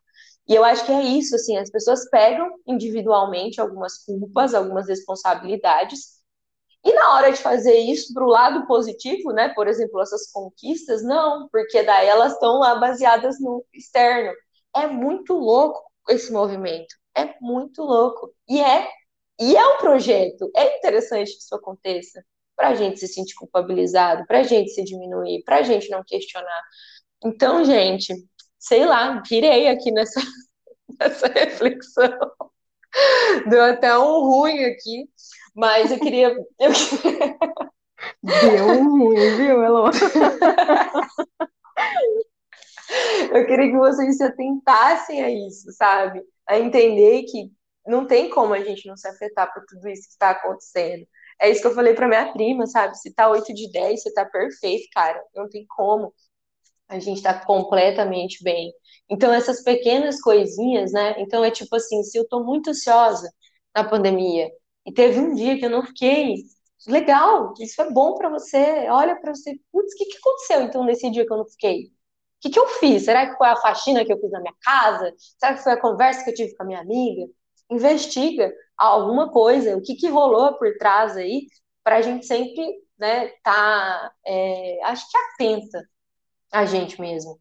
E 0.47 0.55
eu 0.55 0.63
acho 0.63 0.85
que 0.85 0.91
é 0.91 1.01
isso, 1.03 1.35
assim, 1.35 1.57
as 1.57 1.69
pessoas 1.69 2.09
pegam 2.09 2.49
individualmente 2.65 3.59
algumas 3.59 4.03
culpas, 4.05 4.53
algumas 4.53 4.87
responsabilidades 4.87 6.17
e 6.83 6.93
na 6.93 7.15
hora 7.15 7.31
de 7.31 7.39
fazer 7.41 7.77
isso 7.79 8.13
para 8.13 8.23
o 8.23 8.29
lado 8.29 8.65
positivo, 8.65 9.31
né? 9.33 9.49
Por 9.49 9.67
exemplo, 9.67 10.01
essas 10.01 10.31
conquistas, 10.31 11.03
não, 11.03 11.47
porque 11.49 11.83
daí 11.83 12.07
elas 12.07 12.33
estão 12.33 12.59
lá 12.59 12.75
baseadas 12.75 13.39
no 13.41 13.65
externo. 13.73 14.31
É 14.75 14.87
muito 14.87 15.33
louco 15.33 15.81
esse 16.09 16.31
movimento. 16.31 16.95
É 17.17 17.35
muito 17.41 17.81
louco. 17.81 18.33
E 18.47 18.61
é, 18.61 18.87
e 19.39 19.55
é 19.55 19.67
um 19.67 19.77
projeto. 19.77 20.51
É 20.55 20.77
interessante 20.77 21.31
que 21.31 21.39
isso 21.43 21.55
aconteça. 21.55 22.23
Para 22.55 22.69
a 22.69 22.75
gente 22.75 22.99
se 22.99 23.07
sentir 23.07 23.35
culpabilizado, 23.35 24.25
para 24.25 24.39
a 24.39 24.43
gente 24.43 24.71
se 24.71 24.83
diminuir, 24.83 25.43
para 25.43 25.57
a 25.57 25.61
gente 25.63 25.89
não 25.89 26.03
questionar. 26.03 26.61
Então, 27.23 27.63
gente, 27.63 28.13
sei 28.57 28.85
lá, 28.85 29.21
pirei 29.21 29.67
aqui 29.67 29.91
nessa, 29.91 30.19
nessa 30.99 31.27
reflexão. 31.27 32.17
Deu 33.49 33.63
até 33.63 33.97
um 33.97 34.21
ruim 34.21 34.63
aqui. 34.65 35.09
Mas 35.55 35.91
eu 35.91 35.99
queria. 35.99 36.35
Eu... 36.59 36.71
Deu 38.23 38.83
ruim, 38.83 39.37
viu, 39.37 39.63
Elô? 39.63 39.89
eu 43.33 43.45
queria 43.45 43.71
que 43.71 43.77
vocês 43.77 44.17
se 44.17 44.23
atentassem 44.23 45.23
a 45.23 45.29
isso, 45.29 45.71
sabe? 45.73 46.23
A 46.47 46.59
entender 46.59 47.23
que 47.23 47.51
não 47.85 48.05
tem 48.07 48.29
como 48.29 48.53
a 48.53 48.63
gente 48.63 48.87
não 48.87 48.97
se 48.97 49.07
afetar 49.07 49.53
por 49.53 49.63
tudo 49.67 49.87
isso 49.89 50.03
que 50.03 50.13
está 50.13 50.31
acontecendo. 50.31 51.07
É 51.39 51.49
isso 51.49 51.61
que 51.61 51.67
eu 51.67 51.75
falei 51.75 51.93
para 51.93 52.07
minha 52.07 52.31
prima, 52.33 52.65
sabe? 52.67 52.97
Se 52.97 53.13
tá 53.13 53.29
8 53.29 53.53
de 53.53 53.71
10, 53.71 54.01
você 54.01 54.13
tá 54.13 54.25
perfeito, 54.25 54.87
cara. 54.93 55.21
Não 55.35 55.49
tem 55.49 55.65
como. 55.67 56.13
A 56.89 56.99
gente 56.99 57.21
tá 57.21 57.33
completamente 57.45 58.43
bem. 58.43 58.71
Então, 59.09 59.33
essas 59.33 59.63
pequenas 59.63 60.21
coisinhas, 60.21 60.91
né? 60.93 61.15
Então, 61.19 61.43
é 61.43 61.51
tipo 61.51 61.75
assim: 61.75 62.03
se 62.03 62.17
eu 62.17 62.27
tô 62.27 62.43
muito 62.43 62.69
ansiosa 62.69 63.29
na 63.75 63.83
pandemia, 63.83 64.49
e 64.85 64.93
teve 64.93 65.19
um 65.19 65.35
dia 65.35 65.57
que 65.59 65.65
eu 65.65 65.69
não 65.69 65.83
fiquei. 65.83 66.35
Legal, 66.87 67.53
isso 67.59 67.81
é 67.81 67.91
bom 67.91 68.15
para 68.15 68.29
você. 68.29 68.87
Olha 68.89 69.19
para 69.19 69.33
você, 69.35 69.59
putz, 69.71 69.93
o 69.93 69.97
que, 69.97 70.05
que 70.05 70.17
aconteceu 70.17 70.61
então 70.63 70.85
nesse 70.85 71.09
dia 71.11 71.25
que 71.25 71.33
eu 71.33 71.37
não 71.37 71.47
fiquei? 71.49 71.91
O 72.47 72.49
que, 72.49 72.49
que 72.51 72.59
eu 72.59 72.67
fiz? 72.67 73.03
Será 73.03 73.29
que 73.29 73.37
foi 73.37 73.47
a 73.47 73.57
faxina 73.57 74.05
que 74.05 74.13
eu 74.13 74.19
fiz 74.19 74.31
na 74.31 74.39
minha 74.39 74.53
casa? 74.61 75.13
Será 75.37 75.53
que 75.53 75.63
foi 75.63 75.73
a 75.73 75.81
conversa 75.81 76.23
que 76.23 76.29
eu 76.29 76.33
tive 76.33 76.55
com 76.55 76.63
a 76.63 76.65
minha 76.65 76.79
amiga? 76.79 77.27
Investiga 77.69 78.53
alguma 78.77 79.29
coisa, 79.29 79.75
o 79.75 79.81
que, 79.81 79.95
que 79.95 80.07
rolou 80.07 80.53
por 80.53 80.71
trás 80.77 81.17
aí, 81.17 81.47
para 81.83 81.97
a 81.97 82.01
gente 82.01 82.25
sempre 82.25 82.63
né, 82.97 83.27
tá, 83.43 84.11
é, 84.25 84.79
acho 84.85 85.05
que 85.09 85.17
atenta 85.17 85.83
a 86.53 86.65
gente 86.65 87.01
mesmo. 87.01 87.37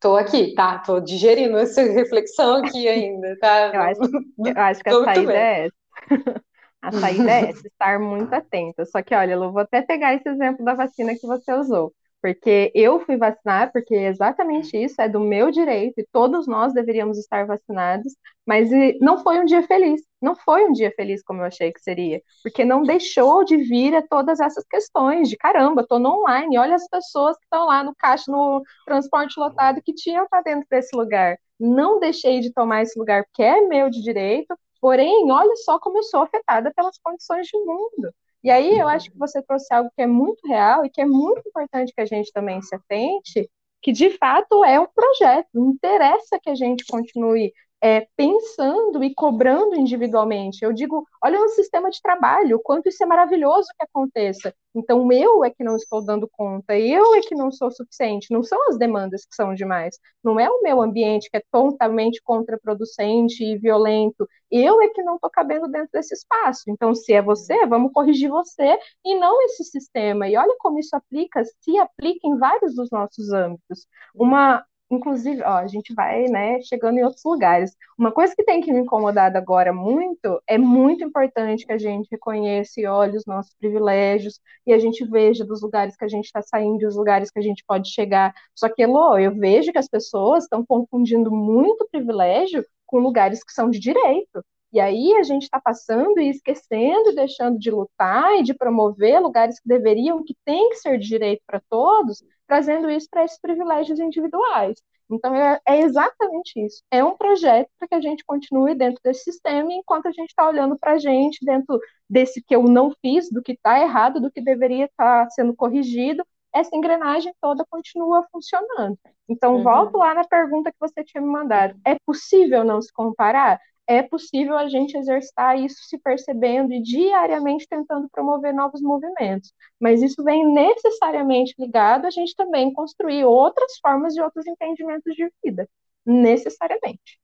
Tô 0.00 0.16
aqui, 0.16 0.54
tá? 0.54 0.78
Tô 0.78 0.98
digerindo 0.98 1.58
essa 1.58 1.82
reflexão 1.82 2.64
aqui 2.64 2.88
ainda, 2.88 3.36
tá? 3.38 3.68
Eu 3.74 3.80
acho, 3.82 4.00
eu 4.38 4.62
acho 4.62 4.82
que 4.82 4.88
a 4.88 5.04
saída 5.04 5.32
é 5.34 5.66
essa. 5.66 5.76
A 6.82 6.92
saída 6.92 7.30
é 7.32 7.50
essa, 7.50 7.66
estar 7.66 7.98
muito 7.98 8.32
atenta. 8.32 8.84
Só 8.84 9.02
que, 9.02 9.12
olha, 9.12 9.32
eu 9.32 9.50
vou 9.50 9.62
até 9.62 9.82
pegar 9.82 10.14
esse 10.14 10.28
exemplo 10.28 10.64
da 10.64 10.72
vacina 10.74 11.14
que 11.14 11.26
você 11.26 11.52
usou. 11.52 11.92
Porque 12.26 12.72
eu 12.74 12.98
fui 12.98 13.16
vacinar, 13.16 13.70
porque 13.72 13.94
exatamente 13.94 14.76
isso 14.76 15.00
é 15.00 15.08
do 15.08 15.20
meu 15.20 15.48
direito 15.52 16.00
e 16.00 16.06
todos 16.10 16.48
nós 16.48 16.72
deveríamos 16.72 17.18
estar 17.18 17.46
vacinados, 17.46 18.16
mas 18.44 18.68
não 19.00 19.22
foi 19.22 19.38
um 19.38 19.44
dia 19.44 19.62
feliz. 19.62 20.02
Não 20.20 20.34
foi 20.34 20.64
um 20.64 20.72
dia 20.72 20.90
feliz 20.96 21.22
como 21.22 21.40
eu 21.42 21.44
achei 21.44 21.72
que 21.72 21.80
seria, 21.80 22.20
porque 22.42 22.64
não 22.64 22.82
deixou 22.82 23.44
de 23.44 23.56
vir 23.56 23.94
a 23.94 24.02
todas 24.02 24.40
essas 24.40 24.64
questões 24.68 25.28
de 25.28 25.36
caramba, 25.36 25.82
estou 25.82 26.00
no 26.00 26.20
online, 26.20 26.58
olha 26.58 26.74
as 26.74 26.88
pessoas 26.88 27.36
que 27.36 27.44
estão 27.44 27.66
lá 27.66 27.84
no 27.84 27.94
caixa, 27.94 28.24
no 28.26 28.60
transporte 28.84 29.38
lotado 29.38 29.80
que 29.80 29.94
tinham 29.94 30.24
estar 30.24 30.42
dentro 30.42 30.66
desse 30.68 30.96
lugar. 30.96 31.38
Não 31.60 32.00
deixei 32.00 32.40
de 32.40 32.52
tomar 32.52 32.82
esse 32.82 32.98
lugar 32.98 33.22
porque 33.24 33.42
é 33.44 33.60
meu 33.60 33.88
de 33.88 34.02
direito, 34.02 34.52
porém, 34.80 35.30
olha 35.30 35.54
só 35.64 35.78
como 35.78 35.98
eu 35.98 36.02
sou 36.02 36.22
afetada 36.22 36.72
pelas 36.74 36.98
condições 36.98 37.46
do 37.52 37.64
mundo. 37.64 38.12
E 38.46 38.50
aí 38.50 38.78
eu 38.78 38.86
acho 38.86 39.10
que 39.10 39.18
você 39.18 39.42
trouxe 39.42 39.74
algo 39.74 39.90
que 39.92 40.00
é 40.00 40.06
muito 40.06 40.46
real 40.46 40.84
e 40.84 40.88
que 40.88 41.00
é 41.00 41.04
muito 41.04 41.48
importante 41.48 41.92
que 41.92 42.00
a 42.00 42.06
gente 42.06 42.30
também 42.30 42.62
se 42.62 42.76
atente, 42.76 43.50
que 43.82 43.90
de 43.90 44.08
fato 44.18 44.64
é 44.64 44.78
um 44.78 44.86
projeto. 44.86 45.48
Interessa 45.52 46.38
que 46.40 46.48
a 46.48 46.54
gente 46.54 46.86
continue 46.86 47.52
é, 47.82 48.06
pensando 48.16 49.04
e 49.04 49.14
cobrando 49.14 49.76
individualmente. 49.76 50.64
Eu 50.64 50.72
digo, 50.72 51.06
olha 51.22 51.38
no 51.38 51.48
sistema 51.50 51.90
de 51.90 52.00
trabalho, 52.00 52.56
o 52.56 52.60
quanto 52.60 52.88
isso 52.88 53.02
é 53.02 53.06
maravilhoso 53.06 53.68
que 53.78 53.84
aconteça. 53.84 54.54
Então, 54.74 55.10
eu 55.10 55.44
é 55.44 55.50
que 55.50 55.64
não 55.64 55.76
estou 55.76 56.04
dando 56.04 56.28
conta, 56.30 56.78
eu 56.78 57.14
é 57.14 57.20
que 57.20 57.34
não 57.34 57.50
sou 57.50 57.70
suficiente, 57.70 58.30
não 58.30 58.42
são 58.42 58.68
as 58.68 58.78
demandas 58.78 59.24
que 59.24 59.34
são 59.34 59.54
demais, 59.54 59.98
não 60.22 60.38
é 60.38 60.50
o 60.50 60.62
meu 60.62 60.82
ambiente 60.82 61.30
que 61.30 61.36
é 61.38 61.42
totalmente 61.50 62.20
contraproducente 62.22 63.42
e 63.42 63.56
violento, 63.56 64.28
eu 64.50 64.80
é 64.82 64.88
que 64.88 65.02
não 65.02 65.14
estou 65.16 65.30
cabendo 65.30 65.68
dentro 65.68 65.90
desse 65.92 66.14
espaço. 66.14 66.64
Então, 66.68 66.94
se 66.94 67.12
é 67.12 67.22
você, 67.22 67.66
vamos 67.66 67.92
corrigir 67.92 68.28
você 68.28 68.78
e 69.04 69.14
não 69.18 69.40
esse 69.42 69.64
sistema. 69.64 70.28
E 70.28 70.36
olha 70.36 70.54
como 70.58 70.78
isso 70.78 70.94
aplica, 70.94 71.42
se 71.44 71.78
aplica 71.78 72.26
em 72.26 72.38
vários 72.38 72.74
dos 72.74 72.90
nossos 72.90 73.32
âmbitos. 73.32 73.86
Uma, 74.14 74.64
inclusive, 74.90 75.42
ó, 75.42 75.58
a 75.58 75.66
gente 75.66 75.94
vai, 75.94 76.24
né, 76.24 76.60
chegando 76.62 76.98
em 76.98 77.04
outros 77.04 77.22
lugares. 77.24 77.76
Uma 77.98 78.12
coisa 78.12 78.34
que 78.36 78.44
tem 78.44 78.60
que 78.60 78.72
me 78.72 78.80
incomodar 78.80 79.34
agora 79.36 79.72
muito, 79.72 80.40
é 80.46 80.58
muito 80.58 81.04
importante 81.04 81.66
que 81.66 81.72
a 81.72 81.78
gente 81.78 82.08
reconheça 82.10 82.80
e 82.80 82.86
olhe 82.86 83.16
os 83.16 83.26
nossos 83.26 83.54
privilégios 83.54 84.40
e 84.66 84.72
a 84.72 84.78
gente 84.78 85.04
veja 85.04 85.44
dos 85.44 85.62
lugares 85.62 85.96
que 85.96 86.04
a 86.04 86.08
gente 86.08 86.26
está 86.26 86.42
saindo, 86.42 86.78
dos 86.78 86.96
lugares 86.96 87.30
que 87.30 87.38
a 87.38 87.42
gente 87.42 87.64
pode 87.66 87.90
chegar. 87.90 88.32
Só 88.54 88.68
que, 88.68 88.82
Elô, 88.82 89.18
eu 89.18 89.34
vejo 89.34 89.72
que 89.72 89.78
as 89.78 89.88
pessoas 89.88 90.44
estão 90.44 90.64
confundindo 90.64 91.30
muito 91.30 91.88
privilégio 91.90 92.64
com 92.86 92.98
lugares 92.98 93.42
que 93.42 93.52
são 93.52 93.68
de 93.70 93.78
direito. 93.80 94.44
E 94.72 94.80
aí 94.80 95.14
a 95.16 95.22
gente 95.22 95.44
está 95.44 95.60
passando 95.60 96.18
e 96.18 96.28
esquecendo, 96.28 97.14
deixando 97.14 97.58
de 97.58 97.70
lutar 97.70 98.38
e 98.38 98.42
de 98.42 98.54
promover 98.54 99.20
lugares 99.20 99.58
que 99.60 99.68
deveriam, 99.68 100.24
que 100.24 100.36
tem 100.44 100.70
que 100.70 100.76
ser 100.76 100.98
de 100.98 101.08
direito 101.08 101.42
para 101.46 101.62
todos, 101.68 102.22
trazendo 102.46 102.90
isso 102.90 103.08
para 103.10 103.24
esses 103.24 103.40
privilégios 103.40 103.98
individuais. 103.98 104.76
Então, 105.10 105.34
é, 105.34 105.60
é 105.66 105.80
exatamente 105.80 106.58
isso. 106.64 106.82
É 106.90 107.02
um 107.04 107.16
projeto 107.16 107.68
para 107.78 107.88
que 107.88 107.94
a 107.94 108.00
gente 108.00 108.24
continue 108.24 108.74
dentro 108.74 109.00
desse 109.04 109.24
sistema, 109.24 109.72
enquanto 109.72 110.06
a 110.06 110.12
gente 110.12 110.30
está 110.30 110.46
olhando 110.48 110.76
para 110.78 110.92
a 110.92 110.98
gente 110.98 111.44
dentro 111.44 111.78
desse 112.10 112.42
que 112.42 112.54
eu 112.54 112.64
não 112.64 112.92
fiz, 113.00 113.30
do 113.30 113.42
que 113.42 113.52
está 113.52 113.80
errado, 113.80 114.20
do 114.20 114.30
que 114.30 114.40
deveria 114.40 114.86
estar 114.86 115.24
tá 115.24 115.30
sendo 115.30 115.54
corrigido, 115.54 116.24
essa 116.52 116.74
engrenagem 116.74 117.32
toda 117.40 117.66
continua 117.68 118.26
funcionando. 118.32 118.98
Então, 119.28 119.56
uhum. 119.56 119.62
volto 119.62 119.98
lá 119.98 120.14
na 120.14 120.24
pergunta 120.24 120.72
que 120.72 120.78
você 120.80 121.04
tinha 121.04 121.20
me 121.20 121.28
mandado. 121.28 121.78
É 121.84 121.96
possível 122.04 122.64
não 122.64 122.80
se 122.80 122.92
comparar? 122.92 123.60
É 123.86 124.02
possível 124.02 124.56
a 124.56 124.68
gente 124.68 124.96
exercitar 124.96 125.58
isso 125.58 125.76
se 125.84 125.96
percebendo 125.98 126.72
e 126.72 126.82
diariamente 126.82 127.68
tentando 127.68 128.08
promover 128.08 128.52
novos 128.52 128.80
movimentos. 128.80 129.52
Mas 129.78 130.02
isso 130.02 130.24
vem 130.24 130.44
necessariamente 130.52 131.54
ligado 131.58 132.06
a 132.06 132.10
gente 132.10 132.34
também 132.34 132.72
construir 132.72 133.24
outras 133.24 133.78
formas 133.80 134.12
de 134.14 134.20
outros 134.20 134.46
entendimentos 134.46 135.14
de 135.14 135.30
vida. 135.44 135.68
Necessariamente. 136.04 137.20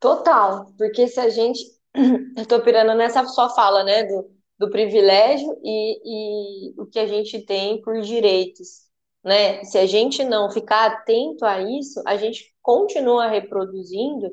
Total, 0.00 0.72
porque 0.76 1.06
se 1.06 1.20
a 1.20 1.28
gente. 1.28 1.60
Eu 2.36 2.46
tô 2.46 2.60
pirando 2.60 2.94
nessa 2.94 3.24
sua 3.26 3.50
fala, 3.50 3.84
né? 3.84 4.04
Do, 4.04 4.30
do 4.58 4.70
privilégio 4.70 5.58
e, 5.62 6.70
e 6.70 6.80
o 6.80 6.86
que 6.86 6.98
a 6.98 7.06
gente 7.06 7.40
tem 7.46 7.80
por 7.82 8.00
direitos. 8.00 8.88
Né? 9.24 9.64
Se 9.64 9.78
a 9.78 9.86
gente 9.86 10.24
não 10.24 10.50
ficar 10.50 10.86
atento 10.86 11.44
a 11.44 11.60
isso, 11.62 12.02
a 12.06 12.16
gente 12.16 12.54
continua 12.62 13.26
reproduzindo 13.26 14.30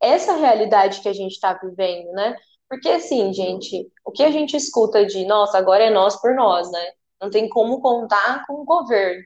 essa 0.00 0.34
realidade 0.36 1.00
que 1.00 1.08
a 1.08 1.12
gente 1.12 1.32
está 1.32 1.54
vivendo, 1.54 2.12
né? 2.12 2.36
Porque 2.68 2.88
assim, 2.88 3.32
gente, 3.32 3.90
o 4.04 4.12
que 4.12 4.22
a 4.22 4.30
gente 4.30 4.56
escuta 4.56 5.04
de 5.06 5.24
nossa, 5.26 5.58
agora 5.58 5.84
é 5.84 5.90
nós 5.90 6.20
por 6.20 6.34
nós, 6.34 6.70
né? 6.70 6.92
Não 7.20 7.30
tem 7.30 7.48
como 7.48 7.80
contar 7.80 8.44
com 8.46 8.54
o 8.62 8.64
governo. 8.64 9.22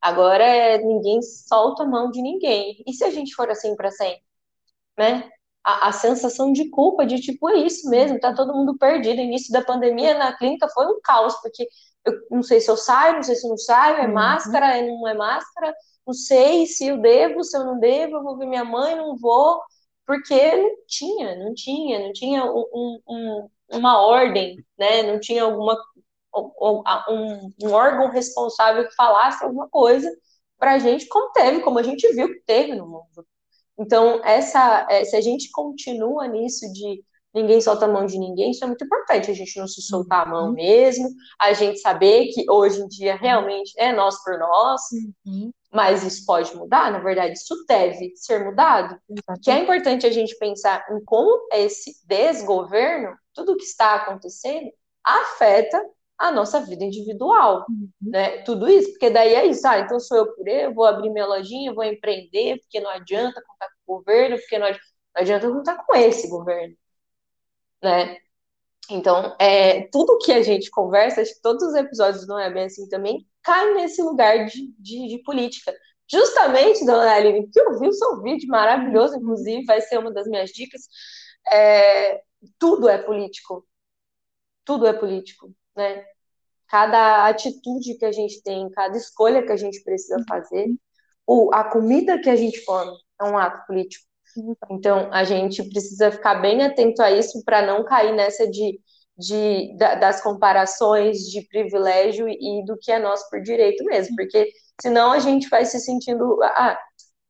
Agora 0.00 0.44
é, 0.44 0.78
ninguém 0.78 1.22
solta 1.22 1.84
a 1.84 1.86
mão 1.86 2.10
de 2.10 2.22
ninguém. 2.22 2.82
E 2.86 2.92
se 2.92 3.04
a 3.04 3.10
gente 3.10 3.34
for 3.34 3.50
assim 3.50 3.76
para 3.76 3.90
sempre, 3.90 4.22
né? 4.98 5.30
a, 5.64 5.88
a, 5.88 5.92
sensação 5.92 6.52
de 6.52 6.68
culpa, 6.70 7.06
de 7.06 7.20
tipo, 7.20 7.48
é 7.48 7.56
isso 7.58 7.88
mesmo, 7.90 8.18
tá 8.18 8.34
todo 8.34 8.54
mundo 8.54 8.76
perdido. 8.78 9.20
Início 9.20 9.52
da 9.52 9.62
pandemia 9.62 10.16
na 10.16 10.36
clínica 10.36 10.68
foi 10.68 10.86
um 10.86 11.00
caos, 11.02 11.34
porque 11.42 11.68
eu 12.04 12.14
não 12.30 12.42
sei 12.42 12.60
se 12.60 12.70
eu 12.70 12.76
saio, 12.76 13.16
não 13.16 13.22
sei 13.22 13.36
se 13.36 13.46
eu 13.46 13.50
não 13.50 13.58
saio, 13.58 13.96
é 13.98 14.06
uhum. 14.06 14.14
máscara, 14.14 14.76
é, 14.78 14.86
não 14.86 15.06
é 15.08 15.14
máscara, 15.14 15.74
não 16.06 16.14
sei 16.14 16.66
se 16.66 16.86
eu 16.86 16.98
devo, 16.98 17.44
se 17.44 17.56
eu 17.56 17.64
não 17.64 17.78
devo, 17.78 18.16
eu 18.16 18.22
vou 18.22 18.38
ver 18.38 18.46
minha 18.46 18.64
mãe, 18.64 18.96
não 18.96 19.16
vou, 19.16 19.60
porque 20.10 20.56
não 20.56 20.70
tinha, 20.88 21.36
não 21.36 21.54
tinha, 21.54 22.00
não 22.00 22.12
tinha 22.12 22.44
um, 22.44 23.00
um, 23.08 23.48
uma 23.70 24.04
ordem, 24.04 24.56
né? 24.76 25.04
Não 25.04 25.20
tinha 25.20 25.44
alguma 25.44 25.80
um, 26.34 27.52
um 27.62 27.70
órgão 27.70 28.10
responsável 28.10 28.88
que 28.88 28.94
falasse 28.96 29.44
alguma 29.44 29.68
coisa 29.68 30.10
para 30.58 30.72
a 30.72 30.78
gente, 30.80 31.06
como 31.06 31.30
teve, 31.30 31.60
como 31.60 31.78
a 31.78 31.84
gente 31.84 32.12
viu 32.12 32.26
que 32.26 32.40
teve 32.44 32.74
no 32.74 32.88
mundo. 32.88 33.24
Então, 33.78 34.20
essa, 34.24 34.84
é, 34.90 35.04
se 35.04 35.14
a 35.14 35.20
gente 35.20 35.48
continua 35.52 36.26
nisso 36.26 36.66
de 36.72 37.04
ninguém 37.32 37.60
solta 37.60 37.84
a 37.84 37.88
mão 37.88 38.04
de 38.04 38.18
ninguém, 38.18 38.50
isso 38.50 38.64
é 38.64 38.66
muito 38.66 38.84
importante, 38.84 39.30
a 39.30 39.34
gente 39.34 39.56
não 39.60 39.68
se 39.68 39.80
soltar 39.80 40.26
a 40.26 40.28
mão 40.28 40.48
uhum. 40.48 40.54
mesmo, 40.54 41.08
a 41.40 41.52
gente 41.52 41.78
saber 41.78 42.26
que 42.34 42.50
hoje 42.50 42.80
em 42.80 42.88
dia 42.88 43.14
realmente 43.14 43.72
é 43.78 43.92
nós 43.92 44.20
por 44.24 44.36
nós, 44.36 44.80
uhum. 45.24 45.52
Mas 45.72 46.02
isso 46.02 46.26
pode 46.26 46.54
mudar, 46.56 46.90
na 46.90 46.98
verdade, 46.98 47.34
isso 47.34 47.64
deve 47.66 48.12
ser 48.16 48.44
mudado. 48.44 49.00
Exatamente. 49.08 49.44
Que 49.44 49.50
é 49.50 49.58
importante 49.58 50.06
a 50.06 50.10
gente 50.10 50.36
pensar 50.36 50.84
em 50.90 51.04
como 51.04 51.48
esse 51.52 51.92
desgoverno, 52.06 53.16
tudo 53.32 53.56
que 53.56 53.64
está 53.64 53.94
acontecendo, 53.94 54.70
afeta 55.04 55.80
a 56.18 56.30
nossa 56.30 56.60
vida 56.60 56.84
individual, 56.84 57.64
uhum. 57.68 57.88
né? 58.02 58.42
Tudo 58.42 58.68
isso, 58.68 58.90
porque 58.90 59.08
daí 59.08 59.34
é 59.34 59.46
isso, 59.46 59.66
ah, 59.66 59.78
então 59.78 59.98
sou 59.98 60.18
eu 60.18 60.34
por 60.34 60.46
eu, 60.46 60.74
vou 60.74 60.84
abrir 60.84 61.08
minha 61.08 61.26
lojinha, 61.26 61.72
vou 61.72 61.84
empreender, 61.84 62.58
porque 62.60 62.78
não 62.80 62.90
adianta 62.90 63.42
contar 63.46 63.68
com 63.86 63.94
o 63.94 63.96
governo, 63.98 64.36
porque 64.36 64.58
não 64.58 64.66
adianta, 64.66 64.86
não 65.14 65.22
adianta 65.22 65.48
contar 65.50 65.76
com 65.86 65.94
esse 65.96 66.28
governo, 66.28 66.76
né? 67.82 68.18
Então, 68.88 69.36
é, 69.38 69.82
tudo 69.88 70.18
que 70.18 70.32
a 70.32 70.42
gente 70.42 70.70
conversa, 70.70 71.22
todos 71.42 71.62
os 71.62 71.74
episódios 71.74 72.26
não 72.26 72.38
é 72.38 72.52
bem 72.52 72.64
assim 72.64 72.88
também, 72.88 73.26
cai 73.42 73.74
nesse 73.74 74.02
lugar 74.02 74.46
de, 74.46 74.72
de, 74.78 75.08
de 75.08 75.18
política. 75.22 75.72
Justamente, 76.10 76.84
dona 76.84 77.12
Aline, 77.12 77.48
que 77.48 77.60
eu 77.60 77.78
vi 77.78 77.88
o 77.88 77.92
seu 77.92 78.20
vídeo 78.22 78.48
maravilhoso, 78.48 79.16
inclusive, 79.16 79.64
vai 79.64 79.80
ser 79.80 79.98
uma 79.98 80.12
das 80.12 80.26
minhas 80.26 80.50
dicas, 80.50 80.82
é, 81.52 82.20
tudo 82.58 82.88
é 82.88 82.98
político. 82.98 83.66
Tudo 84.64 84.86
é 84.86 84.92
político 84.92 85.52
né? 85.76 86.04
Cada 86.68 87.26
atitude 87.28 87.96
que 87.98 88.04
a 88.04 88.12
gente 88.12 88.42
tem, 88.42 88.70
cada 88.70 88.96
escolha 88.96 89.44
que 89.44 89.52
a 89.52 89.56
gente 89.56 89.82
precisa 89.82 90.22
fazer, 90.28 90.68
ou 91.26 91.52
a 91.54 91.64
comida 91.64 92.20
que 92.20 92.30
a 92.30 92.36
gente 92.36 92.64
come 92.64 92.92
é 93.20 93.24
um 93.24 93.38
ato 93.38 93.66
político. 93.66 94.06
Então, 94.70 95.08
a 95.12 95.24
gente 95.24 95.62
precisa 95.70 96.10
ficar 96.10 96.36
bem 96.36 96.62
atento 96.62 97.02
a 97.02 97.10
isso 97.10 97.42
para 97.44 97.62
não 97.62 97.84
cair 97.84 98.12
nessa 98.14 98.48
de, 98.48 98.80
de, 99.16 99.76
das 99.76 100.20
comparações 100.22 101.18
de 101.30 101.42
privilégio 101.48 102.28
e 102.28 102.64
do 102.64 102.76
que 102.78 102.92
é 102.92 102.98
nosso 102.98 103.28
por 103.30 103.40
direito 103.42 103.84
mesmo, 103.84 104.14
porque 104.16 104.50
senão 104.80 105.12
a 105.12 105.18
gente 105.18 105.48
vai 105.48 105.64
se 105.64 105.78
sentindo. 105.80 106.38
Ah, 106.42 106.78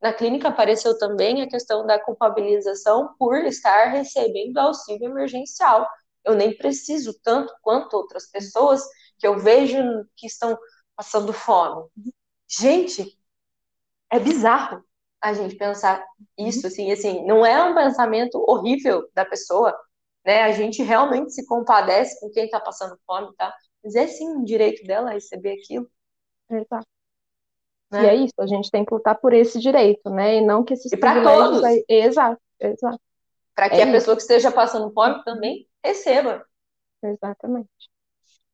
na 0.03 0.13
clínica 0.15 0.49
apareceu 0.49 0.97
também 0.99 1.43
a 1.43 1.49
questão 1.49 1.87
da 1.87 1.99
culpabilização 1.99 3.15
por 3.19 3.37
estar 3.45 3.91
recebendo 3.91 4.57
auxílio 4.59 5.11
emergencial 5.11 5.87
eu 6.25 6.35
nem 6.35 6.57
preciso 6.57 7.19
tanto 7.23 7.53
quanto 7.63 7.95
outras 7.95 8.31
pessoas 8.31 8.83
que 9.19 9.27
eu 9.27 9.39
vejo 9.39 9.79
que 10.17 10.27
estão 10.27 10.59
passando 10.97 11.33
fome. 11.33 11.89
Gente, 12.49 13.19
é 14.11 14.19
bizarro 14.19 14.85
a 15.21 15.33
gente 15.33 15.57
pensar 15.57 16.05
isso, 16.39 16.67
assim, 16.67 16.91
assim, 16.91 17.25
não 17.27 17.45
é 17.45 17.63
um 17.63 17.75
pensamento 17.75 18.43
horrível 18.49 19.09
da 19.15 19.25
pessoa, 19.25 19.77
né? 20.25 20.43
A 20.43 20.53
gente 20.53 20.83
realmente 20.83 21.33
se 21.33 21.47
compadece 21.47 22.19
com 22.21 22.31
quem 22.31 22.45
está 22.45 22.59
passando 22.61 22.99
fome, 23.07 23.35
tá? 23.37 23.55
Mas 23.85 23.95
é 23.95 24.07
sim 24.07 24.29
um 24.29 24.45
direito 24.45 24.83
dela 24.87 25.11
receber 25.11 25.53
aquilo. 25.53 25.91
Exato. 26.51 26.87
Né? 27.91 28.05
E 28.05 28.07
é 28.07 28.15
isso, 28.15 28.35
a 28.39 28.47
gente 28.47 28.71
tem 28.71 28.85
que 28.85 28.95
lutar 28.95 29.19
por 29.19 29.33
esse 29.33 29.59
direito, 29.59 30.09
né? 30.11 30.37
E 30.37 30.41
não 30.41 30.65
que 30.65 30.75
esses 30.75 30.93
e 30.93 30.97
para 30.97 31.23
todos. 31.23 31.63
Aí... 31.65 31.85
Exato, 31.89 32.41
exato. 32.59 33.01
Para 33.55 33.69
que 33.69 33.77
é 33.77 33.83
a 33.83 33.85
isso. 33.85 33.93
pessoa 33.93 34.17
que 34.17 34.23
esteja 34.23 34.51
passando 34.51 34.93
fome 34.93 35.23
também 35.25 35.69
receba. 35.85 36.45
Exatamente. 37.03 37.91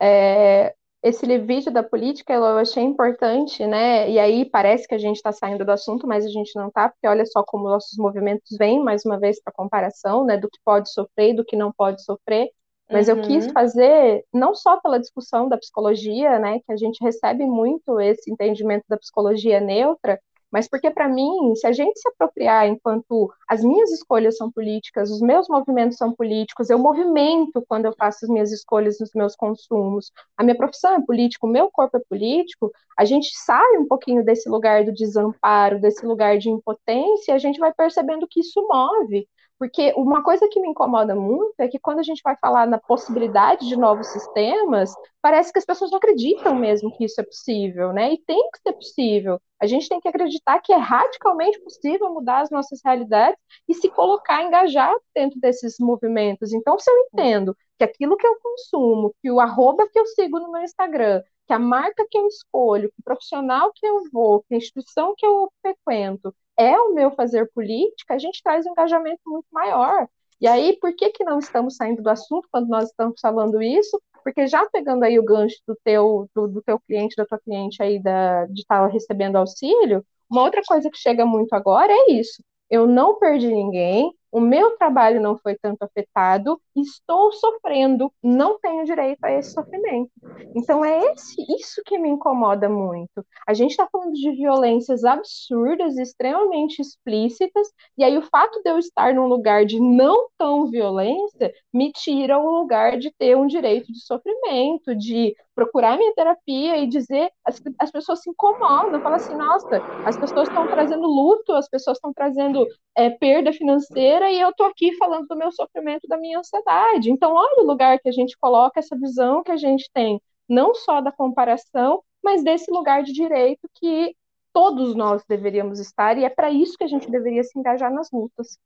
É, 0.00 0.74
esse 1.06 1.38
vídeo 1.38 1.72
da 1.72 1.84
política 1.84 2.34
eu 2.34 2.44
achei 2.44 2.82
importante, 2.82 3.64
né? 3.64 4.10
E 4.10 4.18
aí 4.18 4.44
parece 4.44 4.88
que 4.88 4.94
a 4.94 4.98
gente 4.98 5.16
está 5.16 5.30
saindo 5.30 5.64
do 5.64 5.70
assunto, 5.70 6.06
mas 6.06 6.24
a 6.24 6.28
gente 6.28 6.54
não 6.56 6.66
está, 6.66 6.88
porque 6.88 7.06
olha 7.06 7.24
só 7.24 7.44
como 7.44 7.68
nossos 7.68 7.96
movimentos 7.96 8.56
vêm, 8.58 8.82
mais 8.82 9.04
uma 9.04 9.18
vez, 9.18 9.40
para 9.40 9.52
comparação, 9.52 10.24
né? 10.24 10.36
Do 10.36 10.50
que 10.50 10.58
pode 10.64 10.92
sofrer 10.92 11.30
e 11.30 11.34
do 11.34 11.44
que 11.44 11.54
não 11.54 11.72
pode 11.72 12.02
sofrer. 12.02 12.50
Mas 12.90 13.08
uhum. 13.08 13.16
eu 13.16 13.22
quis 13.22 13.46
uhum. 13.46 13.52
fazer, 13.52 14.24
não 14.32 14.54
só 14.54 14.80
pela 14.80 14.98
discussão 14.98 15.48
da 15.48 15.56
psicologia, 15.56 16.40
né? 16.40 16.58
Que 16.66 16.72
a 16.72 16.76
gente 16.76 17.02
recebe 17.02 17.44
muito 17.46 18.00
esse 18.00 18.28
entendimento 18.30 18.84
da 18.88 18.96
psicologia 18.96 19.60
neutra, 19.60 20.20
mas 20.56 20.66
porque, 20.66 20.90
para 20.90 21.06
mim, 21.06 21.54
se 21.54 21.66
a 21.66 21.72
gente 21.72 22.00
se 22.00 22.08
apropriar 22.08 22.66
enquanto 22.66 23.30
as 23.46 23.62
minhas 23.62 23.90
escolhas 23.90 24.38
são 24.38 24.50
políticas, 24.50 25.10
os 25.10 25.20
meus 25.20 25.46
movimentos 25.50 25.98
são 25.98 26.14
políticos, 26.14 26.70
eu 26.70 26.78
movimento 26.78 27.62
quando 27.68 27.84
eu 27.84 27.94
faço 27.94 28.24
as 28.24 28.30
minhas 28.30 28.50
escolhas 28.50 28.98
nos 28.98 29.10
meus 29.14 29.36
consumos, 29.36 30.10
a 30.34 30.42
minha 30.42 30.56
profissão 30.56 30.94
é 30.94 31.04
política, 31.04 31.46
o 31.46 31.50
meu 31.50 31.70
corpo 31.70 31.98
é 31.98 32.00
político, 32.08 32.72
a 32.98 33.04
gente 33.04 33.36
sai 33.36 33.76
um 33.76 33.86
pouquinho 33.86 34.24
desse 34.24 34.48
lugar 34.48 34.82
do 34.82 34.94
desamparo, 34.94 35.78
desse 35.78 36.06
lugar 36.06 36.38
de 36.38 36.48
impotência, 36.48 37.32
e 37.32 37.34
a 37.34 37.38
gente 37.38 37.58
vai 37.60 37.74
percebendo 37.74 38.26
que 38.26 38.40
isso 38.40 38.66
move. 38.66 39.28
Porque 39.58 39.92
uma 39.96 40.22
coisa 40.22 40.48
que 40.48 40.60
me 40.60 40.68
incomoda 40.68 41.14
muito 41.14 41.54
é 41.58 41.66
que 41.68 41.78
quando 41.78 42.00
a 42.00 42.02
gente 42.02 42.20
vai 42.22 42.36
falar 42.36 42.66
na 42.66 42.78
possibilidade 42.78 43.66
de 43.66 43.76
novos 43.76 44.06
sistemas, 44.08 44.92
parece 45.22 45.50
que 45.52 45.58
as 45.58 45.64
pessoas 45.64 45.90
não 45.90 45.98
acreditam 45.98 46.54
mesmo 46.54 46.94
que 46.94 47.04
isso 47.04 47.20
é 47.20 47.24
possível, 47.24 47.92
né? 47.92 48.12
E 48.12 48.18
tem 48.18 48.50
que 48.50 48.60
ser 48.60 48.72
possível. 48.74 49.40
A 49.58 49.66
gente 49.66 49.88
tem 49.88 49.98
que 50.00 50.08
acreditar 50.08 50.60
que 50.60 50.72
é 50.72 50.76
radicalmente 50.76 51.58
possível 51.60 52.12
mudar 52.12 52.40
as 52.40 52.50
nossas 52.50 52.80
realidades 52.84 53.38
e 53.66 53.74
se 53.74 53.88
colocar 53.88 54.42
engajado 54.42 55.00
dentro 55.14 55.40
desses 55.40 55.76
movimentos. 55.80 56.52
Então, 56.52 56.78
se 56.78 56.90
eu 56.90 56.96
entendo 57.06 57.56
que 57.78 57.84
aquilo 57.84 58.16
que 58.16 58.26
eu 58.26 58.38
consumo, 58.40 59.14
que 59.22 59.30
o 59.30 59.40
arroba 59.40 59.88
que 59.88 59.98
eu 59.98 60.06
sigo 60.06 60.38
no 60.38 60.52
meu 60.52 60.62
Instagram, 60.62 61.22
que 61.46 61.52
a 61.52 61.58
marca 61.58 62.06
que 62.10 62.18
eu 62.18 62.26
escolho, 62.26 62.90
que 62.90 63.00
o 63.00 63.04
profissional 63.04 63.72
que 63.74 63.86
eu 63.86 64.02
vou, 64.12 64.42
que 64.42 64.54
a 64.54 64.58
instituição 64.58 65.14
que 65.16 65.24
eu 65.24 65.50
frequento, 65.62 66.34
é 66.58 66.78
o 66.78 66.94
meu 66.94 67.10
fazer 67.12 67.50
política, 67.52 68.14
a 68.14 68.18
gente 68.18 68.42
traz 68.42 68.66
um 68.66 68.70
engajamento 68.70 69.20
muito 69.26 69.46
maior. 69.52 70.08
E 70.40 70.46
aí, 70.46 70.78
por 70.80 70.94
que, 70.94 71.10
que 71.10 71.24
não 71.24 71.38
estamos 71.38 71.76
saindo 71.76 72.02
do 72.02 72.10
assunto 72.10 72.48
quando 72.50 72.68
nós 72.68 72.90
estamos 72.90 73.20
falando 73.20 73.62
isso? 73.62 74.00
Porque 74.22 74.46
já 74.46 74.66
pegando 74.70 75.04
aí 75.04 75.18
o 75.18 75.24
gancho 75.24 75.56
do 75.66 75.76
teu, 75.82 76.28
do, 76.34 76.48
do 76.48 76.62
teu 76.62 76.78
cliente, 76.80 77.16
da 77.16 77.24
tua 77.24 77.38
cliente 77.38 77.82
aí 77.82 78.02
da, 78.02 78.44
de 78.46 78.60
estar 78.60 78.86
recebendo 78.88 79.36
auxílio, 79.36 80.04
uma 80.30 80.42
outra 80.42 80.62
coisa 80.66 80.90
que 80.90 80.98
chega 80.98 81.24
muito 81.24 81.54
agora 81.54 81.92
é 81.92 82.12
isso. 82.12 82.42
Eu 82.68 82.86
não 82.86 83.18
perdi 83.18 83.48
ninguém, 83.48 84.12
o 84.30 84.40
meu 84.40 84.76
trabalho 84.76 85.20
não 85.20 85.38
foi 85.38 85.56
tanto 85.56 85.82
afetado 85.82 86.60
estou 86.80 87.32
sofrendo, 87.32 88.12
não 88.22 88.58
tenho 88.58 88.84
direito 88.84 89.24
a 89.24 89.32
esse 89.32 89.52
sofrimento. 89.52 90.10
Então 90.54 90.84
é 90.84 91.12
esse, 91.12 91.40
isso 91.56 91.82
que 91.84 91.98
me 91.98 92.08
incomoda 92.08 92.68
muito. 92.68 93.24
A 93.46 93.54
gente 93.54 93.72
está 93.72 93.86
falando 93.90 94.12
de 94.12 94.30
violências 94.32 95.04
absurdas, 95.04 95.96
extremamente 95.96 96.80
explícitas, 96.80 97.68
e 97.96 98.04
aí 98.04 98.16
o 98.16 98.22
fato 98.22 98.60
de 98.62 98.70
eu 98.70 98.78
estar 98.78 99.14
num 99.14 99.26
lugar 99.26 99.64
de 99.64 99.80
não 99.80 100.28
tão 100.38 100.66
violência 100.66 101.52
me 101.72 101.92
tira 101.92 102.38
o 102.38 102.50
lugar 102.50 102.98
de 102.98 103.10
ter 103.12 103.36
um 103.36 103.46
direito 103.46 103.92
de 103.92 104.00
sofrimento, 104.04 104.94
de 104.94 105.34
procurar 105.54 105.96
minha 105.96 106.14
terapia 106.14 106.76
e 106.76 106.86
dizer, 106.86 107.30
as, 107.42 107.60
as 107.78 107.90
pessoas 107.90 108.20
se 108.20 108.28
incomodam, 108.28 109.00
falam 109.00 109.16
assim, 109.16 109.34
nossa, 109.34 109.80
as 110.04 110.16
pessoas 110.16 110.48
estão 110.48 110.66
trazendo 110.66 111.06
luto, 111.06 111.54
as 111.54 111.66
pessoas 111.66 111.96
estão 111.96 112.12
trazendo 112.12 112.66
é, 112.94 113.08
perda 113.08 113.52
financeira 113.52 114.30
e 114.30 114.38
eu 114.38 114.52
tô 114.54 114.64
aqui 114.64 114.94
falando 114.96 115.26
do 115.26 115.36
meu 115.36 115.50
sofrimento, 115.50 116.06
da 116.06 116.18
minha 116.18 116.38
ansiedade. 116.38 116.65
Então, 117.10 117.32
olha 117.34 117.62
o 117.62 117.66
lugar 117.66 117.98
que 118.00 118.08
a 118.08 118.12
gente 118.12 118.36
coloca 118.38 118.80
essa 118.80 118.96
visão 118.96 119.42
que 119.42 119.52
a 119.52 119.56
gente 119.56 119.88
tem, 119.92 120.20
não 120.48 120.74
só 120.74 121.00
da 121.00 121.12
comparação, 121.12 122.02
mas 122.22 122.42
desse 122.42 122.70
lugar 122.70 123.02
de 123.02 123.12
direito 123.12 123.68
que 123.74 124.16
todos 124.52 124.94
nós 124.94 125.22
deveríamos 125.28 125.78
estar, 125.78 126.16
e 126.16 126.24
é 126.24 126.30
para 126.30 126.50
isso 126.50 126.76
que 126.76 126.84
a 126.84 126.88
gente 126.88 127.10
deveria 127.10 127.42
se 127.44 127.58
engajar 127.58 127.92
nas 127.92 128.10
lutas. 128.10 128.58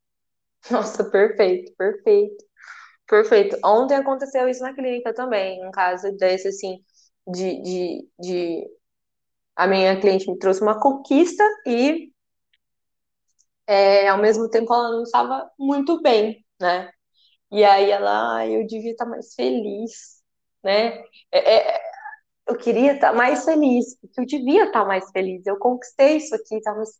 Nossa, 0.70 1.04
perfeito, 1.10 1.72
perfeito. 1.76 2.44
Perfeito. 3.06 3.58
Ontem 3.64 3.96
aconteceu 3.96 4.48
isso 4.48 4.62
na 4.62 4.72
clínica 4.72 5.12
também, 5.12 5.66
um 5.66 5.70
caso 5.72 6.12
desse, 6.16 6.48
assim, 6.48 6.78
de, 7.26 7.60
de, 7.60 8.08
de... 8.18 8.70
A 9.56 9.66
minha 9.66 10.00
cliente 10.00 10.30
me 10.30 10.38
trouxe 10.38 10.62
uma 10.62 10.80
conquista 10.80 11.44
e, 11.66 12.12
é, 13.66 14.08
ao 14.08 14.18
mesmo 14.18 14.48
tempo, 14.48 14.72
ela 14.72 14.90
não 14.90 15.02
estava 15.02 15.50
muito 15.58 16.00
bem, 16.00 16.44
né? 16.60 16.90
E 17.50 17.64
aí 17.64 17.90
ela, 17.90 18.38
ah, 18.38 18.46
eu 18.48 18.66
devia 18.66 18.92
estar 18.92 19.06
mais 19.06 19.34
feliz, 19.34 20.22
né? 20.64 20.98
É, 21.32 21.78
é, 21.78 21.80
eu 22.48 22.56
queria 22.58 22.94
estar 22.94 23.12
mais 23.14 23.44
feliz, 23.44 23.96
porque 24.00 24.20
eu 24.22 24.26
devia 24.26 24.66
estar 24.66 24.84
mais 24.84 25.10
feliz. 25.12 25.46
Eu 25.46 25.58
conquistei 25.58 26.16
isso 26.18 26.34
aqui, 26.34 26.60
tá? 26.62 26.74
Mas... 26.74 26.90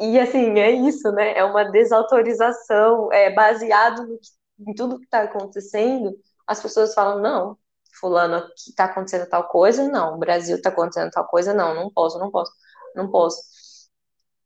E 0.00 0.18
assim, 0.18 0.58
é 0.58 0.70
isso, 0.70 1.12
né? 1.12 1.34
É 1.36 1.44
uma 1.44 1.64
desautorização, 1.70 3.12
é 3.12 3.30
baseado 3.34 4.06
no 4.06 4.18
que 4.18 4.28
em 4.68 4.74
tudo 4.74 4.98
que 4.98 5.04
está 5.04 5.22
acontecendo, 5.22 6.14
as 6.46 6.60
pessoas 6.62 6.92
falam, 6.94 7.20
não, 7.22 7.58
fulano 7.98 8.36
aqui 8.36 8.70
está 8.70 8.84
acontecendo 8.84 9.26
tal 9.28 9.48
coisa, 9.48 9.88
não, 9.88 10.18
Brasil 10.18 10.56
está 10.56 10.68
acontecendo 10.70 11.10
tal 11.10 11.26
coisa, 11.28 11.54
não, 11.54 11.74
não 11.74 11.90
posso, 11.90 12.18
não 12.18 12.30
posso, 12.30 12.52
não 12.94 13.10
posso. 13.10 13.40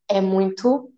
É 0.09 0.21
muito, 0.21 0.91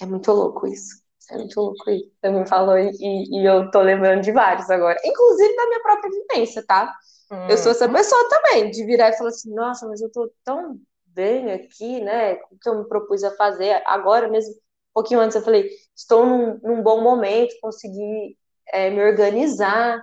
é 0.00 0.06
muito 0.06 0.32
louco 0.32 0.66
isso. 0.68 1.02
É 1.30 1.36
muito 1.36 1.60
louco 1.60 1.90
isso. 1.90 2.10
Você 2.20 2.30
me 2.30 2.46
falou 2.48 2.78
e, 2.78 2.92
e 2.98 3.46
eu 3.46 3.70
tô 3.70 3.80
lembrando 3.80 4.22
de 4.22 4.32
vários 4.32 4.70
agora. 4.70 4.98
Inclusive 5.04 5.56
da 5.56 5.66
minha 5.66 5.82
própria 5.82 6.10
vivência, 6.10 6.64
tá? 6.66 6.94
Hum. 7.30 7.48
Eu 7.48 7.56
sou 7.58 7.72
essa 7.72 7.86
uhum. 7.86 7.92
pessoa 7.92 8.28
também, 8.28 8.70
de 8.70 8.84
virar 8.84 9.10
e 9.10 9.16
falar 9.18 9.30
assim, 9.30 9.54
nossa, 9.54 9.86
mas 9.86 10.00
eu 10.00 10.10
tô 10.10 10.32
tão 10.44 10.78
bem 11.06 11.52
aqui, 11.52 12.00
né? 12.00 12.34
O 12.50 12.58
que 12.58 12.68
eu 12.68 12.78
me 12.78 12.88
propus 12.88 13.22
a 13.24 13.30
fazer 13.36 13.82
agora 13.84 14.28
mesmo 14.28 14.54
pouquinho 14.98 15.20
antes 15.20 15.36
eu 15.36 15.42
falei, 15.42 15.70
estou 15.94 16.26
num, 16.26 16.58
num 16.62 16.82
bom 16.82 17.00
momento, 17.00 17.54
consegui 17.60 18.36
é, 18.72 18.90
me 18.90 19.00
organizar 19.02 20.02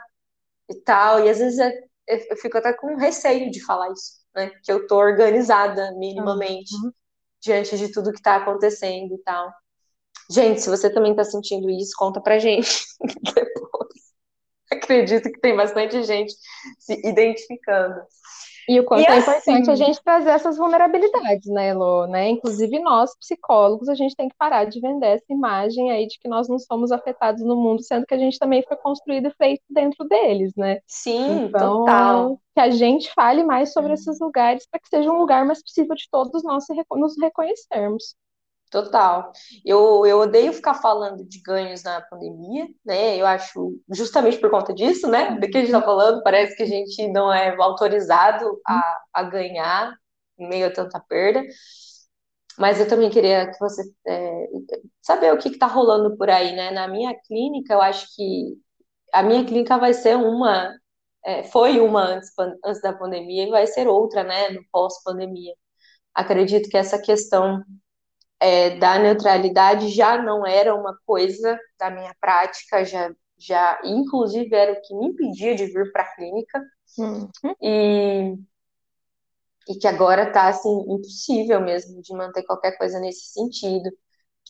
e 0.69 0.76
tal, 0.76 1.26
e 1.26 1.30
às 1.30 1.39
vezes 1.39 1.59
é, 1.59 1.73
eu 2.07 2.38
fico 2.38 2.57
até 2.57 2.73
com 2.73 2.95
receio 2.95 3.51
de 3.51 3.63
falar 3.63 3.91
isso, 3.91 4.21
né, 4.34 4.51
que 4.63 4.71
eu 4.71 4.88
tô 4.88 4.97
organizada 4.97 5.91
minimamente 5.97 6.73
uhum. 6.76 6.91
diante 7.41 7.78
de 7.78 7.91
tudo 7.91 8.11
que 8.11 8.19
está 8.19 8.38
acontecendo 8.38 9.13
e 9.13 9.17
tal. 9.19 9.51
Gente, 10.30 10.61
se 10.61 10.69
você 10.69 10.89
também 10.89 11.11
está 11.11 11.23
sentindo 11.23 11.69
isso, 11.69 11.93
conta 11.97 12.21
pra 12.21 12.39
gente 12.39 12.69
depois. 13.36 14.05
Acredito 14.71 15.32
que 15.32 15.39
tem 15.39 15.55
bastante 15.55 16.03
gente 16.03 16.34
se 16.80 16.93
identificando. 17.07 18.01
E 18.67 18.80
o 18.80 18.84
quanto 18.84 19.03
e 19.03 19.05
é 19.05 19.17
assim, 19.17 19.30
importante 19.30 19.69
a 19.69 19.76
gente 19.76 20.01
trazer 20.03 20.32
essas 20.32 20.57
vulnerabilidades, 20.57 21.47
né, 21.51 21.69
Elo? 21.69 22.07
Né? 22.07 22.30
Inclusive 22.30 22.80
nós, 22.80 23.15
psicólogos, 23.19 23.88
a 23.88 23.93
gente 23.93 24.15
tem 24.15 24.28
que 24.28 24.36
parar 24.38 24.65
de 24.65 24.80
vender 24.80 25.07
essa 25.07 25.26
imagem 25.30 25.91
aí 25.91 26.07
de 26.07 26.17
que 26.19 26.28
nós 26.28 26.49
não 26.49 26.57
somos 26.57 26.91
afetados 26.91 27.43
no 27.43 27.55
mundo, 27.55 27.84
sendo 27.84 28.05
que 28.05 28.13
a 28.13 28.17
gente 28.17 28.39
também 28.39 28.63
foi 28.67 28.76
construído 28.78 29.28
e 29.28 29.36
feito 29.36 29.61
dentro 29.69 30.07
deles, 30.07 30.51
né? 30.57 30.80
Sim, 30.88 31.45
então, 31.45 31.80
total. 31.80 32.39
Que 32.55 32.61
a 32.61 32.69
gente 32.71 33.13
fale 33.13 33.43
mais 33.43 33.71
sobre 33.71 33.93
esses 33.93 34.19
lugares 34.19 34.67
para 34.69 34.80
que 34.80 34.89
seja 34.89 35.11
um 35.11 35.19
lugar 35.19 35.45
mais 35.45 35.61
possível 35.61 35.95
de 35.95 36.07
todos 36.09 36.43
nós 36.43 36.65
nos 36.95 37.15
reconhecermos. 37.21 38.15
Total. 38.76 39.32
Eu, 39.63 40.05
eu 40.05 40.19
odeio 40.19 40.51
ficar 40.51 40.73
falando 40.73 41.23
de 41.23 41.39
ganhos 41.39 41.82
na 41.82 42.01
pandemia, 42.01 42.67
né? 42.86 43.15
Eu 43.15 43.26
acho, 43.26 43.80
justamente 43.89 44.38
por 44.38 44.49
conta 44.51 44.73
disso, 44.73 45.07
né? 45.07 45.32
Do 45.39 45.47
que 45.49 45.57
a 45.57 45.61
gente 45.61 45.67
está 45.67 45.82
falando, 45.82 46.21
parece 46.21 46.57
que 46.57 46.63
a 46.63 46.65
gente 46.65 47.07
não 47.07 47.32
é 47.32 47.55
autorizado 47.57 48.59
a, 48.67 48.84
a 49.13 49.23
ganhar 49.23 49.95
em 50.38 50.49
meio 50.49 50.67
a 50.67 50.71
tanta 50.71 50.99
perda. 50.99 51.41
Mas 52.59 52.82
eu 52.82 52.88
também 52.88 53.09
queria 53.09 53.49
que 53.49 53.57
você 53.59 53.82
é, 54.05 54.47
saber 55.01 55.34
o 55.34 55.38
que 55.38 55.47
está 55.47 55.67
rolando 55.67 56.17
por 56.17 56.30
aí, 56.30 56.53
né? 56.53 56.71
Na 56.71 56.86
minha 56.86 57.15
clínica, 57.26 57.73
eu 57.73 57.82
acho 57.82 58.13
que 58.13 58.57
a 59.13 59.23
minha 59.23 59.45
clínica 59.45 59.78
vai 59.78 59.93
ser 59.93 60.17
uma, 60.17 60.69
é, 61.26 61.43
foi 61.43 61.80
uma 61.80 62.01
antes, 62.01 62.30
antes 62.65 62.82
da 62.82 62.91
pandemia 62.91 63.47
e 63.47 63.51
vai 63.51 63.67
ser 63.67 63.88
outra, 63.88 64.21
né? 64.26 64.49
No 64.49 64.61
pós-pandemia. 64.69 65.53
Acredito 66.13 66.69
que 66.69 66.78
essa 66.78 67.01
questão 67.01 67.63
é, 68.39 68.77
da 68.77 68.99
neutralidade 68.99 69.89
já 69.89 70.21
não 70.21 70.45
era 70.45 70.75
uma 70.75 70.97
coisa 71.05 71.59
da 71.79 71.89
minha 71.89 72.13
prática, 72.19 72.83
já, 72.83 73.11
já 73.38 73.79
inclusive 73.83 74.53
era 74.53 74.73
o 74.73 74.81
que 74.81 74.95
me 74.95 75.07
impedia 75.07 75.55
de 75.55 75.65
vir 75.65 75.91
para 75.91 76.03
a 76.03 76.15
clínica. 76.15 76.61
Uhum. 76.97 77.29
E, 77.61 78.36
e 79.67 79.75
que 79.75 79.88
agora 79.88 80.27
está 80.27 80.47
assim, 80.47 80.81
impossível 80.88 81.59
mesmo 81.61 82.01
de 82.01 82.13
manter 82.13 82.43
qualquer 82.43 82.77
coisa 82.77 82.99
nesse 82.99 83.31
sentido. 83.31 83.89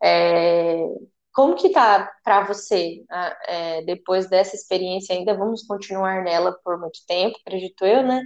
É, 0.03 0.85
como 1.33 1.55
que 1.55 1.69
tá 1.69 2.11
para 2.23 2.45
você 2.45 3.03
é, 3.47 3.81
depois 3.83 4.29
dessa 4.29 4.55
experiência? 4.55 5.15
Ainda 5.15 5.35
vamos 5.35 5.63
continuar 5.63 6.23
nela 6.23 6.57
por 6.63 6.79
muito 6.79 6.99
tempo, 7.07 7.37
acredito 7.45 7.85
eu, 7.85 8.03
né? 8.03 8.21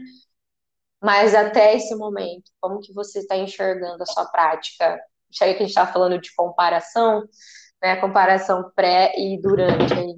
Mas 1.01 1.33
até 1.33 1.75
esse 1.75 1.95
momento, 1.95 2.51
como 2.59 2.79
que 2.81 2.93
você 2.93 3.19
está 3.19 3.37
enxergando 3.37 4.03
a 4.03 4.05
sua 4.05 4.25
prática 4.25 4.99
chega 5.31 5.53
que 5.53 5.59
a 5.59 5.65
gente 5.65 5.69
estava 5.69 5.91
falando 5.91 6.19
de 6.19 6.33
comparação, 6.35 7.23
né? 7.81 7.95
Comparação 7.97 8.71
pré 8.75 9.13
e 9.17 9.39
durante 9.41 9.93
aí. 9.93 10.15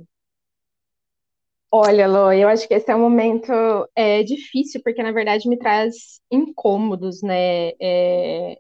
Olha, 1.73 2.05
Lô, 2.07 2.31
eu 2.33 2.49
acho 2.49 2.67
que 2.67 2.73
esse 2.73 2.91
é 2.91 2.95
um 2.95 2.99
momento 2.99 3.51
é, 3.95 4.23
difícil, 4.23 4.81
porque 4.83 5.01
na 5.01 5.11
verdade 5.13 5.47
me 5.47 5.57
traz 5.57 6.19
incômodos, 6.29 7.21
né? 7.21 7.69
É, 7.81 8.59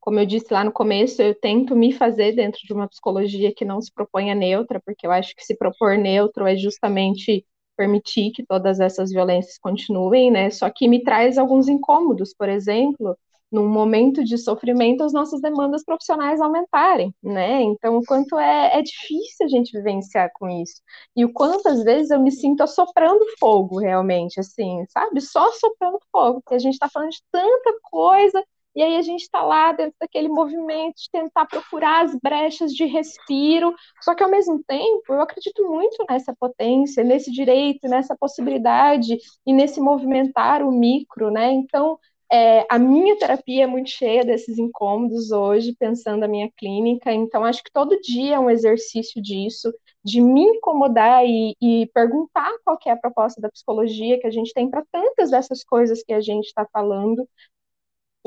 como 0.00 0.18
eu 0.18 0.26
disse 0.26 0.52
lá 0.52 0.64
no 0.64 0.72
começo, 0.72 1.22
eu 1.22 1.34
tento 1.34 1.74
me 1.76 1.92
fazer 1.92 2.32
dentro 2.32 2.60
de 2.64 2.72
uma 2.72 2.88
psicologia 2.88 3.54
que 3.54 3.64
não 3.64 3.80
se 3.80 3.92
proponha 3.92 4.34
neutra, 4.34 4.80
porque 4.84 5.06
eu 5.06 5.10
acho 5.12 5.34
que 5.34 5.44
se 5.44 5.56
propor 5.56 5.96
neutro 5.96 6.46
é 6.46 6.56
justamente 6.56 7.46
permitir 7.76 8.30
que 8.32 8.44
todas 8.44 8.80
essas 8.80 9.10
violências 9.10 9.58
continuem, 9.58 10.30
né? 10.30 10.50
Só 10.50 10.68
que 10.70 10.88
me 10.88 11.02
traz 11.02 11.38
alguns 11.38 11.68
incômodos, 11.68 12.34
por 12.34 12.48
exemplo, 12.48 13.16
num 13.54 13.68
momento 13.68 14.24
de 14.24 14.36
sofrimento, 14.36 15.04
as 15.04 15.12
nossas 15.12 15.40
demandas 15.40 15.84
profissionais 15.84 16.40
aumentarem, 16.40 17.14
né? 17.22 17.62
Então, 17.62 17.98
o 17.98 18.04
quanto 18.04 18.36
é, 18.36 18.78
é 18.78 18.82
difícil 18.82 19.46
a 19.46 19.48
gente 19.48 19.70
vivenciar 19.72 20.28
com 20.34 20.48
isso. 20.48 20.82
E 21.16 21.24
o 21.24 21.32
quanto, 21.32 21.68
às 21.68 21.84
vezes, 21.84 22.10
eu 22.10 22.20
me 22.20 22.32
sinto 22.32 22.62
assoprando 22.62 23.24
fogo, 23.38 23.78
realmente, 23.78 24.40
assim, 24.40 24.84
sabe? 24.88 25.20
Só 25.20 25.48
assoprando 25.48 26.00
fogo, 26.10 26.40
porque 26.42 26.56
a 26.56 26.58
gente 26.58 26.74
está 26.74 26.88
falando 26.88 27.10
de 27.10 27.22
tanta 27.30 27.78
coisa, 27.84 28.44
e 28.74 28.82
aí 28.82 28.96
a 28.96 29.02
gente 29.02 29.20
está 29.22 29.40
lá 29.40 29.70
dentro 29.72 29.94
daquele 30.00 30.28
movimento 30.28 30.96
de 30.96 31.08
tentar 31.12 31.46
procurar 31.46 32.04
as 32.04 32.16
brechas 32.20 32.72
de 32.72 32.84
respiro. 32.86 33.72
Só 34.02 34.16
que, 34.16 34.24
ao 34.24 34.30
mesmo 34.30 34.62
tempo, 34.66 35.12
eu 35.12 35.20
acredito 35.22 35.64
muito 35.68 36.04
nessa 36.10 36.34
potência, 36.34 37.04
nesse 37.04 37.30
direito, 37.30 37.86
nessa 37.88 38.16
possibilidade 38.16 39.16
e 39.46 39.52
nesse 39.52 39.80
movimentar 39.80 40.60
o 40.60 40.72
micro, 40.72 41.30
né? 41.30 41.52
Então, 41.52 41.96
é, 42.32 42.66
a 42.70 42.78
minha 42.78 43.16
terapia 43.18 43.64
é 43.64 43.66
muito 43.66 43.90
cheia 43.90 44.24
desses 44.24 44.58
incômodos 44.58 45.30
hoje, 45.30 45.76
pensando 45.78 46.24
a 46.24 46.28
minha 46.28 46.50
clínica, 46.56 47.12
então 47.12 47.44
acho 47.44 47.62
que 47.62 47.72
todo 47.72 48.00
dia 48.00 48.36
é 48.36 48.38
um 48.38 48.50
exercício 48.50 49.22
disso, 49.22 49.72
de 50.02 50.20
me 50.20 50.42
incomodar 50.42 51.24
e, 51.24 51.54
e 51.60 51.86
perguntar 51.94 52.50
qual 52.64 52.78
é 52.86 52.90
a 52.90 52.96
proposta 52.96 53.40
da 53.40 53.50
psicologia 53.50 54.18
que 54.18 54.26
a 54.26 54.30
gente 54.30 54.52
tem 54.52 54.68
para 54.68 54.84
tantas 54.90 55.30
dessas 55.30 55.62
coisas 55.64 56.02
que 56.02 56.12
a 56.12 56.20
gente 56.20 56.46
está 56.46 56.66
falando. 56.72 57.28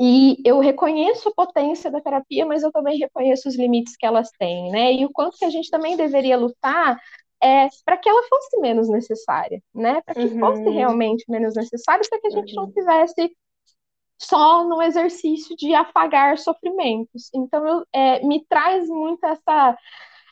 E 0.00 0.40
eu 0.44 0.60
reconheço 0.60 1.28
a 1.28 1.34
potência 1.34 1.90
da 1.90 2.00
terapia, 2.00 2.46
mas 2.46 2.62
eu 2.62 2.70
também 2.70 2.98
reconheço 2.98 3.48
os 3.48 3.56
limites 3.56 3.96
que 3.96 4.06
elas 4.06 4.30
têm, 4.38 4.70
né? 4.70 4.92
E 4.92 5.04
o 5.04 5.10
quanto 5.10 5.36
que 5.36 5.44
a 5.44 5.50
gente 5.50 5.70
também 5.70 5.96
deveria 5.96 6.36
lutar 6.36 7.00
é, 7.42 7.68
para 7.84 7.96
que 7.96 8.08
ela 8.08 8.22
fosse 8.28 8.58
menos 8.60 8.88
necessária, 8.88 9.60
né? 9.74 10.00
Para 10.02 10.14
que 10.14 10.20
uhum. 10.20 10.38
fosse 10.38 10.70
realmente 10.70 11.24
menos 11.28 11.56
necessária, 11.56 12.04
para 12.08 12.20
que 12.20 12.28
a 12.28 12.30
gente 12.30 12.56
uhum. 12.56 12.64
não 12.64 12.72
tivesse 12.72 13.32
só 14.18 14.64
no 14.64 14.82
exercício 14.82 15.56
de 15.56 15.74
apagar 15.74 16.38
sofrimentos. 16.38 17.30
Então, 17.34 17.66
eu, 17.66 17.86
é, 17.92 18.24
me 18.26 18.44
traz 18.46 18.88
muito 18.88 19.24
essa, 19.24 19.78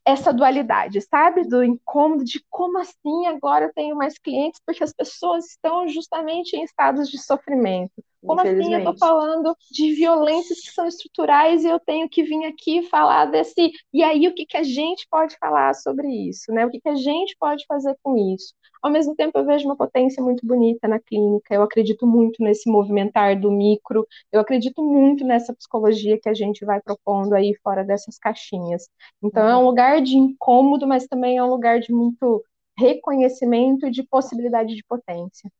essa 0.05 0.33
dualidade, 0.33 1.01
sabe? 1.03 1.47
Do 1.49 1.65
incômodo 1.65 2.25
de 2.25 2.45
como 2.51 2.79
assim 2.79 3.27
agora 3.27 3.67
eu 3.67 3.73
tenho 3.75 3.97
mais 3.97 4.19
clientes, 4.19 4.61
porque 4.65 4.85
as 4.85 4.93
pessoas 4.93 5.47
estão 5.47 5.89
justamente 5.89 6.57
em 6.57 6.65
estados 6.65 7.11
de 7.11 7.19
sofrimento. 7.19 7.93
Como 8.25 8.41
assim 8.41 8.73
eu 8.73 8.79
estou 8.79 8.97
falando 8.99 9.57
de 9.71 9.93
violências 9.95 10.61
que 10.61 10.71
são 10.71 10.87
estruturais 10.87 11.65
e 11.65 11.69
eu 11.69 11.79
tenho 11.79 12.09
que 12.09 12.23
vir 12.23 12.45
aqui 12.45 12.83
falar 12.85 13.27
desse. 13.27 13.73
E 13.93 14.03
aí, 14.03 14.27
o 14.29 14.35
que, 14.35 14.47
que 14.47 14.57
a 14.57 14.63
gente 14.63 15.07
pode 15.11 15.37
falar 15.39 15.75
sobre 15.75 16.09
isso? 16.09 16.53
Né? 16.53 16.67
O 16.67 16.71
que, 16.71 16.81
que 16.81 16.89
a 16.89 16.95
gente 16.95 17.37
pode 17.39 17.65
fazer 17.67 17.97
com 18.03 18.17
isso? 18.35 18.55
Ao 18.83 18.91
mesmo 18.91 19.15
tempo, 19.15 19.39
eu 19.39 19.45
vejo 19.45 19.67
uma 19.67 19.77
potência 19.77 20.23
muito 20.23 20.47
bonita 20.47 20.87
na 20.87 20.99
clínica. 20.99 21.55
Eu 21.55 21.63
acredito 21.63 22.07
muito 22.07 22.43
nesse 22.43 22.71
movimentar 22.71 23.39
do 23.39 23.51
micro. 23.51 24.07
Eu 24.33 24.41
acredito 24.41 24.83
muito 24.83 25.25
nessa 25.25 25.55
psicologia 25.55 26.19
que 26.21 26.29
a 26.29 26.35
gente 26.35 26.65
vai 26.65 26.81
propondo 26.81 27.35
aí 27.35 27.55
fora 27.63 27.85
dessas 27.85 28.19
caixinhas. 28.19 28.89
Então, 29.23 29.49
é 29.49 29.57
um 29.57 29.61
uhum. 29.61 29.67
lugar 29.67 30.01
de 30.01 30.17
incômodo, 30.17 30.87
mas 30.87 31.07
também 31.07 31.37
é 31.37 31.45
um 31.45 31.51
lugar 31.51 31.81
de 31.81 31.93
muito 31.93 32.45
reconhecimento 32.79 33.87
e 33.87 33.91
de 33.91 34.03
possibilidade 34.03 34.75
de 34.75 34.85
potência. 34.85 35.51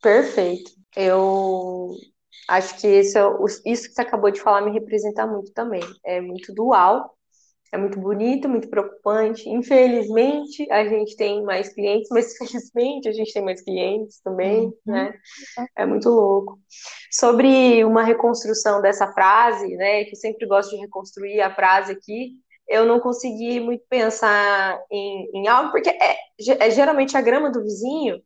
Perfeito. 0.00 0.70
Eu 0.96 1.96
acho 2.48 2.80
que 2.80 2.88
isso, 2.88 3.18
isso 3.66 3.88
que 3.88 3.94
você 3.94 4.00
acabou 4.00 4.30
de 4.30 4.40
falar 4.40 4.62
me 4.62 4.72
representa 4.72 5.26
muito 5.26 5.52
também. 5.52 5.82
É 6.04 6.20
muito 6.20 6.52
dual, 6.54 7.14
é 7.72 7.76
muito 7.76 8.00
bonito, 8.00 8.48
muito 8.48 8.68
preocupante. 8.68 9.48
Infelizmente, 9.48 10.70
a 10.70 10.84
gente 10.88 11.16
tem 11.16 11.42
mais 11.42 11.68
clientes, 11.72 12.08
mas 12.10 12.36
felizmente 12.38 13.08
a 13.08 13.12
gente 13.12 13.32
tem 13.32 13.42
mais 13.44 13.60
clientes 13.60 14.20
também, 14.22 14.66
uhum. 14.66 14.74
né? 14.86 15.14
É 15.76 15.84
muito 15.84 16.08
louco. 16.08 16.58
Sobre 17.10 17.84
uma 17.84 18.02
reconstrução 18.02 18.80
dessa 18.80 19.12
frase, 19.12 19.76
né? 19.76 20.04
Que 20.04 20.12
eu 20.12 20.16
sempre 20.16 20.46
gosto 20.46 20.70
de 20.70 20.80
reconstruir 20.80 21.40
a 21.40 21.54
frase 21.54 21.92
aqui. 21.92 22.32
Eu 22.66 22.84
não 22.84 23.00
consegui 23.00 23.60
muito 23.60 23.82
pensar 23.88 24.78
em, 24.90 25.30
em 25.34 25.48
algo, 25.48 25.70
porque 25.70 25.88
é, 25.88 26.16
é 26.60 26.70
geralmente 26.70 27.16
a 27.16 27.20
grama 27.20 27.50
do 27.50 27.62
vizinho 27.62 28.22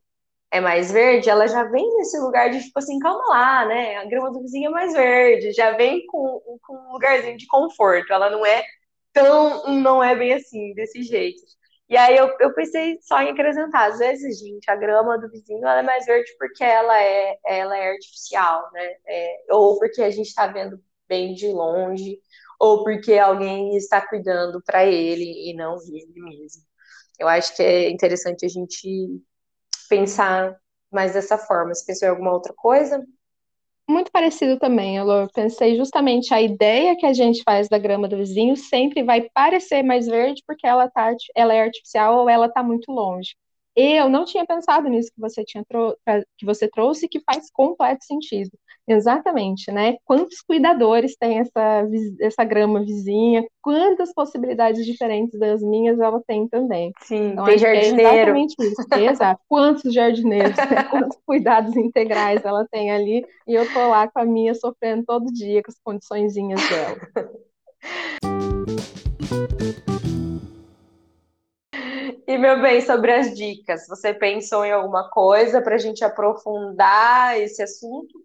é 0.52 0.60
mais 0.60 0.92
verde, 0.92 1.30
ela 1.30 1.48
já 1.48 1.64
vem 1.64 1.96
nesse 1.96 2.18
lugar 2.20 2.50
de 2.50 2.62
tipo 2.62 2.78
assim, 2.78 2.98
calma 2.98 3.24
lá, 3.28 3.64
né? 3.66 3.96
A 3.96 4.04
grama 4.04 4.30
do 4.30 4.42
vizinho 4.42 4.68
é 4.68 4.70
mais 4.70 4.92
verde, 4.92 5.52
já 5.52 5.72
vem 5.76 6.04
com, 6.06 6.40
com 6.62 6.76
um 6.76 6.92
lugarzinho 6.92 7.38
de 7.38 7.46
conforto, 7.46 8.12
ela 8.12 8.28
não 8.30 8.44
é 8.44 8.62
tão, 9.14 9.66
não 9.80 10.04
é 10.04 10.14
bem 10.14 10.34
assim, 10.34 10.74
desse 10.74 11.02
jeito. 11.02 11.40
E 11.88 11.96
aí 11.96 12.16
eu, 12.16 12.28
eu 12.40 12.54
pensei 12.54 12.98
só 13.00 13.20
em 13.22 13.30
acrescentar, 13.30 13.90
às 13.90 13.98
vezes, 13.98 14.40
gente, 14.40 14.70
a 14.70 14.76
grama 14.76 15.18
do 15.18 15.30
vizinho 15.30 15.60
ela 15.66 15.80
é 15.80 15.82
mais 15.82 16.04
verde 16.06 16.30
porque 16.38 16.62
ela 16.64 17.00
é, 17.02 17.38
ela 17.46 17.76
é 17.76 17.90
artificial, 17.92 18.70
né? 18.72 18.94
É, 19.06 19.44
ou 19.50 19.78
porque 19.78 20.02
a 20.02 20.10
gente 20.10 20.28
está 20.28 20.46
vendo 20.46 20.78
bem 21.08 21.34
de 21.34 21.48
longe, 21.48 22.18
ou 22.60 22.84
porque 22.84 23.14
alguém 23.18 23.76
está 23.76 24.06
cuidando 24.06 24.62
para 24.62 24.84
ele 24.84 25.50
e 25.50 25.54
não 25.54 25.76
ele 25.92 26.12
mesmo. 26.14 26.62
Eu 27.18 27.28
acho 27.28 27.56
que 27.56 27.62
é 27.62 27.90
interessante 27.90 28.44
a 28.46 28.48
gente 28.48 29.22
pensar 29.92 30.56
mais 30.90 31.12
dessa 31.12 31.36
forma. 31.36 31.74
Você 31.74 31.84
pensou 31.84 32.08
em 32.08 32.10
alguma 32.10 32.32
outra 32.32 32.54
coisa? 32.56 33.04
Muito 33.86 34.10
parecido 34.10 34.58
também, 34.58 34.96
eu 34.96 35.28
pensei 35.34 35.76
justamente 35.76 36.32
a 36.32 36.40
ideia 36.40 36.96
que 36.96 37.04
a 37.04 37.12
gente 37.12 37.42
faz 37.42 37.68
da 37.68 37.76
grama 37.78 38.08
do 38.08 38.16
vizinho 38.16 38.56
sempre 38.56 39.02
vai 39.02 39.28
parecer 39.34 39.82
mais 39.82 40.06
verde 40.06 40.42
porque 40.46 40.66
ela, 40.66 40.88
tá, 40.88 41.12
ela 41.34 41.52
é 41.52 41.62
artificial 41.62 42.20
ou 42.20 42.30
ela 42.30 42.46
está 42.46 42.62
muito 42.62 42.90
longe. 42.90 43.34
Eu 43.74 44.08
não 44.08 44.24
tinha 44.24 44.44
pensado 44.44 44.88
nisso 44.88 45.10
que 45.14 45.20
você, 45.20 45.42
tinha 45.44 45.64
que 46.36 46.44
você 46.44 46.68
trouxe, 46.68 47.08
que 47.08 47.20
faz 47.20 47.50
completo 47.50 48.04
sentido. 48.04 48.50
Exatamente, 48.86 49.70
né? 49.70 49.96
Quantos 50.04 50.40
cuidadores 50.40 51.16
tem 51.16 51.38
essa, 51.38 51.88
essa 52.20 52.44
grama 52.44 52.80
vizinha, 52.80 53.44
quantas 53.62 54.12
possibilidades 54.12 54.84
diferentes 54.84 55.38
das 55.38 55.62
minhas 55.62 55.98
ela 55.98 56.20
tem 56.26 56.48
também. 56.48 56.92
Sim, 57.00 57.30
então, 57.30 57.44
tem 57.44 57.58
jardineiro. 57.58 58.00
É 58.00 58.14
exatamente 58.14 58.54
isso. 58.58 58.86
Exato. 59.10 59.40
Quantos 59.48 59.94
jardineiros, 59.94 60.56
né? 60.56 60.84
quantos 60.90 61.18
cuidados 61.24 61.76
integrais 61.76 62.44
ela 62.44 62.66
tem 62.70 62.90
ali, 62.90 63.24
e 63.46 63.54
eu 63.54 63.72
tô 63.72 63.88
lá 63.88 64.08
com 64.08 64.18
a 64.18 64.24
minha 64.24 64.54
sofrendo 64.54 65.04
todo 65.06 65.32
dia 65.32 65.62
com 65.62 65.70
as 65.70 65.78
condiçõezinhas 65.82 66.60
dela. 66.68 66.96
E, 72.26 72.38
meu 72.38 72.60
bem, 72.60 72.80
sobre 72.80 73.12
as 73.12 73.36
dicas, 73.36 73.86
você 73.88 74.14
pensou 74.14 74.64
em 74.64 74.72
alguma 74.72 75.10
coisa 75.10 75.60
para 75.60 75.74
a 75.74 75.78
gente 75.78 76.04
aprofundar 76.04 77.40
esse 77.40 77.62
assunto? 77.62 78.22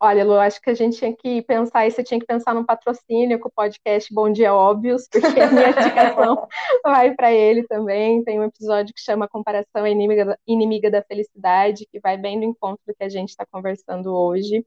Olha, 0.00 0.24
Lu, 0.24 0.34
acho 0.34 0.60
que 0.60 0.70
a 0.70 0.74
gente 0.74 0.96
tinha 0.96 1.12
que 1.16 1.42
pensar, 1.42 1.84
e 1.84 1.90
você 1.90 2.04
tinha 2.04 2.20
que 2.20 2.26
pensar 2.26 2.54
num 2.54 2.64
patrocínio 2.64 3.40
com 3.40 3.48
o 3.48 3.52
podcast 3.52 4.14
Bom 4.14 4.30
Dia 4.30 4.54
Óbvios, 4.54 5.08
porque 5.10 5.40
a 5.40 5.50
minha 5.50 5.70
indicação 5.70 6.46
vai 6.84 7.12
para 7.16 7.32
ele 7.32 7.66
também. 7.66 8.22
Tem 8.22 8.38
um 8.38 8.44
episódio 8.44 8.94
que 8.94 9.00
chama 9.00 9.26
Comparação 9.26 9.84
Inimiga 9.84 10.24
da, 10.24 10.38
Inimiga 10.46 10.88
da 10.88 11.02
Felicidade, 11.02 11.88
que 11.90 11.98
vai 11.98 12.16
bem 12.16 12.36
no 12.36 12.44
encontro 12.44 12.80
do 12.86 12.94
que 12.94 13.02
a 13.02 13.08
gente 13.08 13.30
está 13.30 13.44
conversando 13.50 14.14
hoje. 14.14 14.64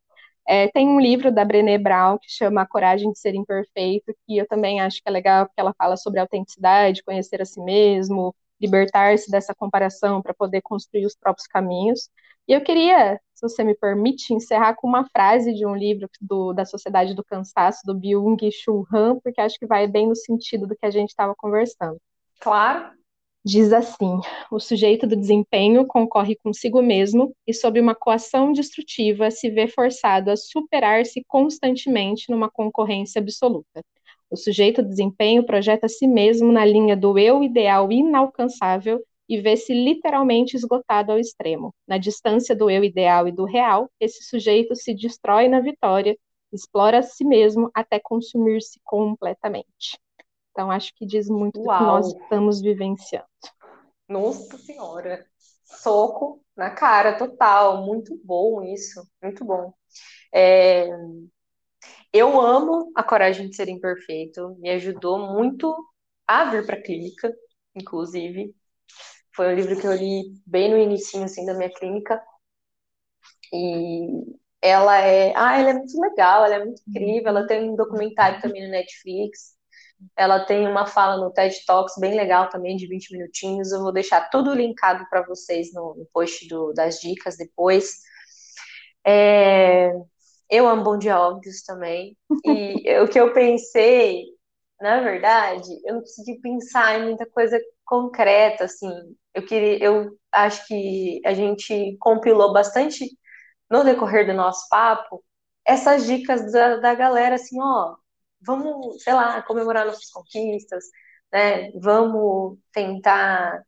É, 0.53 0.67
tem 0.67 0.85
um 0.89 0.99
livro 0.99 1.33
da 1.33 1.45
Brené 1.45 1.77
Brown 1.77 2.17
que 2.17 2.29
chama 2.29 2.61
A 2.61 2.67
Coragem 2.67 3.09
de 3.09 3.17
Ser 3.17 3.33
Imperfeito, 3.33 4.13
que 4.27 4.37
eu 4.37 4.45
também 4.45 4.81
acho 4.81 4.97
que 4.97 5.07
é 5.07 5.09
legal, 5.09 5.45
porque 5.45 5.61
ela 5.61 5.73
fala 5.77 5.95
sobre 5.95 6.19
autenticidade, 6.19 7.01
conhecer 7.03 7.41
a 7.41 7.45
si 7.45 7.61
mesmo, 7.61 8.35
libertar-se 8.59 9.31
dessa 9.31 9.55
comparação 9.55 10.21
para 10.21 10.33
poder 10.33 10.61
construir 10.61 11.05
os 11.05 11.15
próprios 11.15 11.47
caminhos. 11.47 12.09
E 12.45 12.51
eu 12.51 12.59
queria, 12.61 13.17
se 13.33 13.47
você 13.47 13.63
me 13.63 13.73
permite, 13.73 14.33
encerrar 14.33 14.75
com 14.75 14.89
uma 14.89 15.07
frase 15.09 15.53
de 15.53 15.65
um 15.65 15.73
livro 15.73 16.09
do, 16.19 16.51
da 16.51 16.65
Sociedade 16.65 17.15
do 17.15 17.23
Cansaço, 17.23 17.85
do 17.85 17.95
Byung-Chul 17.95 18.85
Han, 18.93 19.19
porque 19.21 19.39
acho 19.39 19.57
que 19.57 19.65
vai 19.65 19.87
bem 19.87 20.09
no 20.09 20.17
sentido 20.17 20.67
do 20.67 20.75
que 20.75 20.85
a 20.85 20.91
gente 20.91 21.11
estava 21.11 21.33
conversando. 21.33 21.95
Claro. 22.41 22.91
Diz 23.43 23.73
assim: 23.73 24.19
o 24.51 24.59
sujeito 24.59 25.07
do 25.07 25.15
desempenho 25.15 25.85
concorre 25.87 26.35
consigo 26.35 26.81
mesmo 26.81 27.35
e, 27.47 27.53
sob 27.53 27.79
uma 27.79 27.95
coação 27.95 28.51
destrutiva, 28.53 29.31
se 29.31 29.49
vê 29.49 29.67
forçado 29.67 30.29
a 30.29 30.37
superar-se 30.37 31.23
constantemente 31.27 32.29
numa 32.29 32.49
concorrência 32.49 33.19
absoluta. 33.19 33.81
O 34.29 34.37
sujeito 34.37 34.81
do 34.83 34.89
desempenho 34.89 35.43
projeta 35.45 35.87
si 35.87 36.07
mesmo 36.07 36.51
na 36.51 36.63
linha 36.63 36.95
do 36.95 37.17
eu 37.17 37.43
ideal 37.43 37.91
inalcançável 37.91 39.03
e 39.27 39.39
vê-se 39.39 39.73
literalmente 39.73 40.55
esgotado 40.55 41.11
ao 41.11 41.19
extremo. 41.19 41.73
Na 41.87 41.97
distância 41.97 42.55
do 42.55 42.69
eu 42.69 42.83
ideal 42.83 43.27
e 43.27 43.31
do 43.31 43.45
real, 43.45 43.89
esse 43.99 44.23
sujeito 44.23 44.75
se 44.75 44.93
destrói 44.93 45.47
na 45.47 45.59
vitória, 45.59 46.15
explora 46.53 46.99
a 46.99 47.03
si 47.03 47.25
mesmo 47.25 47.71
até 47.73 47.99
consumir-se 47.99 48.79
completamente. 48.83 49.97
Então, 50.51 50.69
acho 50.69 50.93
que 50.95 51.05
diz 51.05 51.29
muito 51.29 51.59
Uau. 51.61 51.77
do 51.77 51.77
que 51.77 51.83
nós 51.83 52.07
estamos 52.07 52.61
vivenciando. 52.61 53.25
Nossa 54.07 54.57
Senhora! 54.57 55.25
Soco 55.63 56.43
na 56.55 56.69
cara, 56.69 57.17
total. 57.17 57.85
Muito 57.85 58.19
bom 58.23 58.61
isso, 58.61 59.01
muito 59.21 59.45
bom. 59.45 59.73
É... 60.33 60.87
Eu 62.13 62.39
amo 62.39 62.91
a 62.95 63.03
coragem 63.03 63.49
de 63.49 63.55
ser 63.55 63.69
imperfeito, 63.69 64.55
me 64.59 64.69
ajudou 64.71 65.17
muito 65.33 65.73
a 66.27 66.45
vir 66.51 66.65
para 66.65 66.75
a 66.75 66.81
clínica, 66.81 67.33
inclusive. 67.73 68.53
Foi 69.33 69.47
um 69.47 69.55
livro 69.55 69.79
que 69.79 69.87
eu 69.87 69.93
li 69.93 70.33
bem 70.45 70.69
no 70.69 70.77
início 70.77 71.23
assim, 71.23 71.45
da 71.45 71.53
minha 71.53 71.71
clínica. 71.73 72.21
E 73.53 74.07
ela 74.61 74.97
é, 74.99 75.33
ah, 75.35 75.57
ela 75.59 75.69
é 75.71 75.73
muito 75.73 75.99
legal, 75.99 76.45
ela 76.45 76.55
é 76.55 76.65
muito 76.65 76.81
incrível, 76.87 77.29
ela 77.29 77.47
tem 77.47 77.69
um 77.69 77.75
documentário 77.75 78.41
também 78.41 78.63
no 78.63 78.71
Netflix. 78.71 79.55
Ela 80.15 80.45
tem 80.45 80.67
uma 80.67 80.85
fala 80.85 81.17
no 81.17 81.31
TED 81.31 81.65
Talks 81.65 81.95
bem 81.97 82.15
legal 82.15 82.49
também, 82.49 82.75
de 82.75 82.87
20 82.87 83.11
minutinhos. 83.11 83.71
Eu 83.71 83.81
vou 83.81 83.91
deixar 83.91 84.29
tudo 84.29 84.53
linkado 84.53 85.05
para 85.09 85.21
vocês 85.23 85.73
no, 85.73 85.95
no, 85.95 86.05
post 86.13 86.47
do, 86.47 86.73
das 86.73 86.99
dicas 86.99 87.37
depois. 87.37 87.97
É, 89.05 89.91
eu 90.49 90.67
amo 90.67 90.83
Bom 90.83 90.97
Dia 90.97 91.19
Óbvios 91.19 91.63
também. 91.63 92.17
E 92.45 92.99
o 93.01 93.07
que 93.07 93.19
eu 93.19 93.33
pensei, 93.33 94.25
na 94.79 95.01
verdade, 95.01 95.69
eu 95.85 95.95
não 95.95 96.01
consegui 96.01 96.39
pensar 96.41 96.99
em 96.99 97.05
muita 97.05 97.25
coisa 97.25 97.59
concreta, 97.85 98.65
assim. 98.65 98.91
Eu 99.33 99.45
queria, 99.45 99.83
eu 99.83 100.17
acho 100.31 100.67
que 100.67 101.21
a 101.25 101.33
gente 101.33 101.97
compilou 101.99 102.53
bastante 102.53 103.05
no 103.69 103.83
decorrer 103.83 104.25
do 104.25 104.33
nosso 104.33 104.67
papo 104.69 105.23
essas 105.65 106.05
dicas 106.05 106.51
da, 106.51 106.77
da 106.77 106.95
galera, 106.95 107.35
assim, 107.35 107.59
ó, 107.61 107.95
vamos, 108.41 109.03
sei 109.03 109.13
lá, 109.13 109.41
comemorar 109.43 109.85
nossas 109.85 110.09
conquistas, 110.11 110.85
né? 111.31 111.71
Vamos 111.73 112.57
tentar 112.71 113.63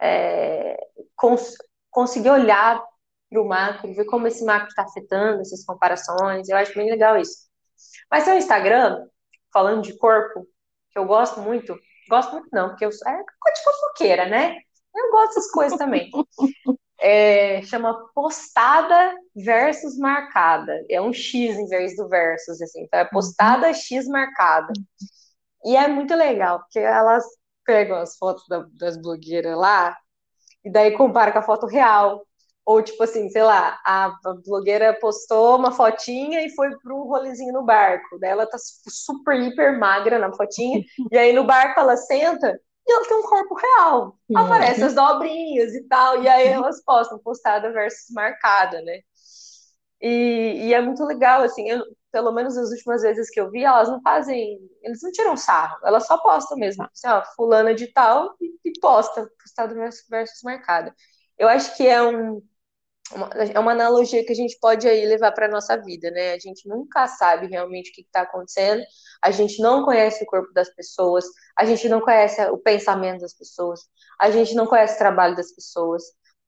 é, 0.00 0.76
cons 1.16 1.54
conseguir 1.90 2.30
olhar 2.30 2.82
para 3.30 3.42
o 3.42 3.48
macro, 3.48 3.94
ver 3.94 4.04
como 4.06 4.26
esse 4.26 4.44
macro 4.44 4.68
está 4.68 4.82
afetando 4.84 5.40
essas 5.42 5.64
comparações. 5.64 6.48
Eu 6.48 6.56
acho 6.56 6.74
bem 6.74 6.90
legal 6.90 7.18
isso. 7.18 7.48
Mas 8.10 8.24
seu 8.24 8.36
Instagram, 8.36 9.06
falando 9.52 9.82
de 9.82 9.96
corpo, 9.98 10.46
que 10.90 10.98
eu 10.98 11.06
gosto 11.06 11.40
muito, 11.40 11.76
Gosto 12.08 12.32
muito 12.32 12.48
não, 12.52 12.68
porque 12.68 12.84
eu 12.84 12.92
sou 12.92 13.08
é 13.08 13.16
de 13.16 13.62
fofoqueira, 13.64 14.28
né? 14.28 14.56
Eu 14.94 15.10
gosto 15.10 15.28
dessas 15.28 15.50
coisas 15.50 15.78
também. 15.78 16.10
É, 17.02 17.60
chama 17.62 18.08
postada 18.14 19.14
versus 19.34 19.98
marcada. 19.98 20.84
É 20.88 21.00
um 21.00 21.12
X 21.12 21.56
em 21.56 21.66
vez 21.66 21.96
do 21.96 22.08
versus, 22.08 22.62
assim. 22.62 22.84
Então 22.84 23.00
é 23.00 23.04
postada 23.04 23.66
uhum. 23.66 23.74
X 23.74 24.06
marcada. 24.06 24.72
E 25.64 25.76
é 25.76 25.88
muito 25.88 26.14
legal, 26.14 26.60
porque 26.60 26.78
elas 26.78 27.24
pegam 27.64 27.96
as 27.96 28.16
fotos 28.16 28.44
da, 28.48 28.64
das 28.74 28.96
blogueiras 28.96 29.56
lá 29.56 29.96
e 30.64 30.70
daí 30.70 30.92
compara 30.96 31.32
com 31.32 31.38
a 31.38 31.42
foto 31.42 31.66
real. 31.66 32.24
Ou, 32.64 32.80
tipo 32.80 33.02
assim, 33.02 33.28
sei 33.28 33.42
lá, 33.42 33.80
a 33.84 34.14
blogueira 34.44 34.96
postou 35.00 35.56
uma 35.56 35.72
fotinha 35.72 36.46
e 36.46 36.50
foi 36.50 36.70
pro 36.78 37.02
rolezinho 37.08 37.52
no 37.52 37.64
barco. 37.64 38.18
Daí 38.20 38.30
ela 38.30 38.46
tá 38.46 38.56
super, 38.88 39.34
hiper 39.40 39.78
magra 39.78 40.16
na 40.18 40.32
fotinha. 40.32 40.80
e 41.10 41.18
aí 41.18 41.32
no 41.32 41.44
barco 41.44 41.80
ela 41.80 41.96
senta 41.96 42.60
e 42.86 42.92
ela 42.92 43.06
tem 43.06 43.16
um 43.16 43.22
corpo 43.22 43.54
real. 43.54 44.18
Uhum. 44.28 44.38
Aparece 44.38 44.82
as 44.82 44.94
dobrinhas 44.94 45.74
e 45.74 45.86
tal. 45.88 46.22
E 46.22 46.28
aí 46.28 46.48
elas 46.48 46.82
postam 46.84 47.18
postada 47.18 47.72
versus 47.72 48.10
marcada, 48.12 48.80
né? 48.82 49.00
E, 50.00 50.66
e, 50.66 50.74
é 50.74 50.80
muito 50.80 51.04
legal, 51.04 51.42
assim, 51.42 51.68
eu, 51.70 51.80
pelo 52.10 52.32
menos 52.32 52.56
as 52.58 52.70
últimas 52.70 53.02
vezes 53.02 53.30
que 53.30 53.40
eu 53.40 53.50
vi, 53.52 53.62
elas 53.62 53.88
não 53.88 54.02
fazem, 54.02 54.58
eles 54.82 55.00
não 55.00 55.12
tiram 55.12 55.36
sarro, 55.36 55.78
elas 55.84 56.08
só 56.08 56.18
postam 56.18 56.58
mesmo, 56.58 56.82
assim, 56.82 57.06
ó, 57.06 57.22
fulana 57.36 57.72
de 57.72 57.86
tal 57.86 58.34
e, 58.40 58.52
e 58.64 58.80
posta, 58.80 59.30
postado 59.40 59.76
versus, 59.76 60.04
versus 60.10 60.42
marcada. 60.42 60.92
Eu 61.38 61.48
acho 61.48 61.76
que 61.76 61.86
é 61.86 62.02
um, 62.02 62.42
uma, 63.14 63.28
é 63.28 63.58
uma 63.58 63.72
analogia 63.72 64.24
que 64.24 64.32
a 64.32 64.36
gente 64.36 64.58
pode 64.60 64.88
aí 64.88 65.06
levar 65.06 65.32
para 65.32 65.48
nossa 65.48 65.76
vida, 65.76 66.10
né? 66.10 66.32
A 66.34 66.38
gente 66.38 66.68
nunca 66.68 67.06
sabe 67.06 67.46
realmente 67.46 67.90
o 67.90 67.94
que 67.94 68.02
está 68.02 68.22
acontecendo, 68.22 68.82
a 69.22 69.30
gente 69.30 69.60
não 69.60 69.84
conhece 69.84 70.24
o 70.24 70.26
corpo 70.26 70.52
das 70.52 70.68
pessoas, 70.74 71.24
a 71.56 71.64
gente 71.64 71.88
não 71.88 72.00
conhece 72.00 72.40
o 72.50 72.58
pensamento 72.58 73.20
das 73.20 73.34
pessoas, 73.34 73.80
a 74.20 74.30
gente 74.30 74.54
não 74.54 74.66
conhece 74.66 74.94
o 74.94 74.98
trabalho 74.98 75.36
das 75.36 75.52
pessoas. 75.52 76.02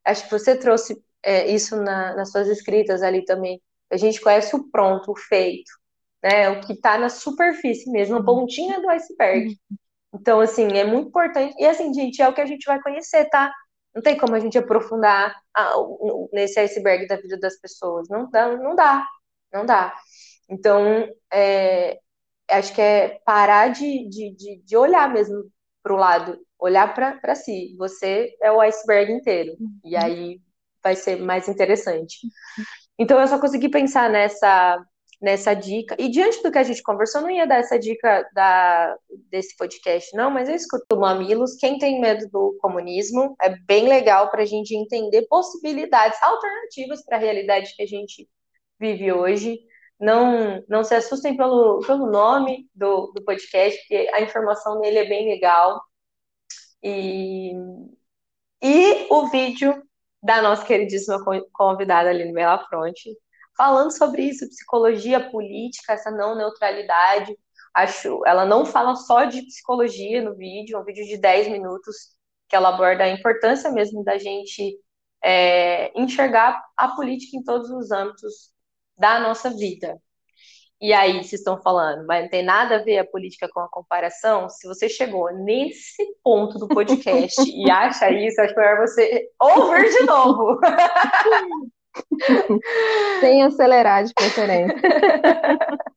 Acho 0.04 0.24
que 0.24 0.30
você 0.30 0.56
trouxe 0.56 1.02
é, 1.22 1.50
isso 1.50 1.76
na, 1.76 2.14
nas 2.14 2.30
suas 2.30 2.48
escritas 2.48 3.02
ali 3.02 3.24
também. 3.24 3.60
A 3.90 3.96
gente 3.96 4.20
conhece 4.20 4.54
o 4.56 4.70
pronto, 4.70 5.12
o 5.12 5.16
feito, 5.16 5.70
né? 6.22 6.50
O 6.50 6.60
que 6.60 6.72
está 6.72 6.98
na 6.98 7.08
superfície 7.08 7.90
mesmo, 7.90 8.16
a 8.16 8.18
uhum. 8.18 8.24
pontinha 8.24 8.80
do 8.80 8.88
iceberg. 8.90 9.58
Então, 10.14 10.40
assim, 10.40 10.68
é 10.78 10.84
muito 10.84 11.08
importante. 11.08 11.54
E 11.58 11.66
assim, 11.66 11.92
gente, 11.92 12.22
é 12.22 12.28
o 12.28 12.34
que 12.34 12.40
a 12.40 12.46
gente 12.46 12.64
vai 12.66 12.80
conhecer, 12.80 13.28
tá? 13.30 13.52
Não 13.94 14.02
tem 14.02 14.16
como 14.16 14.34
a 14.34 14.40
gente 14.40 14.58
aprofundar 14.58 15.34
a, 15.54 15.74
nesse 16.32 16.58
iceberg 16.58 17.06
da 17.06 17.16
vida 17.16 17.38
das 17.38 17.58
pessoas. 17.60 18.08
Não 18.08 18.28
dá, 18.28 18.56
não 18.56 18.74
dá, 18.74 19.06
não 19.52 19.64
dá. 19.64 19.94
Então, 20.48 21.08
é, 21.32 21.98
acho 22.50 22.74
que 22.74 22.80
é 22.80 23.20
parar 23.24 23.68
de, 23.68 24.08
de, 24.08 24.62
de 24.64 24.76
olhar 24.76 25.12
mesmo 25.12 25.44
para 25.82 25.94
o 25.94 25.96
lado, 25.96 26.38
olhar 26.58 26.94
para 26.94 27.34
si. 27.34 27.74
Você 27.78 28.34
é 28.42 28.50
o 28.50 28.60
iceberg 28.60 29.12
inteiro. 29.12 29.56
E 29.84 29.94
uhum. 29.94 30.02
aí 30.02 30.40
vai 30.82 30.96
ser 30.96 31.16
mais 31.16 31.48
interessante. 31.48 32.18
Então 32.98 33.20
eu 33.20 33.26
só 33.26 33.38
consegui 33.38 33.68
pensar 33.68 34.10
nessa 34.10 34.84
nessa 35.24 35.54
dica. 35.54 35.96
E 35.98 36.10
diante 36.10 36.42
do 36.42 36.52
que 36.52 36.58
a 36.58 36.62
gente 36.62 36.82
conversou, 36.82 37.22
não 37.22 37.30
ia 37.30 37.46
dar 37.46 37.56
essa 37.56 37.78
dica 37.78 38.28
da, 38.34 38.94
desse 39.30 39.56
podcast, 39.56 40.14
não, 40.14 40.30
mas 40.30 40.50
eu 40.50 40.54
escuto 40.54 40.84
o 40.94 41.00
Mamilos. 41.00 41.56
Quem 41.56 41.78
tem 41.78 41.98
medo 41.98 42.28
do 42.30 42.58
comunismo 42.60 43.34
é 43.40 43.48
bem 43.48 43.88
legal 43.88 44.30
para 44.30 44.42
a 44.42 44.46
gente 44.46 44.76
entender 44.76 45.26
possibilidades 45.26 46.22
alternativas 46.22 47.02
para 47.02 47.16
a 47.16 47.20
realidade 47.20 47.74
que 47.74 47.82
a 47.82 47.86
gente 47.86 48.28
vive 48.78 49.10
hoje. 49.12 49.58
Não, 49.98 50.62
não 50.68 50.84
se 50.84 50.94
assustem 50.94 51.34
pelo, 51.34 51.80
pelo 51.86 52.10
nome 52.10 52.68
do, 52.74 53.10
do 53.14 53.24
podcast, 53.24 53.80
porque 53.80 54.10
a 54.12 54.20
informação 54.20 54.78
nele 54.78 54.98
é 54.98 55.08
bem 55.08 55.26
legal. 55.26 55.80
E, 56.82 57.54
e 58.62 59.06
o 59.08 59.26
vídeo 59.28 59.82
da 60.22 60.42
nossa 60.42 60.66
queridíssima 60.66 61.18
convidada 61.50 62.10
Aline 62.10 62.34
Belafronte, 62.34 63.10
falando 63.56 63.90
sobre 63.90 64.22
isso, 64.22 64.48
psicologia 64.48 65.30
política, 65.30 65.92
essa 65.92 66.10
não 66.10 66.36
neutralidade. 66.36 67.36
Acho, 67.74 68.24
ela 68.26 68.44
não 68.44 68.64
fala 68.64 68.94
só 68.96 69.24
de 69.24 69.42
psicologia 69.42 70.22
no 70.22 70.36
vídeo, 70.36 70.76
é 70.76 70.80
um 70.80 70.84
vídeo 70.84 71.06
de 71.06 71.16
10 71.16 71.48
minutos 71.48 71.96
que 72.48 72.56
ela 72.56 72.68
aborda 72.70 73.04
a 73.04 73.08
importância 73.08 73.70
mesmo 73.70 74.04
da 74.04 74.18
gente 74.18 74.78
é, 75.22 75.90
enxergar 75.98 76.62
a 76.76 76.88
política 76.88 77.36
em 77.36 77.42
todos 77.42 77.70
os 77.70 77.90
âmbitos 77.90 78.52
da 78.96 79.18
nossa 79.18 79.50
vida. 79.50 79.98
E 80.80 80.92
aí, 80.92 81.14
vocês 81.14 81.34
estão 81.34 81.60
falando, 81.62 82.06
mas 82.06 82.24
não 82.24 82.30
tem 82.30 82.42
nada 82.42 82.76
a 82.76 82.82
ver 82.82 82.98
a 82.98 83.06
política 83.06 83.48
com 83.48 83.60
a 83.60 83.68
comparação? 83.68 84.48
Se 84.50 84.68
você 84.68 84.88
chegou 84.88 85.32
nesse 85.32 86.04
ponto 86.22 86.58
do 86.58 86.68
podcast 86.68 87.40
e 87.42 87.70
acha 87.70 88.10
isso, 88.10 88.40
acho 88.40 88.54
melhor 88.54 88.86
você 88.86 89.30
ouvir 89.40 89.90
de 89.90 90.02
novo. 90.04 90.60
Sem 93.20 93.42
acelerar 93.42 94.04
de 94.04 94.14
preferência. 94.14 94.74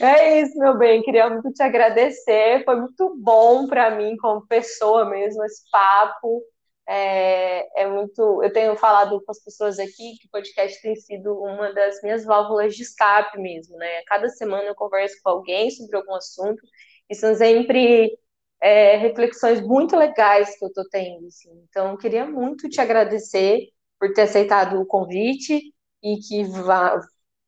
É 0.00 0.40
isso, 0.40 0.58
meu 0.58 0.78
bem. 0.78 1.02
Queria 1.02 1.28
muito 1.28 1.52
te 1.52 1.62
agradecer. 1.62 2.64
Foi 2.64 2.76
muito 2.76 3.16
bom 3.18 3.66
para 3.66 3.90
mim, 3.90 4.16
como 4.16 4.46
pessoa 4.46 5.04
mesmo, 5.08 5.44
esse 5.44 5.62
papo. 5.70 6.42
É, 6.88 7.82
é, 7.82 7.86
muito. 7.86 8.42
Eu 8.42 8.52
tenho 8.52 8.76
falado 8.76 9.22
com 9.24 9.30
as 9.30 9.42
pessoas 9.42 9.78
aqui 9.78 10.16
que 10.18 10.26
o 10.26 10.30
podcast 10.32 10.80
tem 10.82 10.96
sido 10.96 11.38
uma 11.40 11.72
das 11.72 12.02
minhas 12.02 12.24
válvulas 12.24 12.74
de 12.74 12.82
escape 12.82 13.38
mesmo, 13.38 13.76
né? 13.76 14.02
Cada 14.06 14.28
semana 14.28 14.64
eu 14.64 14.74
converso 14.74 15.16
com 15.22 15.30
alguém 15.30 15.70
sobre 15.70 15.96
algum 15.96 16.14
assunto 16.14 16.62
e 17.08 17.14
são 17.14 17.34
sempre 17.34 18.18
é, 18.60 18.96
reflexões 18.96 19.60
muito 19.60 19.96
legais 19.96 20.58
que 20.58 20.64
eu 20.64 20.72
tô 20.72 20.82
tendo. 20.90 21.26
Assim. 21.26 21.50
Então, 21.68 21.90
eu 21.92 21.98
queria 21.98 22.26
muito 22.26 22.68
te 22.68 22.80
agradecer 22.80 23.68
por 24.00 24.12
ter 24.14 24.22
aceitado 24.24 24.80
o 24.82 24.86
convite 24.86 25.74
e 26.02 26.18
que 26.18 26.44
vá, 26.44 27.00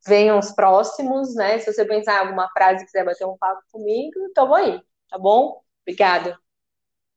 venham 0.07 0.39
os 0.39 0.51
próximos, 0.53 1.35
né? 1.35 1.59
Se 1.59 1.73
você 1.73 1.85
pensar 1.85 2.15
em 2.17 2.27
alguma 2.27 2.49
frase 2.51 2.83
e 2.83 2.87
quiser 2.87 3.05
bater 3.05 3.25
um 3.27 3.37
papo 3.37 3.61
comigo, 3.71 4.19
tamo 4.35 4.55
aí, 4.55 4.81
tá 5.09 5.19
bom? 5.19 5.61
Obrigada. 5.83 6.42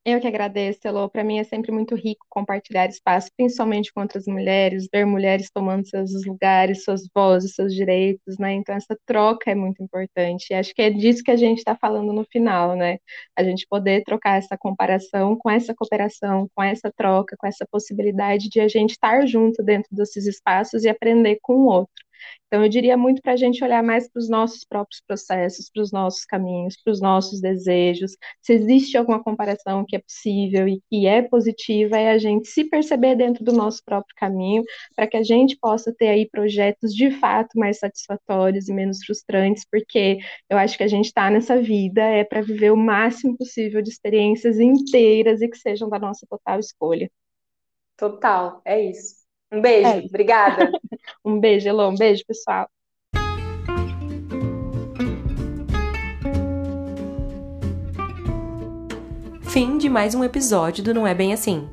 Eu 0.09 0.21
que 0.21 0.27
agradeço, 0.27 0.79
Elô. 0.85 1.09
Para 1.09 1.21
mim 1.21 1.37
é 1.37 1.43
sempre 1.43 1.69
muito 1.69 1.93
rico 1.93 2.25
compartilhar 2.29 2.87
espaço, 2.87 3.29
principalmente 3.35 3.91
com 3.91 3.99
outras 3.99 4.25
mulheres, 4.25 4.87
ver 4.89 5.05
mulheres 5.05 5.49
tomando 5.53 5.85
seus 5.85 6.25
lugares, 6.25 6.85
suas 6.85 7.01
vozes, 7.13 7.55
seus 7.55 7.73
direitos, 7.73 8.37
né? 8.37 8.53
Então, 8.53 8.73
essa 8.73 8.97
troca 9.05 9.51
é 9.51 9.55
muito 9.55 9.83
importante. 9.83 10.47
E 10.51 10.53
acho 10.53 10.73
que 10.73 10.81
é 10.81 10.89
disso 10.89 11.21
que 11.21 11.31
a 11.31 11.35
gente 11.35 11.57
está 11.57 11.75
falando 11.75 12.13
no 12.13 12.23
final, 12.23 12.73
né? 12.73 12.99
A 13.35 13.43
gente 13.43 13.67
poder 13.69 14.01
trocar 14.05 14.37
essa 14.37 14.57
comparação 14.57 15.35
com 15.35 15.49
essa 15.49 15.75
cooperação, 15.75 16.47
com 16.55 16.63
essa 16.63 16.89
troca, 16.89 17.35
com 17.37 17.45
essa 17.45 17.67
possibilidade 17.69 18.47
de 18.47 18.61
a 18.61 18.67
gente 18.69 18.91
estar 18.91 19.27
junto 19.27 19.61
dentro 19.61 19.93
desses 19.93 20.25
espaços 20.25 20.85
e 20.85 20.89
aprender 20.89 21.37
com 21.41 21.53
o 21.53 21.65
outro. 21.65 22.06
Então, 22.47 22.63
eu 22.63 22.69
diria 22.69 22.95
muito 22.97 23.21
para 23.21 23.33
a 23.33 23.35
gente 23.35 23.63
olhar 23.63 23.83
mais 23.83 24.09
para 24.09 24.19
os 24.19 24.29
nossos 24.29 24.63
próprios 24.63 25.01
processos, 25.05 25.69
para 25.69 25.83
os 25.83 25.91
nossos 25.91 26.25
caminhos, 26.25 26.77
para 26.81 26.91
os 26.91 27.01
nossos 27.01 27.41
desejos. 27.41 28.15
Se 28.41 28.53
existe 28.53 28.97
alguma 28.97 29.21
comparação 29.21 29.83
que 29.85 29.95
é 29.95 29.99
possível 29.99 30.67
e 30.67 30.81
que 30.89 31.05
é 31.07 31.21
positiva, 31.21 31.97
é 31.97 32.11
a 32.11 32.17
gente 32.17 32.47
se 32.47 32.63
perceber 32.69 33.15
dentro 33.15 33.43
do 33.43 33.51
nosso 33.51 33.83
próprio 33.83 34.15
caminho, 34.15 34.63
para 34.95 35.07
que 35.07 35.17
a 35.17 35.23
gente 35.23 35.57
possa 35.59 35.93
ter 35.93 36.07
aí 36.09 36.29
projetos 36.29 36.93
de 36.93 37.11
fato 37.11 37.57
mais 37.57 37.79
satisfatórios 37.79 38.67
e 38.69 38.73
menos 38.73 39.03
frustrantes, 39.03 39.65
porque 39.69 40.19
eu 40.49 40.57
acho 40.57 40.77
que 40.77 40.83
a 40.83 40.87
gente 40.87 41.05
está 41.05 41.29
nessa 41.29 41.61
vida 41.61 42.01
é 42.01 42.23
para 42.23 42.41
viver 42.41 42.71
o 42.71 42.77
máximo 42.77 43.37
possível 43.37 43.81
de 43.81 43.89
experiências 43.89 44.59
inteiras 44.59 45.41
e 45.41 45.49
que 45.49 45.57
sejam 45.57 45.89
da 45.89 45.99
nossa 45.99 46.25
total 46.29 46.59
escolha. 46.59 47.09
Total, 47.97 48.61
é 48.63 48.81
isso. 48.81 49.26
Um 49.51 49.61
beijo, 49.61 49.87
é. 49.87 49.99
obrigada. 49.99 50.71
um 51.23 51.39
beijo, 51.39 51.67
Elô, 51.67 51.89
um 51.89 51.95
beijo, 51.95 52.23
pessoal. 52.27 52.69
Fim 59.41 59.77
de 59.77 59.89
mais 59.89 60.13
um 60.13 60.23
episódio 60.23 60.83
do 60.83 60.93
Não 60.93 61.07
É 61.07 61.13
Bem 61.13 61.33
Assim. 61.33 61.67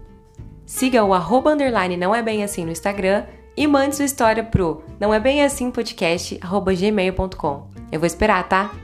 Siga 0.65 1.05
o 1.05 1.13
arroba 1.13 1.51
underline 1.53 1.97
não 1.97 2.15
é 2.15 2.23
bem 2.23 2.43
assim 2.43 2.65
no 2.65 2.73
Instagram 2.73 3.27
e 3.55 3.67
mande 3.67 3.97
sua 3.97 4.07
história 4.07 4.43
pro 4.43 4.83
não 4.99 5.13
é 5.13 5.21
bem 5.21 5.43
assim 5.43 5.71
podcast 5.71 6.39
arroba 6.41 6.73
gmail.com. 6.73 7.69
Eu 7.93 8.01
vou 8.01 8.07
esperar, 8.07 8.49
tá? 8.49 8.75